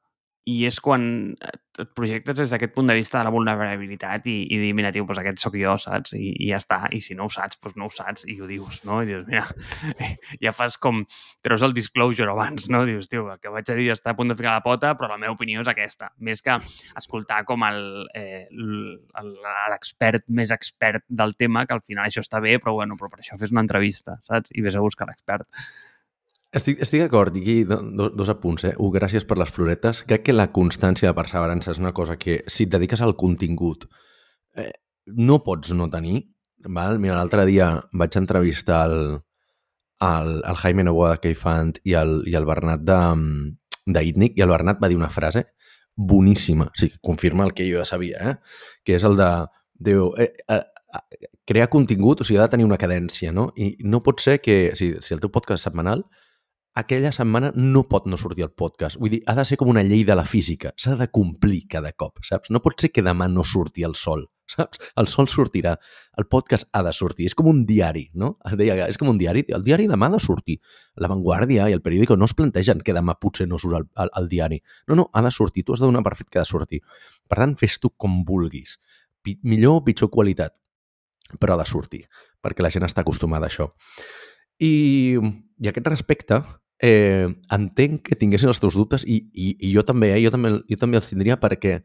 i 0.47 0.61
és 0.69 0.77
quan 0.79 1.03
et, 1.35 1.57
et 1.83 1.89
projectes 1.99 2.37
des 2.39 2.53
d'aquest 2.53 2.71
punt 2.77 2.87
de 2.87 2.95
vista 2.95 3.19
de 3.19 3.27
la 3.27 3.33
vulnerabilitat 3.35 4.29
i, 4.31 4.37
i 4.55 4.59
dir, 4.63 4.69
mira, 4.79 4.93
tio, 4.95 5.03
doncs 5.09 5.19
aquest 5.19 5.43
sóc 5.43 5.57
jo, 5.59 5.73
saps? 5.83 6.13
I, 6.15 6.29
I 6.45 6.51
ja 6.53 6.61
està. 6.63 6.79
I 6.95 7.01
si 7.03 7.17
no 7.19 7.27
ho 7.27 7.33
saps, 7.33 7.59
doncs 7.65 7.75
no 7.81 7.89
ho 7.89 7.93
saps 7.93 8.23
i 8.31 8.37
ho 8.39 8.47
dius, 8.47 8.79
no? 8.87 9.01
I 9.03 9.11
dius, 9.11 9.25
mira, 9.27 9.43
ja 10.45 10.53
fas 10.55 10.79
com... 10.79 11.03
Treus 11.43 11.65
el 11.67 11.75
disclosure 11.75 12.31
abans, 12.31 12.69
no? 12.71 12.85
Dius, 12.87 13.11
tio, 13.11 13.27
el 13.33 13.43
que 13.43 13.51
vaig 13.53 13.73
a 13.75 13.77
dir 13.79 13.89
està 13.97 14.15
a 14.15 14.19
punt 14.19 14.31
de 14.31 14.39
ficar 14.39 14.55
la 14.55 14.63
pota, 14.63 14.95
però 14.99 15.11
la 15.11 15.19
meva 15.19 15.35
opinió 15.35 15.65
és 15.65 15.73
aquesta. 15.73 16.13
Més 16.23 16.45
que 16.47 16.55
escoltar 17.03 17.43
com 17.49 17.67
eh, 17.67 18.47
l'expert 19.75 20.31
més 20.31 20.55
expert 20.55 21.03
del 21.09 21.35
tema, 21.35 21.67
que 21.67 21.75
al 21.75 21.83
final 21.83 22.07
això 22.07 22.23
està 22.23 22.39
bé, 22.45 22.61
però 22.63 22.79
bueno, 22.79 22.95
però 23.01 23.11
per 23.11 23.25
això 23.25 23.39
fes 23.41 23.51
una 23.55 23.67
entrevista, 23.67 24.21
saps? 24.31 24.55
I 24.55 24.63
vés 24.63 24.79
a 24.79 24.87
buscar 24.87 25.11
l'expert. 25.11 25.51
Estic, 26.55 26.79
estic 26.81 27.03
d'acord, 27.03 27.35
aquí 27.37 27.65
do, 27.65 27.81
do, 27.83 28.09
dos 28.15 28.31
apunts. 28.31 28.65
Eh? 28.65 28.75
Un, 28.79 28.93
gràcies 28.95 29.27
per 29.27 29.39
les 29.41 29.51
floretes. 29.53 30.03
Crec 30.07 30.29
que 30.29 30.37
la 30.37 30.51
constància 30.55 31.11
de 31.11 31.17
perseverança 31.17 31.73
és 31.73 31.81
una 31.83 31.93
cosa 31.93 32.17
que, 32.17 32.41
si 32.47 32.65
et 32.65 32.73
dediques 32.73 33.03
al 33.03 33.17
contingut, 33.19 33.89
eh, 34.57 34.71
no 35.17 35.43
pots 35.45 35.75
no 35.75 35.91
tenir. 35.91 36.23
Val? 36.67 37.01
Mira, 37.03 37.19
l'altre 37.19 37.45
dia 37.47 37.73
vaig 37.93 38.17
entrevistar 38.19 38.87
el, 38.91 39.19
el, 40.01 40.33
el 40.45 40.63
Jaime 40.63 40.87
Novoa 40.87 41.17
de 41.17 41.23
Keifant 41.27 41.77
i 41.85 41.97
el, 41.99 42.21
i 42.31 42.37
el 42.39 42.47
Bernat 42.49 42.87
d'Itnic, 42.87 44.39
i 44.39 44.45
el 44.45 44.53
Bernat 44.55 44.81
va 44.83 44.91
dir 44.91 44.99
una 44.99 45.13
frase 45.13 45.45
boníssima, 45.97 46.67
o 46.69 46.77
sigui, 46.77 46.99
confirma 47.01 47.45
el 47.47 47.55
que 47.57 47.65
jo 47.71 47.81
ja 47.81 47.87
sabia, 47.89 48.19
eh? 48.31 48.35
que 48.85 48.97
és 48.99 49.05
el 49.05 49.17
de... 49.17 49.31
Diu, 49.77 50.11
eh, 50.21 50.33
eh, 50.53 50.63
crear 51.49 51.69
contingut, 51.73 52.21
o 52.21 52.25
sigui, 52.25 52.39
ha 52.41 52.47
de 52.47 52.55
tenir 52.55 52.67
una 52.69 52.79
cadència, 52.81 53.33
no? 53.33 53.51
I 53.57 53.75
no 53.85 54.03
pot 54.05 54.21
ser 54.25 54.39
que, 54.45 54.73
si, 54.77 54.95
si 55.05 55.15
el 55.17 55.21
teu 55.21 55.33
podcast 55.33 55.61
és 55.61 55.69
setmanal, 55.69 56.05
aquella 56.77 57.11
setmana 57.13 57.51
no 57.57 57.87
pot 57.89 58.07
no 58.07 58.19
sortir 58.21 58.45
el 58.45 58.53
podcast. 58.53 58.99
Vull 59.01 59.15
dir, 59.17 59.23
ha 59.27 59.35
de 59.35 59.45
ser 59.49 59.57
com 59.57 59.71
una 59.73 59.83
llei 59.83 60.05
de 60.05 60.15
la 60.15 60.27
física. 60.29 60.75
S'ha 60.77 60.95
de 61.01 61.09
complir 61.09 61.65
cada 61.73 61.93
cop, 61.97 62.21
saps? 62.23 62.53
No 62.53 62.61
pot 62.63 62.77
ser 62.81 62.93
que 62.93 63.05
demà 63.05 63.31
no 63.33 63.45
surti 63.49 63.87
el 63.87 63.97
sol, 63.97 64.27
saps? 64.55 64.83
El 65.01 65.09
sol 65.09 65.31
sortirà. 65.33 65.73
El 66.21 66.29
podcast 66.29 66.69
ha 66.77 66.83
de 66.85 66.93
sortir. 66.93 67.31
És 67.31 67.35
com 67.35 67.49
un 67.49 67.65
diari, 67.67 68.05
no? 68.15 68.35
Deia, 68.61 68.77
és 68.87 69.01
com 69.01 69.09
un 69.09 69.19
diari. 69.19 69.47
El 69.57 69.65
diari 69.65 69.89
demà 69.89 70.11
ha 70.11 70.15
de 70.19 70.21
sortir. 70.23 70.59
La 71.01 71.09
Vanguardia 71.09 71.71
i 71.71 71.77
el 71.77 71.83
periòdico 71.83 72.19
no 72.21 72.29
es 72.29 72.37
plantegen 72.37 72.85
que 72.85 72.95
demà 72.97 73.17
potser 73.19 73.49
no 73.49 73.59
surt 73.63 73.81
el, 73.81 73.89
el, 74.05 74.13
el 74.21 74.29
diari. 74.29 74.61
No, 74.87 75.01
no, 75.01 75.09
ha 75.15 75.25
de 75.25 75.33
sortir. 75.33 75.65
Tu 75.65 75.73
has 75.73 75.81
de 75.81 75.89
donar 75.89 76.05
per 76.05 76.15
fet 76.21 76.29
que 76.29 76.43
ha 76.43 76.45
de 76.45 76.53
sortir. 76.53 76.83
Per 77.27 77.41
tant, 77.41 77.57
fes 77.57 77.81
tu 77.81 77.95
com 77.97 78.21
vulguis. 78.29 78.77
P 79.25 79.39
millor 79.43 79.81
o 79.81 79.85
pitjor 79.89 80.13
qualitat, 80.13 80.55
però 81.41 81.57
ha 81.57 81.63
de 81.65 81.67
sortir, 81.67 82.05
perquè 82.45 82.63
la 82.63 82.71
gent 82.71 82.85
està 82.87 83.03
acostumada 83.03 83.49
a 83.49 83.51
això. 83.51 83.73
I, 84.63 85.17
i 85.59 85.69
aquest 85.73 85.89
respecte, 85.91 86.39
eh, 86.83 87.29
entenc 87.53 88.03
que 88.09 88.19
tinguessin 88.19 88.51
els 88.53 88.61
teus 88.61 88.77
dubtes 88.77 89.05
i, 89.07 89.21
i, 89.33 89.53
i 89.69 89.73
jo 89.75 89.85
també, 89.87 90.13
eh? 90.15 90.21
jo 90.25 90.33
també, 90.35 90.53
jo 90.69 90.81
també 90.81 91.01
els 91.01 91.09
tindria 91.11 91.39
perquè 91.41 91.81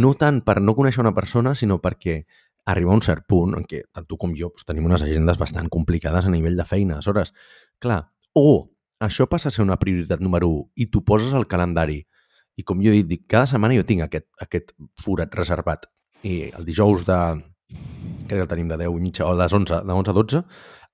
no 0.00 0.14
tant 0.14 0.40
per 0.46 0.60
no 0.62 0.76
conèixer 0.78 1.02
una 1.02 1.14
persona, 1.14 1.54
sinó 1.54 1.80
perquè 1.82 2.22
arriba 2.70 2.94
un 2.94 3.02
cert 3.02 3.26
punt 3.28 3.56
en 3.58 3.64
què 3.66 3.82
tant 3.92 4.06
tu 4.06 4.18
com 4.20 4.34
jo 4.36 4.52
doncs, 4.52 4.66
tenim 4.68 4.86
unes 4.86 5.02
agendes 5.02 5.38
bastant 5.40 5.68
complicades 5.72 6.26
a 6.26 6.32
nivell 6.32 6.56
de 6.56 6.66
feina. 6.66 6.98
Aleshores, 6.98 7.34
clar, 7.82 8.04
o 8.36 8.70
això 9.00 9.26
passa 9.26 9.48
a 9.48 9.54
ser 9.54 9.64
una 9.64 9.78
prioritat 9.80 10.20
número 10.20 10.48
1 10.52 10.84
i 10.84 10.90
tu 10.92 11.02
poses 11.04 11.32
al 11.34 11.48
calendari 11.48 12.02
i 12.56 12.64
com 12.66 12.82
jo 12.84 12.92
he 12.92 13.02
dit, 13.02 13.24
cada 13.26 13.48
setmana 13.48 13.76
jo 13.78 13.86
tinc 13.88 14.04
aquest, 14.04 14.28
aquest 14.44 14.74
forat 15.00 15.34
reservat 15.34 15.88
i 16.22 16.50
el 16.52 16.66
dijous 16.68 17.06
de... 17.08 17.20
crec 18.28 18.36
que 18.36 18.44
el 18.44 18.50
tenim 18.50 18.68
de 18.68 18.76
10 18.76 18.98
i 18.98 19.02
mitja 19.02 19.26
o 19.26 19.32
de 19.32 19.40
les 19.40 19.54
11, 19.56 19.80
de 19.86 19.96
11 19.96 20.10
a 20.10 20.14
12 20.14 20.42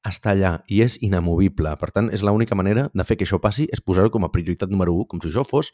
està 0.06 0.32
allà 0.32 0.56
i 0.72 0.80
és 0.84 0.96
inamovible. 1.02 1.72
Per 1.80 1.90
tant, 1.94 2.10
és 2.14 2.22
l'única 2.24 2.58
manera 2.58 2.88
de 2.94 3.04
fer 3.04 3.18
que 3.18 3.26
això 3.26 3.40
passi 3.42 3.68
és 3.72 3.82
posar-ho 3.82 4.12
com 4.14 4.24
a 4.24 4.32
prioritat 4.32 4.70
número 4.72 4.94
1, 5.02 5.08
com 5.10 5.22
si 5.22 5.32
això 5.32 5.46
fos 5.48 5.72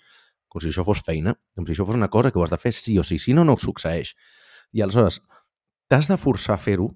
com 0.53 0.61
si 0.61 0.69
això 0.69 0.85
fos 0.85 1.01
feina, 1.01 1.33
com 1.57 1.65
si 1.65 1.73
això 1.73 1.87
fos 1.89 1.97
una 1.97 2.11
cosa 2.13 2.31
que 2.31 2.37
ho 2.37 2.43
has 2.45 2.53
de 2.53 2.59
fer 2.61 2.75
sí 2.77 2.99
o 3.01 3.05
sí, 3.09 3.17
si 3.19 3.33
no, 3.33 3.45
no 3.49 3.57
succeeix. 3.57 4.13
I 4.77 4.83
aleshores, 4.85 5.23
t'has 5.89 6.11
de 6.13 6.19
forçar 6.21 6.59
a 6.59 6.61
fer-ho 6.61 6.91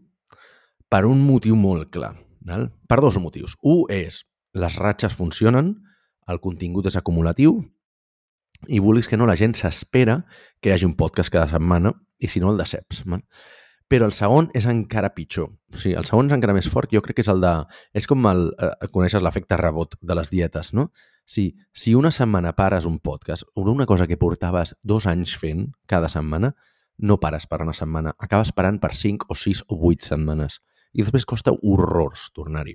per 0.93 1.07
un 1.09 1.23
motiu 1.25 1.57
molt 1.57 1.89
clar. 1.95 2.13
Val? 2.47 2.69
Per 2.87 3.01
dos 3.01 3.17
motius. 3.19 3.57
Un 3.65 3.89
és, 3.91 4.21
les 4.53 4.77
ratxes 4.77 5.17
funcionen, 5.17 5.73
el 6.29 6.43
contingut 6.45 6.87
és 6.91 6.99
acumulatiu 7.01 7.63
i 8.69 8.81
vulguis 8.81 9.09
que 9.09 9.17
no, 9.17 9.25
la 9.29 9.39
gent 9.41 9.57
s'espera 9.57 10.21
que 10.61 10.69
hi 10.69 10.77
hagi 10.77 10.89
un 10.89 10.97
podcast 11.01 11.33
cada 11.33 11.49
setmana 11.49 11.95
i 12.21 12.29
si 12.29 12.45
no 12.45 12.53
el 12.53 12.61
deceps. 12.61 13.07
Val? 13.09 13.25
Però 13.87 14.07
el 14.09 14.15
segon 14.17 14.49
és 14.59 14.65
encara 14.67 15.13
pitjor. 15.15 15.53
O 15.71 15.79
sigui, 15.79 15.95
el 15.99 16.07
segon 16.09 16.27
és 16.27 16.35
encara 16.35 16.55
més 16.57 16.67
fort, 16.71 16.91
jo 16.91 17.03
crec 17.05 17.21
que 17.21 17.23
és 17.23 17.31
el 17.31 17.43
de... 17.45 17.53
És 17.95 18.09
com 18.11 18.25
el... 18.27 18.49
Eh, 18.59 18.89
coneixes 18.91 19.23
l'efecte 19.23 19.59
rebot 19.61 19.95
de 20.03 20.17
les 20.19 20.31
dietes, 20.33 20.73
no? 20.75 20.89
Si, 21.27 21.53
si 21.75 21.95
una 21.99 22.11
setmana 22.15 22.55
pares 22.59 22.87
un 22.87 22.99
podcast 23.03 23.47
una 23.55 23.87
cosa 23.87 24.07
que 24.07 24.19
portaves 24.19 24.75
dos 24.83 25.07
anys 25.11 25.35
fent 25.39 25.69
cada 25.87 26.11
setmana, 26.11 26.55
no 26.99 27.19
pares 27.23 27.47
per 27.47 27.61
una 27.63 27.75
setmana. 27.75 28.17
Acabes 28.19 28.51
parant 28.57 28.81
per 28.83 28.93
5 28.95 29.31
o 29.31 29.39
6 29.39 29.63
o 29.69 29.79
8 29.93 30.11
setmanes. 30.11 30.61
I 30.95 31.05
després 31.05 31.27
costa 31.29 31.55
horrors 31.55 32.31
tornar-hi. 32.35 32.75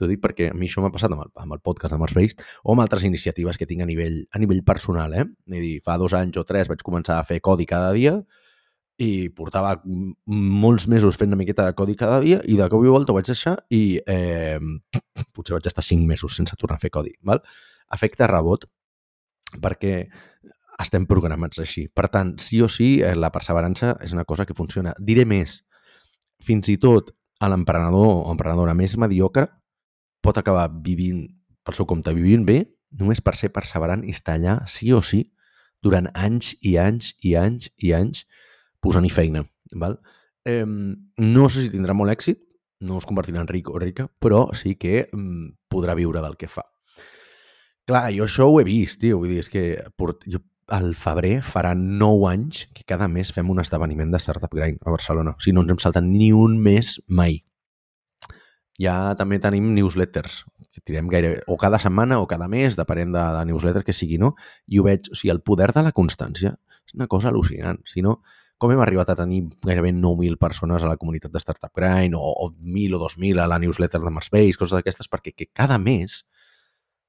T'ho 0.00 0.08
dic 0.08 0.22
perquè 0.22 0.48
a 0.50 0.56
mi 0.56 0.66
això 0.66 0.82
m'ha 0.82 0.90
passat 0.90 1.12
amb 1.12 1.26
el, 1.26 1.32
amb 1.42 1.54
el 1.54 1.60
podcast 1.62 1.92
de 1.92 2.00
Mars 2.00 2.14
Based 2.16 2.42
o 2.64 2.72
amb 2.72 2.82
altres 2.82 3.04
iniciatives 3.04 3.58
que 3.60 3.68
tinc 3.68 3.84
a 3.84 3.88
nivell, 3.90 4.22
a 4.32 4.40
nivell 4.40 4.64
personal. 4.64 5.14
Eh? 5.14 5.26
És 5.52 5.60
dir, 5.60 5.74
fa 5.84 5.98
dos 6.00 6.16
anys 6.16 6.40
o 6.40 6.46
tres 6.48 6.70
vaig 6.72 6.82
començar 6.86 7.20
a 7.20 7.26
fer 7.28 7.38
codi 7.44 7.68
cada 7.68 7.92
dia 7.94 8.16
i 9.00 9.30
portava 9.32 9.74
molts 10.26 10.86
mesos 10.92 11.16
fent 11.16 11.32
una 11.32 11.38
miqueta 11.40 11.64
de 11.64 11.74
codi 11.76 11.96
cada 11.96 12.18
dia 12.20 12.40
i 12.44 12.58
de 12.58 12.66
cop 12.68 12.84
i 12.84 12.92
volta 12.92 13.14
ho 13.14 13.16
vaig 13.16 13.30
deixar 13.30 13.54
i 13.72 13.96
eh, 14.04 14.58
potser 15.36 15.56
vaig 15.56 15.68
estar 15.70 15.84
cinc 15.84 16.04
mesos 16.08 16.36
sense 16.36 16.56
tornar 16.60 16.76
a 16.76 16.82
fer 16.82 16.92
codi. 16.92 17.14
Val? 17.24 17.40
Efecte 17.96 18.28
rebot, 18.28 18.66
perquè 19.56 19.94
estem 20.80 21.06
programats 21.08 21.60
així. 21.60 21.86
Per 21.88 22.08
tant, 22.12 22.34
sí 22.40 22.60
o 22.62 22.68
sí, 22.68 22.98
eh, 23.00 23.14
la 23.16 23.32
perseverança 23.32 23.94
és 24.04 24.12
una 24.16 24.26
cosa 24.28 24.46
que 24.48 24.56
funciona. 24.56 24.92
Diré 25.00 25.24
més, 25.28 25.62
fins 26.44 26.68
i 26.72 26.76
tot 26.80 27.12
a 27.40 27.48
l'emprenedor 27.48 28.12
o 28.26 28.30
emprenedora 28.32 28.76
més 28.76 28.96
mediocre 29.00 29.46
pot 30.20 30.36
acabar 30.36 30.68
vivint 30.84 31.24
pel 31.64 31.76
seu 31.76 31.88
compte, 31.88 32.12
vivint 32.16 32.44
bé, 32.44 32.62
només 33.00 33.20
per 33.24 33.36
ser 33.38 33.52
perseverant 33.54 34.04
i 34.04 34.12
estar 34.12 34.36
allà 34.36 34.60
sí 34.68 34.92
o 34.92 35.00
sí 35.04 35.24
durant 35.84 36.10
anys 36.12 36.52
i 36.60 36.76
anys 36.80 37.14
i 37.24 37.36
anys 37.38 37.70
i 37.80 37.94
anys 37.96 38.24
posant-hi 38.80 39.10
feina. 39.12 39.44
Val? 39.72 39.98
Eh, 40.44 40.64
no 40.66 41.48
sé 41.48 41.66
si 41.66 41.72
tindrà 41.72 41.94
molt 41.96 42.12
èxit, 42.12 42.40
no 42.80 42.98
es 42.98 43.06
convertirà 43.06 43.42
en 43.42 43.48
ric 43.48 43.68
o 43.68 43.78
rica, 43.78 44.08
però 44.18 44.48
sí 44.56 44.74
que 44.80 45.08
mm, 45.12 45.68
podrà 45.68 45.94
viure 45.98 46.22
del 46.24 46.38
que 46.40 46.48
fa. 46.48 46.64
Clar, 47.88 48.08
jo 48.14 48.24
això 48.24 48.46
ho 48.48 48.60
he 48.60 48.64
vist, 48.64 49.00
tio. 49.02 49.18
Vull 49.20 49.34
dir, 49.34 49.42
és 49.44 49.52
que 49.52 49.64
port... 49.98 50.24
jo 50.30 50.42
al 50.70 50.92
febrer 50.94 51.40
farà 51.42 51.72
9 51.74 52.28
anys 52.30 52.64
que 52.70 52.84
cada 52.86 53.08
mes 53.10 53.32
fem 53.34 53.48
un 53.50 53.58
esdeveniment 53.58 54.12
de 54.12 54.20
Startup 54.22 54.52
Grind 54.54 54.78
a 54.86 54.92
Barcelona. 54.94 55.34
O 55.34 55.42
sigui, 55.42 55.56
no 55.56 55.64
ens 55.64 55.74
hem 55.74 55.80
saltat 55.82 56.06
ni 56.06 56.30
un 56.32 56.60
mes 56.62 56.94
mai. 57.08 57.40
Ja 58.80 59.12
també 59.18 59.40
tenim 59.42 59.72
newsletters, 59.74 60.44
que 60.70 60.80
tirem 60.86 61.10
gaire, 61.10 61.40
o 61.50 61.58
cada 61.60 61.80
setmana 61.82 62.20
o 62.22 62.28
cada 62.30 62.46
mes, 62.48 62.78
depenent 62.78 63.10
de 63.12 63.24
la 63.34 63.42
newsletter 63.44 63.82
que 63.84 63.92
sigui, 63.92 64.16
no? 64.22 64.36
I 64.70 64.78
ho 64.80 64.86
veig, 64.86 65.10
o 65.10 65.18
sigui, 65.18 65.34
el 65.34 65.42
poder 65.44 65.72
de 65.74 65.82
la 65.84 65.92
constància 65.92 66.54
és 66.86 66.94
una 66.96 67.10
cosa 67.10 67.28
al·lucinant. 67.28 67.82
Si 67.90 68.00
no, 68.06 68.20
com 68.60 68.74
hem 68.74 68.82
arribat 68.84 69.08
a 69.08 69.16
tenir 69.16 69.40
gairebé 69.64 69.94
9.000 69.96 70.36
persones 70.38 70.84
a 70.84 70.90
la 70.90 70.98
comunitat 71.00 71.32
de 71.32 71.40
Startup 71.40 71.72
Grind 71.74 72.14
o, 72.18 72.20
o 72.20 72.50
1.000 72.52 72.98
o 72.98 73.00
2.000 73.00 73.40
a 73.40 73.48
la 73.48 73.58
newsletter 73.58 74.02
de 74.04 74.12
Marspace, 74.12 74.58
coses 74.60 74.76
d'aquestes, 74.76 75.08
perquè 75.08 75.32
que 75.32 75.48
cada 75.48 75.78
mes 75.80 76.20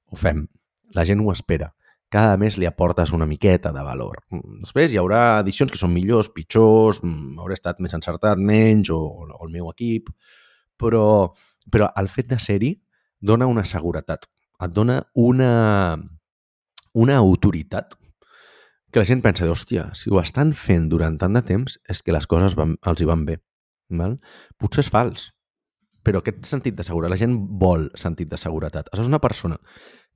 ho 0.08 0.16
fem. 0.16 0.45
La 0.95 1.04
gent 1.08 1.20
ho 1.20 1.32
espera. 1.32 1.74
Cada 2.12 2.38
mes 2.39 2.56
li 2.60 2.68
aportes 2.68 3.12
una 3.16 3.28
miqueta 3.28 3.72
de 3.76 3.84
valor. 3.84 4.22
Després 4.32 4.95
hi 4.95 4.99
haurà 4.99 5.41
edicions 5.43 5.72
que 5.72 5.80
són 5.80 5.91
millors, 5.91 6.32
pitjors, 6.32 7.04
mm, 7.04 7.38
hauré 7.39 7.60
estat 7.60 7.84
més 7.84 7.95
encertat, 7.95 8.39
menys, 8.39 8.91
o, 8.91 8.99
o 9.28 9.43
el 9.45 9.52
meu 9.52 9.70
equip, 9.72 10.10
però, 10.80 11.32
però 11.72 11.91
el 11.99 12.12
fet 12.12 12.32
de 12.32 12.39
ser-hi 12.39 12.74
dona 13.20 13.47
una 13.47 13.64
seguretat, 13.68 14.28
et 14.64 14.76
dona 14.76 15.02
una, 15.16 15.54
una 16.95 17.20
autoritat 17.20 17.99
que 18.92 19.00
la 19.00 19.08
gent 19.08 19.22
pensa, 19.24 19.48
hòstia, 19.48 19.89
si 19.96 20.12
ho 20.12 20.20
estan 20.22 20.52
fent 20.58 20.89
durant 20.92 21.16
tant 21.20 21.38
de 21.38 21.42
temps 21.48 21.78
és 21.89 22.02
que 22.04 22.16
les 22.16 22.28
coses 22.28 22.58
van, 22.60 22.76
els 22.88 23.02
hi 23.02 23.08
van 23.08 23.24
bé. 23.28 23.38
Val? 23.92 24.18
Potser 24.60 24.86
és 24.86 24.92
fals. 24.92 25.32
però 26.02 26.18
aquest 26.18 26.48
sentit 26.50 26.74
de 26.74 26.82
seguretat, 26.82 27.12
la 27.14 27.20
gent 27.20 27.36
vol 27.62 27.84
sentit 27.94 28.30
de 28.32 28.38
seguretat. 28.42 28.88
Això 28.89 29.04
és 29.04 29.10
una 29.12 29.20
persona 29.22 29.60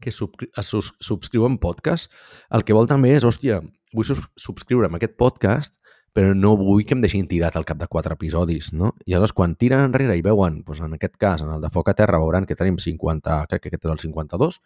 que 0.02 0.10
es 0.10 0.18
sus 0.66 0.94
subscriu 1.00 1.46
en 1.46 1.60
podcast, 1.62 2.12
el 2.50 2.66
que 2.66 2.74
vol 2.74 2.88
també 2.90 3.12
és, 3.14 3.24
hòstia, 3.24 3.60
vull 3.94 4.08
sus 4.08 4.24
subscriure 4.36 4.90
aquest 4.98 5.14
podcast, 5.16 5.78
però 6.16 6.34
no 6.34 6.56
vull 6.56 6.86
que 6.88 6.96
em 6.96 7.02
deixin 7.04 7.28
tirat 7.28 7.58
al 7.60 7.68
cap 7.68 7.78
de 7.78 7.90
quatre 7.92 8.16
episodis, 8.16 8.72
no? 8.74 8.94
I 9.06 9.14
aleshores, 9.14 9.34
quan 9.36 9.56
tiren 9.60 9.84
enrere 9.84 10.16
i 10.16 10.24
veuen, 10.24 10.62
doncs 10.64 10.82
en 10.82 10.96
aquest 10.96 11.18
cas, 11.20 11.44
en 11.44 11.52
el 11.52 11.62
de 11.62 11.70
Foc 11.70 11.92
a 11.92 11.94
Terra, 11.94 12.22
veuran 12.24 12.48
que 12.48 12.56
tenim 12.56 12.78
50, 12.80 13.42
crec 13.52 13.66
que 13.66 13.74
aquest 13.74 13.86
és 13.86 13.92
el 13.92 14.00
52, 14.00 14.62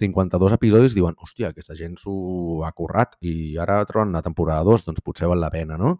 52 0.00 0.54
episodis, 0.56 0.94
diuen, 0.96 1.16
hòstia, 1.20 1.50
aquesta 1.50 1.76
gent 1.78 1.98
s'ho 2.00 2.62
ha 2.64 2.72
currat 2.76 3.18
i 3.26 3.56
ara 3.60 3.82
troben 3.88 4.14
la 4.16 4.24
temporada 4.24 4.64
2, 4.66 4.86
doncs 4.88 5.04
potser 5.04 5.28
val 5.30 5.42
la 5.42 5.52
pena, 5.52 5.76
no? 5.80 5.98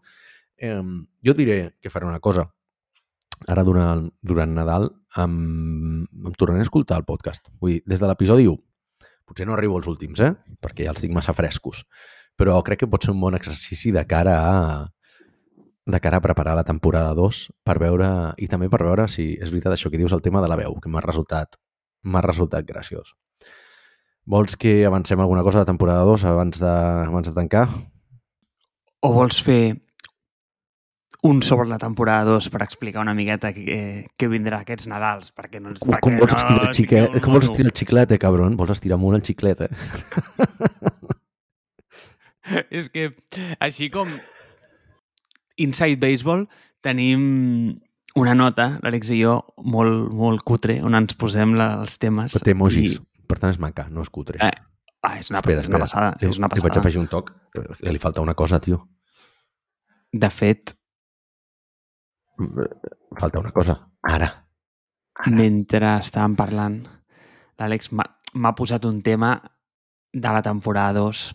Eh, 0.57 0.81
jo 1.27 1.37
diré 1.37 1.77
que 1.81 1.93
faré 1.93 2.09
una 2.09 2.21
cosa. 2.21 2.47
Ara, 3.49 3.65
durant, 3.65 4.09
durant 4.21 4.53
Nadal, 4.53 4.91
em, 5.17 5.37
em 6.05 6.33
tornaré 6.37 6.65
a 6.65 6.69
escoltar 6.69 6.99
el 7.01 7.07
podcast. 7.09 7.49
Vull 7.61 7.79
dir, 7.79 7.83
des 7.89 8.03
de 8.03 8.09
l'episodi 8.09 8.49
1. 8.51 8.59
Potser 9.31 9.47
no 9.49 9.55
arribo 9.55 9.79
als 9.79 9.89
últims, 9.89 10.21
eh? 10.21 10.33
Perquè 10.61 10.85
ja 10.85 10.93
els 10.93 11.01
tinc 11.01 11.15
massa 11.17 11.33
frescos. 11.37 11.85
Però 12.37 12.59
crec 12.67 12.83
que 12.83 12.91
pot 12.91 13.05
ser 13.05 13.15
un 13.15 13.21
bon 13.23 13.37
exercici 13.39 13.93
de 13.95 14.05
cara 14.09 14.37
a 14.45 14.57
de 15.91 15.99
cara 15.99 16.19
a 16.19 16.23
preparar 16.23 16.55
la 16.55 16.65
temporada 16.65 17.15
2 17.17 17.41
per 17.65 17.79
veure, 17.81 18.11
i 18.39 18.47
també 18.47 18.69
per 18.71 18.83
veure 18.85 19.09
si 19.09 19.33
és 19.41 19.51
veritat 19.51 19.75
això 19.75 19.91
que 19.91 19.99
dius 19.99 20.13
el 20.13 20.23
tema 20.23 20.43
de 20.45 20.49
la 20.53 20.59
veu, 20.61 20.77
que 20.79 20.93
m'ha 20.93 21.03
resultat 21.03 21.57
m'ha 22.03 22.23
resultat 22.25 22.67
graciós. 22.67 23.15
Vols 24.27 24.57
que 24.57 24.85
avancem 24.87 25.21
alguna 25.21 25.43
cosa 25.43 25.61
de 25.61 25.69
temporada 25.71 26.05
2 26.05 26.25
abans 26.25 26.61
de, 26.61 26.75
abans 27.07 27.29
de 27.29 27.35
tancar? 27.35 27.69
O 29.01 29.13
vols 29.17 29.41
fer 29.43 29.81
un 31.23 31.43
sobre 31.43 31.69
la 31.69 31.79
temporada 31.79 32.25
2 32.25 32.49
per 32.53 32.63
explicar 32.65 33.03
una 33.03 33.15
miqueta 33.17 33.51
què, 33.53 34.07
què 34.17 34.29
vindrà 34.33 34.63
aquests 34.63 34.89
Nadals? 34.89 35.33
Perquè 35.37 35.61
no 35.61 35.75
ens, 35.75 35.83
Com, 35.85 35.97
com 36.01 36.17
vols 36.21 36.33
no 36.33 36.39
estirar 36.39 36.73
xiquet? 36.73 37.11
tingueu 37.11 37.25
Com 37.25 37.37
vols 37.37 37.51
estirar 37.51 37.73
el 37.73 37.77
xiclet, 37.77 38.15
eh, 38.15 38.21
cabron? 38.21 38.57
Vols 38.61 38.73
estirar 38.77 39.01
molt 39.01 39.21
el 39.21 39.25
xiclet, 39.27 39.67
eh? 39.67 39.73
És 42.81 42.89
que, 42.91 43.13
així 43.63 43.91
com 43.95 44.17
Inside 45.61 46.01
Baseball, 46.01 46.47
tenim 46.83 47.21
una 48.19 48.35
nota, 48.35 48.73
l'Àlex 48.83 49.13
i 49.15 49.21
jo, 49.21 49.37
molt, 49.63 50.09
molt 50.17 50.43
cutre, 50.47 50.81
on 50.83 50.97
ens 50.99 51.15
posem 51.21 51.53
la, 51.59 51.75
els 51.85 52.01
temes. 52.01 52.35
Però 52.35 52.47
té 52.49 52.57
emojis. 52.57 52.97
I, 52.97 53.05
Per 53.31 53.39
tant, 53.39 53.51
és 53.55 53.59
maca, 53.63 53.87
no 53.89 54.03
és 54.03 54.11
cutre. 54.11 54.41
Eh, 54.43 54.51
ah, 55.07 55.15
és 55.21 55.31
una, 55.31 55.39
Espera, 55.41 55.61
és 55.63 55.69
una 55.71 55.79
espera. 55.79 55.85
passada. 55.87 56.11
Li- 56.21 56.29
És 56.29 56.39
una 56.39 56.49
Li 56.51 56.57
vaig 56.61 56.63
passada. 56.67 56.81
afegir 56.81 57.01
un 57.01 57.09
toc. 57.09 57.31
Eh, 57.55 57.93
Li 57.93 57.99
falta 58.03 58.21
una 58.25 58.35
cosa, 58.35 58.59
tio. 58.61 58.89
De 60.13 60.31
fet, 60.31 60.75
Falta 63.19 63.39
una 63.39 63.51
cosa. 63.53 63.75
Ara. 64.03 64.47
mentre 65.27 65.99
estàvem 66.01 66.33
parlant, 66.39 66.77
l'Àlex 67.61 67.91
m'ha 67.93 68.53
posat 68.57 68.87
un 68.89 69.03
tema 69.05 69.35
de 70.15 70.31
la 70.33 70.41
temporada 70.41 70.95
2 70.97 71.35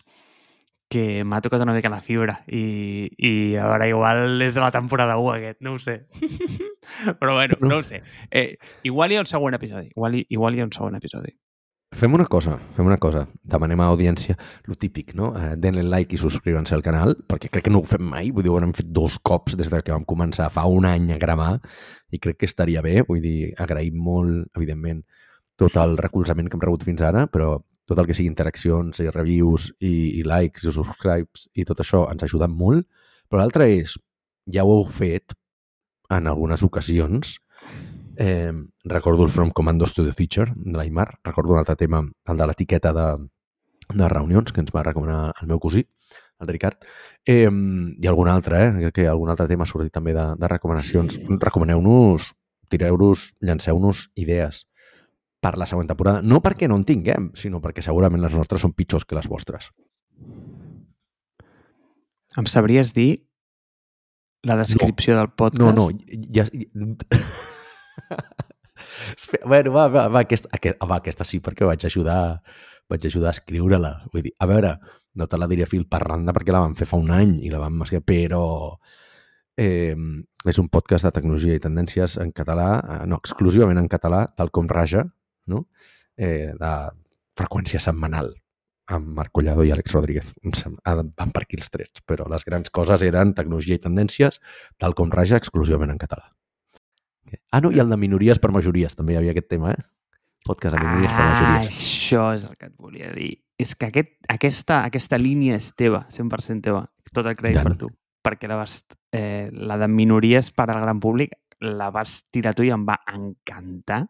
que 0.90 1.24
m'ha 1.24 1.42
tocat 1.42 1.62
una 1.62 1.74
mica 1.76 1.90
la 1.94 2.00
fibra 2.02 2.40
i, 2.48 3.12
i 3.18 3.56
a 3.62 3.68
veure, 3.68 3.90
igual 3.92 4.42
és 4.42 4.56
de 4.58 4.62
la 4.64 4.72
temporada 4.74 5.18
1 5.22 5.36
aquest, 5.36 5.62
no 5.62 5.76
ho 5.76 5.80
sé. 5.80 6.08
Però 7.20 7.36
bueno, 7.36 7.58
no 7.62 7.78
ho 7.78 7.84
sé. 7.84 8.02
Eh, 8.32 8.58
igual 8.84 9.12
hi 9.12 9.18
ha 9.18 9.26
un 9.26 9.30
següent 9.30 9.56
episodi. 9.60 9.92
Igual 9.96 10.16
hi, 10.16 10.26
igual 10.30 10.56
hi 10.56 10.62
ha 10.62 10.66
un 10.66 10.72
següent 10.74 10.96
episodi. 10.98 11.36
Fem 11.94 12.14
una 12.14 12.26
cosa, 12.26 12.58
fem 12.76 12.88
una 12.88 12.98
cosa. 12.98 13.22
Demanem 13.48 13.80
a 13.80 13.86
audiència 13.92 14.36
lo 14.68 14.76
típic, 14.76 15.14
no? 15.16 15.30
Eh, 15.38 15.54
Denle 15.62 15.84
like 15.84 16.16
i 16.16 16.20
subscriuen-se 16.20 16.76
al 16.76 16.84
canal, 16.84 17.14
perquè 17.30 17.48
crec 17.52 17.68
que 17.68 17.72
no 17.72 17.80
ho 17.80 17.88
fem 17.88 18.04
mai. 18.04 18.32
Vull 18.36 18.44
dir, 18.44 18.52
ho 18.52 18.58
hem 18.60 18.74
fet 18.76 18.90
dos 18.92 19.16
cops 19.24 19.56
des 19.56 19.70
de 19.72 19.80
que 19.82 19.94
vam 19.94 20.04
començar 20.04 20.50
fa 20.52 20.66
un 20.68 20.88
any 20.90 21.14
a 21.14 21.20
gravar 21.22 21.54
i 22.12 22.20
crec 22.20 22.42
que 22.42 22.50
estaria 22.50 22.84
bé. 22.84 22.98
Vull 23.08 23.22
dir, 23.24 23.54
agraïm 23.56 23.96
molt, 23.96 24.50
evidentment, 24.58 25.06
tot 25.56 25.78
el 25.80 25.96
recolzament 26.02 26.50
que 26.50 26.60
hem 26.60 26.66
rebut 26.66 26.84
fins 26.84 27.06
ara, 27.06 27.28
però 27.32 27.54
tot 27.88 28.02
el 28.02 28.10
que 28.10 28.18
sigui 28.18 28.28
interaccions 28.28 29.00
i 29.00 29.08
reviews 29.08 29.70
i, 29.80 30.20
i 30.20 30.26
likes 30.26 30.66
i 30.66 30.74
subscribes 30.74 31.48
i 31.54 31.64
tot 31.70 31.80
això 31.80 32.10
ens 32.12 32.26
ajuda 32.28 32.50
molt. 32.52 32.90
Però 33.30 33.40
l'altre 33.40 33.70
és, 33.72 33.96
ja 34.52 34.66
ho 34.66 34.80
heu 34.82 34.88
fet 34.90 35.38
en 36.12 36.28
algunes 36.28 36.62
ocasions, 36.66 37.38
Eh, 38.18 38.52
recordo 38.84 39.24
el 39.24 39.30
From 39.30 39.50
Commandos 39.52 39.94
to 39.94 40.06
the 40.06 40.14
Feature 40.14 40.54
de 40.56 40.78
l'Aimar. 40.78 41.20
Recordo 41.24 41.54
un 41.54 41.60
altre 41.60 41.76
tema, 41.76 42.02
el 42.02 42.38
de 42.38 42.48
l'etiqueta 42.48 42.94
de, 42.94 43.08
de 43.94 44.10
reunions, 44.10 44.52
que 44.52 44.64
ens 44.64 44.72
va 44.76 44.84
recomanar 44.84 45.34
el 45.42 45.50
meu 45.50 45.60
cosí, 45.60 45.84
el 46.40 46.48
Ricard. 46.48 46.86
Eh, 47.26 47.50
I 47.50 48.08
algun 48.08 48.30
altre, 48.32 48.62
eh? 48.68 48.72
Crec 48.86 48.96
que 49.02 49.08
algun 49.12 49.34
altre 49.34 49.48
tema 49.52 49.68
ha 49.68 49.72
sortit 49.72 49.94
també 49.94 50.16
de, 50.16 50.26
de 50.40 50.52
recomanacions. 50.52 51.20
Recomaneu-nos, 51.42 52.32
tireu-nos, 52.72 53.34
llanceu-nos 53.42 54.08
idees 54.16 54.66
per 55.44 55.58
la 55.60 55.68
següent 55.70 55.92
temporada. 55.92 56.24
No 56.24 56.42
perquè 56.42 56.70
no 56.72 56.80
en 56.80 56.88
tinguem, 56.88 57.30
sinó 57.38 57.62
perquè 57.62 57.84
segurament 57.86 58.24
les 58.24 58.34
nostres 58.38 58.64
són 58.66 58.74
pitjors 58.74 59.06
que 59.06 59.18
les 59.18 59.30
vostres. 59.30 59.70
Em 62.36 62.48
sabries 62.52 62.92
dir 62.96 63.26
la 64.44 64.58
descripció 64.60 65.16
del 65.18 65.32
podcast? 65.34 65.62
No, 65.62 65.72
no, 65.74 65.90
ja... 66.36 66.46
Espera, 66.46 67.55
bueno, 69.46 69.74
va, 69.74 69.88
va, 69.88 70.08
va, 70.12 70.22
aquesta, 70.26 70.52
aquesta, 70.54 70.88
va, 70.90 71.00
aquesta 71.02 71.28
sí, 71.28 71.42
perquè 71.44 71.68
vaig 71.68 71.88
ajudar, 71.88 72.20
vaig 72.92 73.10
ajudar 73.10 73.32
a 73.32 73.36
escriure-la. 73.38 73.94
Vull 74.14 74.26
dir, 74.28 74.36
a 74.40 74.50
veure, 74.50 74.76
no 75.16 75.28
te 75.32 75.40
la 75.40 75.50
diré 75.52 75.68
fil 75.70 75.88
per 75.90 76.04
randa 76.04 76.36
perquè 76.36 76.54
la 76.54 76.64
vam 76.66 76.76
fer 76.78 76.88
fa 76.90 77.00
un 77.02 77.12
any 77.16 77.38
i 77.48 77.52
la 77.54 77.62
vam 77.64 77.78
mascar, 77.82 78.04
però 78.06 78.46
eh, 79.58 79.96
és 80.46 80.62
un 80.62 80.70
podcast 80.70 81.08
de 81.08 81.14
tecnologia 81.16 81.56
i 81.56 81.64
tendències 81.64 82.18
en 82.22 82.32
català, 82.36 82.70
eh, 82.80 83.04
no, 83.10 83.20
exclusivament 83.24 83.80
en 83.82 83.92
català, 83.92 84.26
tal 84.36 84.52
com 84.52 84.68
Raja, 84.72 85.06
no? 85.52 85.66
eh, 86.18 86.52
de 86.56 86.74
freqüència 87.36 87.82
setmanal 87.84 88.34
amb 88.86 89.16
Marc 89.18 89.34
Collado 89.34 89.64
i 89.66 89.72
Àlex 89.74 89.96
Rodríguez. 89.96 90.36
Van 90.86 91.32
per 91.34 91.42
aquí 91.44 91.58
els 91.58 91.72
trets, 91.74 92.04
però 92.06 92.28
les 92.32 92.46
grans 92.46 92.70
coses 92.70 93.02
eren 93.08 93.34
tecnologia 93.34 93.80
i 93.80 93.82
tendències, 93.82 94.42
tal 94.78 94.94
com 94.98 95.12
Raja, 95.12 95.40
exclusivament 95.42 95.96
en 95.96 96.02
català. 96.02 96.30
Ah, 97.52 97.62
no, 97.62 97.72
i 97.72 97.80
el 97.80 97.90
de 97.90 97.98
minories 97.98 98.40
per 98.40 98.52
majories, 98.52 98.96
també 98.96 99.14
hi 99.14 99.18
havia 99.18 99.32
aquest 99.36 99.50
tema, 99.50 99.72
eh? 99.72 99.84
Podcast 100.46 100.76
de 100.76 100.82
minories 100.84 101.12
per 101.14 101.22
Ah, 101.22 101.30
majories. 101.34 101.68
això 101.74 102.26
és 102.36 102.44
el 102.46 102.56
que 102.58 102.66
et 102.68 102.76
volia 102.78 103.12
dir. 103.14 103.32
És 103.58 103.74
que 103.76 103.88
aquest, 103.88 104.10
aquesta, 104.28 104.84
aquesta 104.86 105.18
línia 105.18 105.56
és 105.56 105.72
teva, 105.76 106.06
100% 106.10 106.62
teva. 106.62 106.86
Tot 107.14 107.26
el 107.26 107.36
crèdit 107.36 107.64
per 107.64 107.78
tu. 107.78 107.90
Perquè 108.26 108.48
la, 108.50 108.58
vas, 108.58 108.84
eh, 109.14 109.50
la 109.54 109.78
de 109.78 109.88
minories 109.88 110.52
per 110.52 110.70
al 110.70 110.82
gran 110.82 111.00
públic 111.00 111.32
la 111.62 111.90
vas 111.90 112.24
tirar 112.32 112.54
tu 112.54 112.64
i 112.64 112.70
em 112.72 112.84
va 112.86 113.00
encantar. 113.08 114.10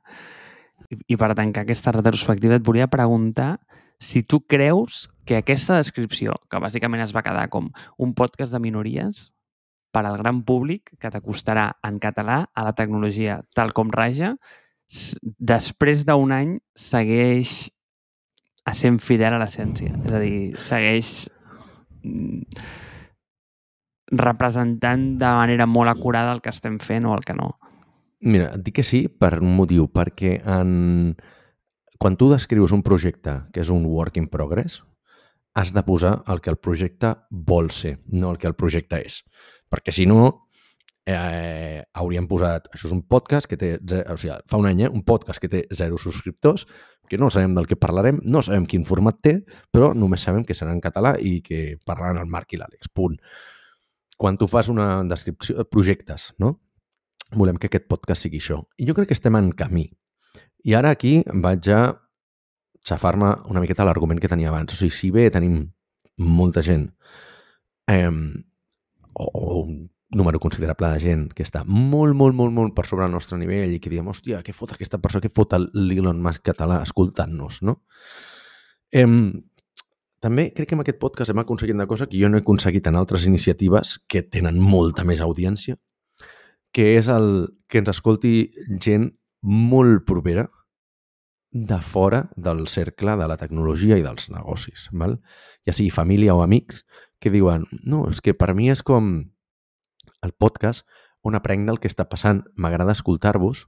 I, 0.89 0.97
I 1.13 1.15
per 1.17 1.33
tancar 1.35 1.63
aquesta 1.63 1.91
retrospectiva 1.91 2.55
et 2.55 2.63
volia 2.65 2.87
preguntar 2.87 3.59
si 3.99 4.23
tu 4.23 4.41
creus 4.45 5.07
que 5.25 5.37
aquesta 5.37 5.77
descripció, 5.77 6.33
que 6.49 6.59
bàsicament 6.59 7.01
es 7.01 7.13
va 7.15 7.23
quedar 7.23 7.47
com 7.49 7.69
un 7.97 8.13
podcast 8.13 8.51
de 8.53 8.59
minories, 8.59 9.31
per 9.95 10.03
al 10.03 10.19
gran 10.19 10.43
públic 10.43 10.91
que 10.99 11.11
t'acostarà 11.11 11.69
en 11.87 12.01
català 12.03 12.41
a 12.51 12.65
la 12.67 12.75
tecnologia 12.75 13.39
tal 13.55 13.71
com 13.75 13.93
raja, 13.93 14.35
després 15.39 16.03
d'un 16.07 16.33
any 16.35 16.57
segueix 16.75 17.55
a 18.65 18.73
sent 18.73 18.99
fidel 18.99 19.37
a 19.37 19.39
l'essència. 19.41 19.93
És 20.03 20.11
a 20.11 20.19
dir, 20.19 20.39
segueix 20.61 21.11
mm, 22.03 22.41
representant 24.19 25.13
de 25.21 25.31
manera 25.39 25.69
molt 25.69 25.93
acurada 25.93 26.33
el 26.35 26.41
que 26.41 26.53
estem 26.53 26.79
fent 26.81 27.07
o 27.07 27.15
el 27.15 27.23
que 27.25 27.37
no. 27.37 27.53
Mira, 28.25 28.51
et 28.57 28.65
dic 28.65 28.79
que 28.81 28.85
sí 28.87 29.05
per 29.07 29.37
un 29.39 29.55
motiu, 29.55 29.87
perquè 29.93 30.39
en... 30.41 31.15
quan 32.01 32.17
tu 32.19 32.27
descrius 32.31 32.73
un 32.75 32.83
projecte 32.83 33.45
que 33.53 33.63
és 33.63 33.71
un 33.71 33.85
work 33.87 34.17
in 34.17 34.27
progress, 34.27 34.81
has 35.55 35.71
de 35.71 35.83
posar 35.87 36.17
el 36.27 36.41
que 36.41 36.51
el 36.51 36.57
projecte 36.59 37.13
vol 37.29 37.71
ser, 37.71 37.99
no 38.11 38.33
el 38.33 38.37
que 38.37 38.49
el 38.49 38.57
projecte 38.59 38.99
és. 38.99 39.21
Perquè 39.71 39.93
si 39.95 40.05
no, 40.09 40.49
eh, 41.05 41.83
hauríem 41.93 42.27
posat... 42.27 42.69
Això 42.73 42.89
és 42.89 42.95
un 42.95 43.05
podcast 43.09 43.49
que 43.49 43.57
té... 43.59 43.75
O 44.11 44.17
sigui, 44.17 44.35
fa 44.49 44.59
un 44.61 44.69
any, 44.69 44.85
eh? 44.85 44.91
Un 44.91 45.05
podcast 45.07 45.41
que 45.41 45.51
té 45.51 45.65
zero 45.73 45.99
subscriptors, 46.01 46.67
que 47.09 47.19
no 47.21 47.29
sabem 47.33 47.55
del 47.57 47.69
que 47.69 47.77
parlarem, 47.77 48.19
no 48.25 48.41
sabem 48.45 48.65
quin 48.69 48.85
format 48.85 49.21
té, 49.21 49.37
però 49.71 49.93
només 49.93 50.25
sabem 50.25 50.45
que 50.45 50.57
serà 50.57 50.73
en 50.73 50.81
català 50.81 51.15
i 51.21 51.39
que 51.45 51.77
parlaran 51.85 52.21
el 52.21 52.29
Marc 52.31 52.55
i 52.55 52.61
l'Àlex. 52.61 52.89
Punt. 52.93 53.17
Quan 54.17 54.39
tu 54.39 54.47
fas 54.47 54.69
una 54.71 55.03
descripció 55.03 55.57
de 55.59 55.67
projectes, 55.67 56.31
no? 56.39 56.55
volem 57.33 57.57
que 57.57 57.69
aquest 57.69 57.87
podcast 57.89 58.25
sigui 58.25 58.39
això. 58.41 58.61
I 58.77 58.87
jo 58.87 58.95
crec 58.97 59.09
que 59.09 59.17
estem 59.17 59.35
en 59.37 59.51
camí. 59.57 59.85
I 60.65 60.75
ara 60.77 60.91
aquí 60.93 61.19
vaig 61.25 61.69
a 61.73 61.81
xafar-me 62.85 63.31
una 63.49 63.61
miqueta 63.63 63.85
l'argument 63.85 64.19
que 64.21 64.29
tenia 64.29 64.51
abans. 64.51 64.73
O 64.73 64.77
sigui, 64.77 64.93
si 64.93 65.11
bé 65.13 65.29
tenim 65.33 65.63
molta 66.17 66.63
gent 66.63 66.87
eh, 67.91 68.11
o, 69.15 69.29
o 69.31 69.59
un 69.63 69.89
número 70.15 70.39
considerable 70.39 70.91
de 70.93 71.01
gent 71.01 71.25
que 71.33 71.43
està 71.43 71.63
molt, 71.65 72.15
molt, 72.15 72.35
molt, 72.37 72.53
molt 72.53 72.75
per 72.77 72.85
sobre 72.87 73.07
el 73.07 73.15
nostre 73.15 73.39
nivell 73.41 73.73
i 73.73 73.81
que 73.81 73.91
diem, 73.91 74.07
hòstia, 74.07 74.43
què 74.45 74.53
fot 74.53 74.75
aquesta 74.75 74.99
persona, 75.01 75.25
què 75.25 75.33
fot 75.33 75.57
l'Elon 75.73 76.21
Musk 76.23 76.45
català 76.51 76.79
escoltant-nos, 76.85 77.61
no? 77.65 77.79
Eh, 78.93 79.07
també 80.25 80.49
crec 80.55 80.69
que 80.69 80.77
amb 80.77 80.85
aquest 80.85 81.01
podcast 81.01 81.33
hem 81.33 81.41
aconseguit 81.41 81.75
una 81.75 81.89
cosa 81.89 82.07
que 82.09 82.19
jo 82.21 82.29
no 82.29 82.39
he 82.39 82.43
aconseguit 82.45 82.87
en 82.87 82.95
altres 82.97 83.25
iniciatives 83.29 83.97
que 84.07 84.23
tenen 84.23 84.61
molta 84.61 85.03
més 85.05 85.21
audiència, 85.21 85.77
que 86.73 86.95
és 86.99 87.09
el 87.11 87.27
que 87.69 87.81
ens 87.81 87.91
escolti 87.91 88.35
gent 88.81 89.09
molt 89.45 90.05
propera 90.07 90.47
de 91.55 91.77
fora 91.79 92.25
del 92.35 92.65
cercle 92.67 93.13
de 93.15 93.27
la 93.31 93.37
tecnologia 93.39 93.95
i 93.95 94.03
dels 94.03 94.27
negocis, 94.33 94.89
val? 94.91 95.19
ja 95.65 95.73
sigui 95.73 95.93
família 95.93 96.35
o 96.35 96.41
amics, 96.43 96.83
que 97.19 97.31
diuen, 97.33 97.65
no, 97.83 98.05
és 98.11 98.21
que 98.21 98.35
per 98.37 98.53
mi 98.57 98.69
és 98.71 98.83
com 98.85 99.17
el 100.25 100.33
podcast 100.37 100.85
on 101.25 101.37
aprenc 101.37 101.65
del 101.67 101.79
que 101.81 101.89
està 101.89 102.05
passant, 102.09 102.43
m'agrada 102.55 102.93
escoltar-vos, 102.93 103.65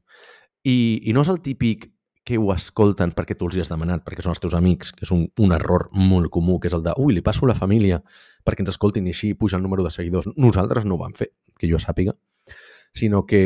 i, 0.63 1.01
i 1.09 1.13
no 1.15 1.23
és 1.25 1.31
el 1.33 1.41
típic 1.41 1.87
que 2.27 2.35
ho 2.37 2.51
escolten 2.51 3.13
perquè 3.15 3.37
tu 3.39 3.47
els 3.47 3.55
hi 3.55 3.61
has 3.63 3.71
demanat, 3.71 4.03
perquè 4.03 4.23
són 4.23 4.33
els 4.33 4.41
teus 4.43 4.55
amics, 4.57 4.91
que 4.91 5.05
és 5.07 5.13
un, 5.15 5.23
un 5.39 5.53
error 5.55 5.87
molt 5.95 6.27
comú, 6.33 6.57
que 6.59 6.67
és 6.67 6.75
el 6.75 6.83
de, 6.83 6.91
ui, 6.99 7.15
li 7.15 7.23
passo 7.23 7.47
a 7.47 7.53
la 7.53 7.55
família 7.55 8.01
perquè 8.43 8.65
ens 8.65 8.73
escoltin 8.73 9.07
i 9.07 9.13
així 9.15 9.31
puja 9.39 9.55
el 9.55 9.63
número 9.63 9.85
de 9.85 9.93
seguidors. 9.95 10.27
Nosaltres 10.35 10.85
no 10.85 10.97
ho 10.97 11.01
vam 11.05 11.15
fer, 11.15 11.29
que 11.55 11.69
jo 11.71 11.79
sàpiga, 11.79 12.17
sinó 12.91 13.23
que, 13.29 13.41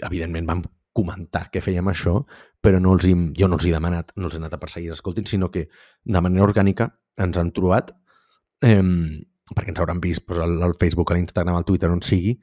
evidentment, 0.00 0.48
vam 0.48 0.64
comentar 0.96 1.44
que 1.52 1.60
fèiem 1.62 1.92
això, 1.92 2.22
però 2.64 2.80
no 2.80 2.96
els 2.96 3.04
hi, 3.06 3.12
jo 3.36 3.52
no 3.52 3.60
els 3.60 3.68
he 3.68 3.74
demanat, 3.74 4.16
no 4.16 4.26
els 4.26 4.34
he 4.34 4.40
anat 4.40 4.56
a 4.56 4.62
perseguir, 4.62 4.94
escoltin, 4.96 5.28
sinó 5.28 5.52
que 5.52 5.68
de 5.68 6.24
manera 6.24 6.48
orgànica 6.48 6.88
ens 7.20 7.36
han 7.36 7.52
trobat, 7.52 7.92
eh, 8.62 8.82
perquè 9.54 9.72
ens 9.72 9.80
hauran 9.80 10.00
vist 10.00 10.24
pues, 10.26 10.40
al, 10.42 10.58
al 10.62 10.74
Facebook, 10.78 11.12
a 11.12 11.18
l'Instagram, 11.18 11.56
al 11.56 11.66
Twitter, 11.68 11.90
on 11.90 12.02
sigui, 12.04 12.38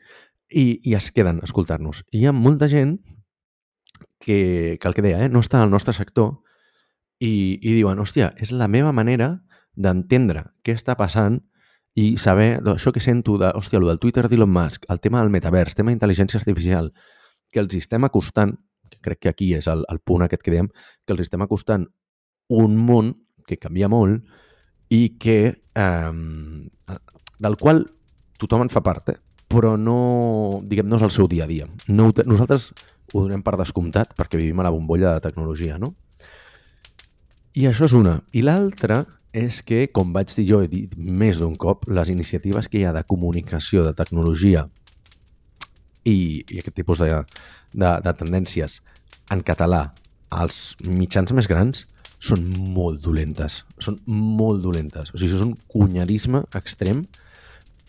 i, 0.50 0.66
i 0.84 0.96
es 0.98 1.12
queden 1.12 1.42
a 1.42 1.48
escoltar-nos. 1.48 2.04
Hi 2.12 2.26
ha 2.26 2.34
molta 2.36 2.70
gent 2.72 3.00
que, 4.20 4.78
que 4.82 4.88
el 4.88 4.94
que 4.94 5.06
deia, 5.06 5.24
eh, 5.26 5.30
no 5.30 5.42
està 5.44 5.62
al 5.64 5.74
nostre 5.74 5.94
sector 5.98 6.38
i, 7.20 7.60
i 7.62 7.76
diuen, 7.76 8.00
hòstia, 8.02 8.34
és 8.42 8.52
la 8.52 8.70
meva 8.72 8.94
manera 8.96 9.36
d'entendre 9.76 10.48
què 10.64 10.76
està 10.76 10.96
passant 11.00 11.42
i 11.96 12.16
saber 12.20 12.60
això 12.68 12.92
que 12.92 13.04
sento 13.04 13.38
de, 13.40 13.52
hòstia, 13.56 13.80
el 13.80 13.88
del 13.88 14.00
Twitter 14.04 14.26
d'Elon 14.28 14.52
Musk, 14.52 14.88
el 14.92 15.00
tema 15.00 15.22
del 15.22 15.32
metavers, 15.32 15.76
tema 15.76 15.94
d'intel·ligència 15.94 16.40
artificial, 16.42 16.92
que 17.52 17.62
els 17.64 17.76
estem 17.78 18.04
acostant, 18.04 18.56
que 18.92 19.00
crec 19.02 19.22
que 19.24 19.32
aquí 19.32 19.54
és 19.56 19.70
el, 19.72 19.86
el 19.92 20.02
punt 20.04 20.26
aquest 20.26 20.44
que 20.44 20.52
dèiem, 20.52 20.68
que 21.06 21.16
els 21.16 21.24
estem 21.24 21.44
acostant 21.46 21.88
un 22.52 22.76
món 22.78 23.14
que 23.48 23.58
canvia 23.62 23.88
molt 23.90 24.26
i 24.90 25.16
que 25.20 25.38
eh, 25.56 26.14
del 27.40 27.58
qual 27.62 27.86
tothom 28.40 28.66
en 28.66 28.72
fa 28.74 28.84
part, 28.86 29.14
eh? 29.14 29.20
però 29.48 29.76
no, 29.78 30.62
diguem, 30.66 30.88
no 30.90 31.00
és 31.00 31.06
el 31.06 31.14
seu 31.14 31.30
dia 31.32 31.46
a 31.46 31.50
dia. 31.50 31.68
No, 31.88 32.10
nosaltres 32.26 32.72
ho 33.14 33.22
donem 33.22 33.44
per 33.46 33.56
descomptat 33.60 34.16
perquè 34.18 34.40
vivim 34.42 34.60
a 34.60 34.66
la 34.68 34.74
bombolla 34.74 35.14
de 35.16 35.24
tecnologia, 35.24 35.78
no? 35.80 35.94
I 37.56 37.70
això 37.70 37.88
és 37.88 37.94
una. 37.96 38.18
I 38.36 38.42
l'altra 38.44 39.06
és 39.36 39.62
que, 39.64 39.86
com 39.92 40.12
vaig 40.16 40.32
dir 40.36 40.48
jo, 40.50 40.62
he 40.64 40.72
dit 40.72 40.96
més 40.98 41.40
d'un 41.40 41.56
cop, 41.60 41.86
les 41.92 42.12
iniciatives 42.12 42.68
que 42.72 42.82
hi 42.82 42.86
ha 42.88 42.96
de 42.96 43.04
comunicació, 43.08 43.84
de 43.86 43.94
tecnologia 43.96 44.66
i, 46.04 46.44
i 46.44 46.60
aquest 46.62 46.76
tipus 46.76 47.04
de, 47.04 47.10
de, 47.74 47.92
de 48.04 48.14
tendències 48.20 48.80
en 49.32 49.42
català 49.44 49.90
als 50.36 50.76
mitjans 50.88 51.32
més 51.36 51.50
grans 51.52 51.86
són 52.26 52.46
molt 52.74 53.04
dolentes. 53.06 53.62
Són 53.82 54.00
molt 54.08 54.64
dolentes. 54.64 55.12
O 55.14 55.20
sigui, 55.20 55.36
és 55.38 55.44
un 55.46 55.54
cunyadisme 55.72 56.42
extrem 56.58 57.04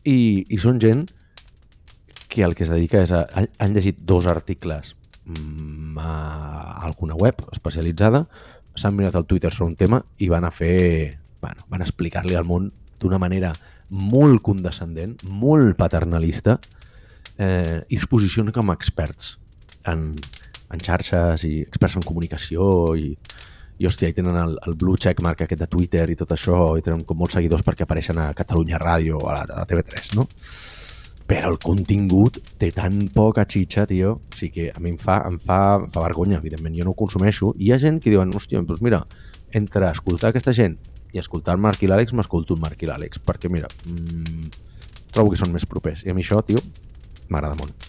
i, 0.05 0.45
i 0.45 0.59
són 0.61 0.81
gent 0.83 1.07
que 2.29 2.45
el 2.45 2.57
que 2.57 2.67
es 2.67 2.73
dedica 2.73 3.01
és 3.05 3.15
a... 3.17 3.25
Han 3.33 3.77
llegit 3.77 4.03
dos 4.05 4.29
articles 4.29 4.95
mm, 5.25 5.97
a 6.03 6.83
alguna 6.85 7.17
web 7.17 7.41
especialitzada, 7.53 8.27
s'han 8.77 8.97
mirat 8.99 9.17
el 9.17 9.25
Twitter 9.25 9.53
sobre 9.55 9.73
un 9.73 9.79
tema 9.81 10.03
i 10.19 10.29
van 10.33 10.45
a 10.45 10.53
fer... 10.53 11.17
Bueno, 11.41 11.65
van 11.73 11.85
explicar-li 11.85 12.37
al 12.37 12.47
món 12.49 12.71
d'una 13.01 13.21
manera 13.23 13.53
molt 13.89 14.43
condescendent, 14.43 15.15
molt 15.31 15.77
paternalista, 15.79 16.57
eh, 17.39 17.83
i 17.89 17.99
es 18.01 18.07
posicionen 18.11 18.53
com 18.53 18.73
a 18.73 18.77
experts 18.77 19.37
en, 19.87 20.11
en 20.73 20.83
xarxes 20.83 21.45
i 21.47 21.61
experts 21.63 21.99
en 22.01 22.05
comunicació 22.05 22.67
i, 22.99 23.13
i 23.79 23.89
hòstia, 23.89 24.09
hi 24.09 24.17
tenen 24.17 24.37
el, 24.41 24.57
el 24.67 24.77
blue 24.79 24.97
check 25.01 25.21
mark 25.25 25.43
aquest 25.45 25.61
de 25.61 25.69
Twitter 25.69 26.07
i 26.11 26.17
tot 26.17 26.33
això, 26.33 26.77
i 26.79 26.85
tenen 26.85 27.05
com 27.05 27.19
molts 27.21 27.37
seguidors 27.37 27.65
perquè 27.67 27.85
apareixen 27.85 28.19
a 28.23 28.31
Catalunya 28.37 28.81
Ràdio 28.81 29.21
o 29.21 29.29
a 29.29 29.37
la, 29.37 29.45
a 29.45 29.61
la 29.61 29.69
TV3, 29.69 30.17
no? 30.17 30.27
però 31.27 31.51
el 31.51 31.59
contingut 31.59 32.39
té 32.61 32.71
tan 32.75 33.01
poca 33.15 33.45
xitxa, 33.51 33.87
tio, 33.91 34.13
o 34.23 34.37
sigui 34.39 34.53
que 34.55 34.67
a 34.71 34.83
mi 34.83 34.93
em 34.95 34.99
fa, 35.01 35.19
em 35.27 35.39
fa, 35.43 35.59
em 35.81 35.89
fa 35.91 36.05
vergonya, 36.05 36.39
evidentment, 36.39 36.77
jo 36.79 36.87
no 36.87 36.95
ho 36.95 36.99
consumeixo, 36.99 37.51
i 37.59 37.67
hi 37.67 37.73
ha 37.75 37.81
gent 37.83 37.99
que 38.03 38.13
diuen, 38.15 38.31
hòstia, 38.31 38.63
doncs 38.63 38.85
mira, 38.87 39.03
entre 39.59 39.91
escoltar 39.91 40.31
aquesta 40.31 40.55
gent 40.57 40.79
i 41.15 41.21
escoltar 41.23 41.57
el 41.57 41.63
Marc 41.65 41.83
i 41.83 41.91
l'Àlex, 41.91 42.15
m'escolto 42.15 42.55
el 42.55 42.63
Marc 42.63 42.87
i 42.87 42.91
l'Àlex, 42.91 43.21
perquè 43.27 43.51
mira, 43.51 43.71
mmm, 43.91 44.47
trobo 45.11 45.35
que 45.35 45.43
són 45.43 45.53
més 45.55 45.67
propers, 45.67 46.07
i 46.07 46.15
a 46.15 46.17
mi 46.17 46.23
això, 46.23 46.41
tio, 46.47 46.63
m'agrada 47.29 47.59
molt. 47.59 47.86